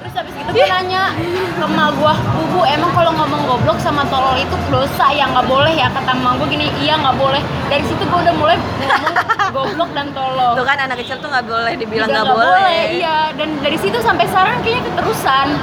Terus 0.00 0.14
habis 0.16 0.32
itu 0.32 0.48
gue 0.56 0.64
nanya 0.64 1.12
ke 1.52 1.66
emak 1.68 1.88
gue 2.00 2.12
bubu 2.32 2.60
emang 2.64 2.90
kalau 2.96 3.12
ngomong 3.12 3.42
goblok 3.44 3.76
sama 3.84 4.08
tolol 4.08 4.40
itu 4.40 4.56
dosa 4.72 5.12
ya? 5.12 5.28
Nggak 5.28 5.44
boleh 5.44 5.72
ya? 5.76 5.92
Kata 5.92 6.16
emak 6.16 6.32
gue 6.40 6.56
gini 6.56 6.72
iya 6.80 6.96
nggak 6.96 7.20
boleh. 7.20 7.44
Dari 7.68 7.84
situ 7.84 8.08
gue 8.08 8.16
udah 8.24 8.34
mulai 8.40 8.56
ngomong 8.56 9.52
goblok 9.60 9.90
dan 9.92 10.16
tolol. 10.16 10.56
Tuh 10.56 10.64
kan 10.64 10.80
anak 10.80 10.96
kecil 11.04 11.20
tuh 11.20 11.28
nggak 11.28 11.44
boleh 11.44 11.76
dibilang 11.76 12.08
nggak 12.08 12.24
nggak 12.24 12.36
boleh. 12.40 12.80
iya. 12.88 13.36
Dan 13.36 13.60
dari 13.60 13.76
situ 13.76 14.00
sampai 14.00 14.24
sekarang 14.32 14.64
kayaknya 14.64 14.88
keterusan 14.88 15.60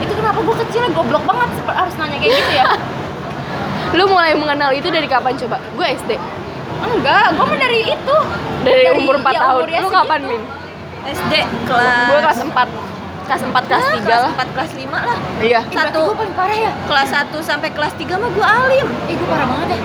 itu 0.00 0.12
kenapa 0.16 0.38
gue 0.40 0.56
kecilnya 0.66 0.90
goblok 0.96 1.24
banget 1.28 1.48
harus 1.68 1.94
nanya 2.00 2.16
kayak 2.18 2.32
gitu 2.34 2.52
ya. 2.56 2.66
Lu 3.96 4.04
mulai 4.08 4.32
mengenal 4.38 4.70
itu 4.72 4.88
dari 4.88 5.06
kapan 5.10 5.34
coba? 5.36 5.56
Gue 5.76 5.86
SD 5.96 6.16
enggak 6.80 7.36
gue 7.36 7.44
mah 7.44 7.58
dari 7.60 7.80
itu. 7.92 8.16
Dari, 8.60 8.84
umur 8.92 9.16
4 9.20 9.32
ya, 9.32 9.40
tahun. 9.40 9.64
lu 9.84 9.88
kapan 9.88 10.20
min? 10.24 10.42
SD 11.08 11.32
kelas 11.64 11.92
gue 12.08 12.18
kelas 12.20 12.40
4 12.44 13.28
kelas 13.28 13.42
4 13.46 13.68
kelas 13.68 13.84
Ah, 13.84 13.92
3 13.96 14.04
kelas 14.04 14.20
lah. 14.20 14.32
4 14.36 14.54
kelas 14.56 14.70
5 14.76 14.90
lah. 14.90 15.18
Iya. 15.40 15.60
Satu. 15.70 16.00
gue 16.12 16.16
paling 16.18 16.34
parah 16.36 16.56
ya. 16.56 16.72
kelas 16.84 17.08
1 17.32 17.40
sampai 17.40 17.68
kelas 17.72 17.92
3 17.96 18.20
mah 18.20 18.30
gue 18.32 18.46
alim. 18.46 18.86
Ih 19.08 19.14
gue 19.16 19.28
parah 19.28 19.46
banget 19.48 19.68
ya. 19.76 19.80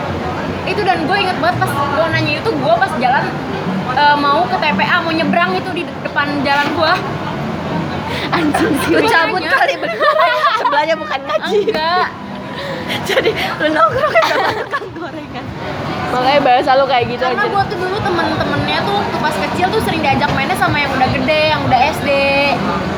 Itu 0.65 0.81
dan 0.81 0.97
gue 1.05 1.17
inget 1.19 1.37
banget 1.39 1.55
pas 1.61 1.71
gue 1.71 2.05
nanya 2.09 2.31
itu 2.41 2.49
gue 2.51 2.73
pas 2.75 2.91
jalan 2.99 3.23
eh, 3.95 4.15
mau 4.17 4.41
ke 4.49 4.57
TPA 4.59 4.95
mau 5.05 5.13
nyebrang 5.13 5.51
itu 5.55 5.69
di 5.71 5.83
depan 6.03 6.27
jalan 6.41 6.67
gue 6.73 6.93
anjing 8.31 8.73
sih 8.79 8.91
lu 8.91 9.01
cabut 9.03 9.41
kali 9.41 9.73
bener 9.75 9.97
sebelahnya 10.57 10.95
bukan 10.95 11.19
ngaji. 11.21 11.57
Enggak. 11.65 12.07
Jadi 13.03 13.29
lu 13.33 13.67
nongkrong 13.69 14.13
sama 14.23 14.49
tukang 14.57 14.85
gorengan. 14.93 15.45
Makanya 16.05 16.39
bahasa 16.41 16.69
lu 16.73 16.85
kayak 16.85 17.05
gitu 17.09 17.21
karena 17.21 17.43
aja. 17.43 17.51
gue 17.51 17.63
tuh 17.67 17.77
dulu 17.77 17.97
temen-temennya 17.99 18.79
tuh 18.81 18.93
waktu 18.95 19.17
pas 19.19 19.35
kecil 19.41 19.67
tuh 19.67 19.81
sering 19.83 19.99
diajak 19.99 20.29
mainnya 20.31 20.55
sama 20.55 20.77
yang 20.77 20.91
udah 20.91 21.09
gede 21.11 21.41
yang 21.51 21.61
udah 21.61 21.79
SD 21.91 22.09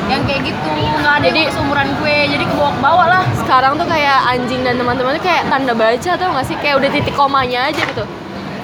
yang 0.08 0.22
kayak 0.24 0.42
gitu. 0.46 0.70
Nggak 0.98 1.14
ada 1.16 1.26
Jadi- 1.26 1.42
yang 1.42 1.52
seumuran 1.52 1.88
gue. 1.98 2.18
Jadi 2.30 2.44
kebawa 2.46 2.72
bawa 2.78 3.06
lah. 3.10 3.24
Sekarang 3.34 3.74
tuh 3.76 3.88
kayak 3.88 4.18
anjing 4.28 4.62
dan 4.62 4.78
teman-temannya 4.78 5.20
kayak 5.20 5.44
tanda 5.48 5.74
baca 5.74 6.12
tau 6.14 6.30
gak 6.32 6.46
sih? 6.46 6.56
Kayak 6.58 6.76
udah 6.78 6.90
titik 6.90 7.16
komanya 7.16 7.60
aja 7.66 7.82
gitu. 7.82 8.06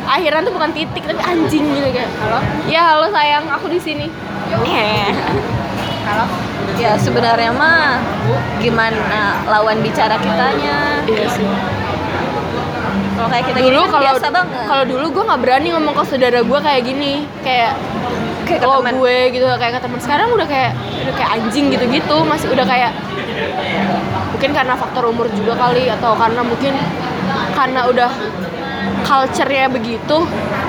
Akhiran 0.03 0.43
tuh 0.43 0.51
bukan 0.51 0.69
titik 0.71 1.01
tapi 1.01 1.21
anjing 1.23 1.63
gitu 1.65 1.89
kayak. 1.89 2.09
Halo? 2.19 2.39
Ya 2.67 2.81
halo 2.85 3.07
sayang. 3.09 3.47
Aku 3.49 3.65
di 3.67 3.79
sini. 3.79 4.05
Eh 4.05 4.51
kalau 4.51 4.65
ya 6.79 6.97
sebenarnya 6.99 7.51
mah 7.53 8.01
gimana 8.59 9.43
lawan 9.47 9.79
bicara 9.79 10.17
kitanya? 10.19 11.05
Iya 11.07 11.27
sih. 11.31 11.47
Kalau 13.13 13.29
kayak 13.29 13.45
kita 13.53 13.59
dulu 13.61 13.81
kan 13.87 14.01
kalau 14.01 14.43
kalau 14.67 14.83
dulu 14.89 15.05
gue 15.13 15.23
nggak 15.23 15.41
berani 15.41 15.67
ngomong 15.71 15.93
ke 15.95 16.03
saudara 16.09 16.39
gue 16.41 16.59
kayak 16.59 16.81
gini. 16.83 17.23
Kayak 17.45 17.77
Kayak 18.43 18.59
ke 18.59 18.67
teman. 18.67 18.95
gue 18.99 19.17
gitu 19.31 19.45
kayak 19.55 19.73
ke 19.79 19.81
teman 19.87 19.99
sekarang 20.03 20.27
udah 20.35 20.47
kayak 20.47 20.71
udah 21.07 21.13
kayak 21.15 21.29
anjing 21.39 21.71
gitu 21.71 21.85
gitu 21.87 22.17
masih 22.27 22.51
udah 22.51 22.67
kayak 22.67 22.91
mungkin 24.35 24.51
karena 24.51 24.75
faktor 24.75 25.07
umur 25.07 25.31
juga 25.31 25.55
kali 25.55 25.87
atau 25.87 26.11
karena 26.19 26.43
mungkin 26.43 26.75
karena 27.55 27.87
udah 27.87 28.11
culture-nya 29.13 29.69
begitu 29.69 30.17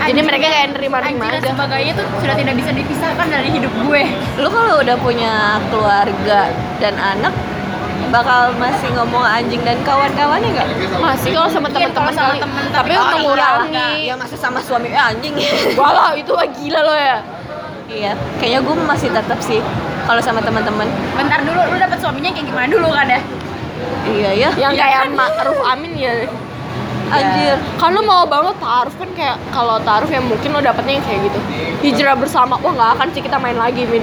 jadi 0.05 0.21
Anjing 0.21 0.27
mereka 0.29 0.47
kayak 0.53 0.69
nerima-nerima 0.77 1.25
aja 1.33 1.49
sebagainya 1.49 1.93
tuh 1.97 2.07
sudah 2.21 2.37
tidak 2.37 2.55
bisa 2.61 2.71
dipisahkan 2.77 3.27
dari 3.33 3.49
hidup 3.57 3.73
gue 3.89 4.03
lu 4.37 4.49
kalau 4.53 4.85
udah 4.85 4.97
punya 5.01 5.57
keluarga 5.73 6.53
dan 6.77 6.95
anak 7.01 7.33
bakal 8.13 8.55
masih 8.63 8.95
ngomong 8.95 9.27
anjing 9.27 9.59
dan 9.67 9.75
kawan-kawannya 9.83 10.55
nggak? 10.55 10.69
masih 11.03 11.35
kalau 11.35 11.51
sama 11.51 11.67
Mungkin 11.67 11.91
teman-teman 11.91 12.15
kali 12.15 12.39
temen, 12.47 12.65
tapi 12.71 12.79
tapi 12.79 12.93
untuk 12.95 13.11
oh, 13.11 13.19
mengurangi 13.27 13.91
Ya 14.07 14.15
masa 14.15 14.37
sama 14.39 14.63
suami 14.63 14.95
eh, 14.95 15.03
anjing. 15.03 15.35
Wah 15.81 15.91
lah, 15.91 16.11
itu 16.15 16.31
mah 16.31 16.47
gila 16.47 16.81
lo 16.87 16.95
ya 16.95 17.19
iya, 17.91 18.13
kayaknya 18.39 18.61
gue 18.65 18.75
masih 18.87 19.09
tetap 19.11 19.39
sih 19.43 19.61
kalau 20.05 20.21
sama 20.23 20.41
teman-teman. 20.41 20.89
bentar 21.17 21.41
dulu 21.43 21.61
lu 21.75 21.77
dapet 21.79 21.99
suaminya 21.99 22.31
kayak 22.33 22.47
gimana 22.49 22.67
dulu 22.71 22.89
kan 22.93 23.09
ya 23.09 23.21
Iya 24.05 24.31
ya. 24.37 24.51
yang 24.61 24.73
Iya 24.77 24.85
kayak 24.85 25.01
kan? 25.09 25.11
Ma'ruf 25.17 25.59
Amin 25.65 25.93
ya 25.97 26.13
Anjir. 27.13 27.57
kan 27.77 27.91
lo 27.93 28.03
mau 28.03 28.25
banget 28.25 28.57
taaruf 28.61 28.95
kan 28.97 29.11
kayak 29.13 29.37
kalau 29.53 29.77
taaruf 29.85 30.09
ya 30.09 30.21
mungkin 30.25 30.49
lo 30.55 30.61
dapetnya 30.65 31.01
yang 31.01 31.05
kayak 31.05 31.21
gitu 31.29 31.39
hijrah 31.85 32.17
bersama 32.17 32.57
wah 32.65 32.73
nggak 32.73 32.91
akan 32.97 33.09
sih 33.13 33.23
kita 33.23 33.37
main 33.37 33.59
lagi 33.61 33.85
min 33.85 34.01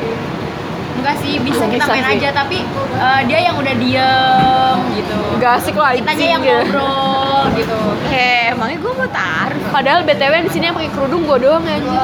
enggak 1.01 1.17
sih 1.17 1.41
bisa 1.41 1.65
kita 1.65 1.81
bisa 1.81 1.91
main 1.97 2.05
sih. 2.05 2.17
aja 2.21 2.29
tapi 2.29 2.57
eh, 2.93 3.21
dia 3.25 3.39
yang 3.49 3.55
udah 3.57 3.73
diem 3.73 4.77
gitu 5.01 5.17
Gak 5.41 5.57
asik 5.57 5.73
lah 5.73 5.97
kitanya 5.97 6.37
yang 6.37 6.41
ngobrol 6.45 7.49
gitu 7.57 7.79
Eh, 8.11 8.53
emangnya 8.53 8.77
gue 8.77 8.91
mau 8.93 9.09
taruh. 9.09 9.65
Padahal 9.73 10.05
btw 10.05 10.45
di 10.45 10.51
sini 10.53 10.69
yang 10.69 10.77
pakai 10.77 10.91
kerudung 10.93 11.25
gue 11.25 11.37
doang 11.41 11.63
ya 11.65 11.79
anjir. 11.81 11.97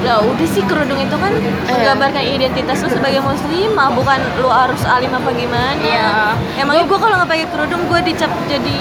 Lah 0.00 0.24
udah 0.24 0.48
sih 0.48 0.64
kerudung 0.64 0.96
itu 0.96 1.12
kan 1.12 1.32
menggambarkan 1.68 2.24
identitas 2.24 2.80
lu 2.80 2.88
sebagai 2.88 3.20
muslimah, 3.20 3.92
bukan 3.92 4.18
lu 4.40 4.48
harus 4.48 4.80
alim 4.88 5.12
apa 5.12 5.28
gimana. 5.36 5.76
Iya. 5.84 6.08
Emangnya 6.56 6.88
gue 6.88 6.98
kalau 7.02 7.14
nggak 7.20 7.28
pakai 7.28 7.46
kerudung 7.52 7.82
gue 7.90 8.00
dicap 8.08 8.32
jadi 8.48 8.80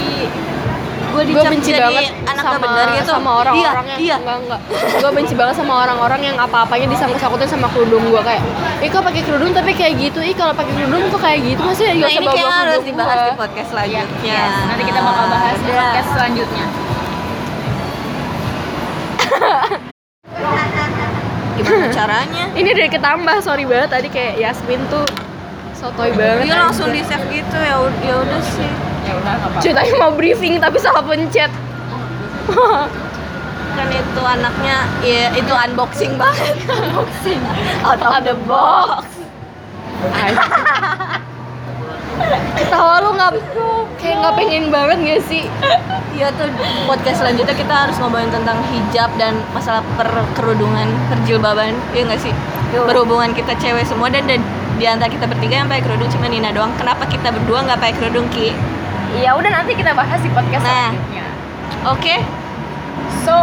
gue 1.10 1.24
dicap 1.32 1.52
benci 1.52 1.72
jadi 1.72 1.82
banget 1.88 2.12
anak 2.28 2.44
sama 2.44 2.58
bener 2.60 2.88
gitu 3.00 3.10
sama 3.10 3.32
orang-orang 3.42 3.86
iya, 3.86 3.94
yang 3.94 4.02
iya. 4.02 4.16
enggak 4.20 4.38
enggak 4.44 4.62
gue 5.00 5.12
benci 5.16 5.34
banget 5.34 5.56
sama 5.58 5.74
orang-orang 5.88 6.22
yang 6.22 6.38
apa-apanya 6.38 6.88
disangkut-sangkutin 6.94 7.50
sama 7.50 7.68
kerudung 7.72 8.04
gue 8.12 8.22
kayak 8.22 8.44
ih 8.84 8.90
kok 8.92 9.02
pakai 9.02 9.22
kerudung 9.24 9.52
tapi 9.56 9.72
kayak 9.74 9.94
gitu 9.98 10.20
ih 10.22 10.36
kalau 10.36 10.54
pakai 10.54 10.74
kerudung 10.76 11.02
kok 11.10 11.22
kayak 11.24 11.40
gitu 11.46 11.62
masih 11.64 11.86
ya 11.90 12.10
Nah 12.10 12.12
ini 12.16 12.26
kayak 12.26 12.50
harus 12.50 12.84
dibahas 12.88 13.18
gua. 13.18 13.28
di 13.28 13.34
podcast 13.38 13.70
selanjutnya. 13.70 14.34
Yes, 14.34 14.54
nanti 14.66 14.84
kita 14.88 15.00
bakal 15.04 15.26
bahas 15.30 15.58
di 15.62 15.72
podcast 15.72 16.10
selanjutnya. 16.16 16.66
Gimana 21.60 21.88
caranya? 21.92 22.44
ini 22.60 22.70
dari 22.72 22.90
ketambah 22.90 23.38
sorry 23.44 23.64
banget 23.68 23.90
tadi 23.92 24.08
kayak 24.10 24.42
Yasmin 24.42 24.82
tuh 24.90 25.06
sotoy 25.80 26.12
banget 26.12 26.52
Dia 26.52 26.56
langsung 26.68 26.92
di 26.92 27.02
save 27.08 27.24
gitu 27.32 27.56
ya 27.56 27.76
ya 28.04 28.16
udah 28.20 28.42
sih. 28.44 28.70
Ya 29.08 29.14
udah 29.16 29.34
ceritanya 29.64 29.94
mau 29.96 30.12
briefing 30.14 30.60
tapi 30.60 30.78
salah 30.78 31.02
pencet 31.02 31.52
Kan 33.80 33.88
itu 33.96 34.22
anaknya 34.22 34.78
ya 35.00 35.32
itu 35.32 35.54
unboxing 35.56 36.20
banget. 36.20 36.56
unboxing 36.84 37.40
out 37.88 38.04
of 38.04 38.28
the 38.28 38.36
box. 38.44 39.08
ketawa 42.56 43.00
lu 43.04 43.16
nggak 43.16 43.32
kayak 44.00 44.16
nggak 44.20 44.36
pengen 44.36 44.64
banget 44.72 44.98
gak 45.04 45.22
sih 45.28 45.44
Iya 46.16 46.36
tuh 46.36 46.52
podcast 46.88 47.24
selanjutnya 47.24 47.56
kita 47.56 47.72
harus 47.88 47.96
ngomongin 48.00 48.28
tentang 48.28 48.60
hijab 48.68 49.08
dan 49.16 49.40
masalah 49.56 49.80
perkerudungan, 49.96 50.92
perjilbaban, 51.08 51.72
ya 51.96 52.04
nggak 52.04 52.20
sih? 52.20 52.36
Berhubungan 52.76 53.32
kita 53.32 53.56
cewek 53.56 53.88
semua 53.88 54.12
dan, 54.12 54.28
dan 54.28 54.44
di 54.80 54.86
antara 54.86 55.08
kita 55.08 55.28
bertiga 55.28 55.56
yang 55.58 55.68
pakai 55.68 55.84
kerudung 55.84 56.08
cuma 56.10 56.26
Nina 56.26 56.50
doang. 56.50 56.72
Kenapa 56.74 57.04
kita 57.06 57.30
berdua 57.30 57.62
nggak 57.62 57.78
pakai 57.78 57.96
kerudung 57.96 58.26
Ki? 58.30 58.56
Ya 59.18 59.36
udah 59.36 59.52
nanti 59.52 59.74
kita 59.74 59.92
bahas 59.92 60.18
di 60.18 60.30
podcast 60.30 60.62
Nah. 60.62 60.90
selanjutnya. 60.90 61.26
Oke, 61.86 62.16
So, 63.22 63.36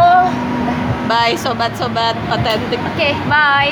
bye 1.05 1.35
sobat-sobat 1.35 2.17
otentik 2.27 2.79
oke, 2.79 3.09
bye. 3.25 3.71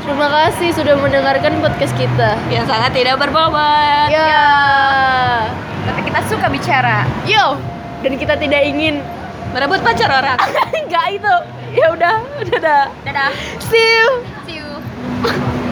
terima 0.00 0.26
kasih 0.26 0.68
sudah 0.70 0.94
mendengarkan 0.94 1.56
podcast 1.58 1.92
kita 1.94 2.36
yang 2.48 2.64
sangat 2.64 2.92
tidak 2.92 3.16
berbobot. 3.16 4.08
ya 4.08 5.44
Tapi 5.82 6.00
kita 6.02 6.20
suka 6.24 6.46
bicara. 6.48 7.04
yo 7.24 7.56
dan 8.00 8.14
kita 8.14 8.34
tidak 8.34 8.62
ingin 8.62 9.00
Merebut 9.50 9.80
pacar 9.80 10.10
orang. 10.12 10.38
nggak 10.86 11.06
itu 11.14 11.34
ya 11.72 11.86
udah 11.88 12.16
dadah 12.48 12.84
Dadah. 13.02 13.30
see 13.60 13.78
you 13.78 14.08
See 14.42 14.58
you. 14.58 15.63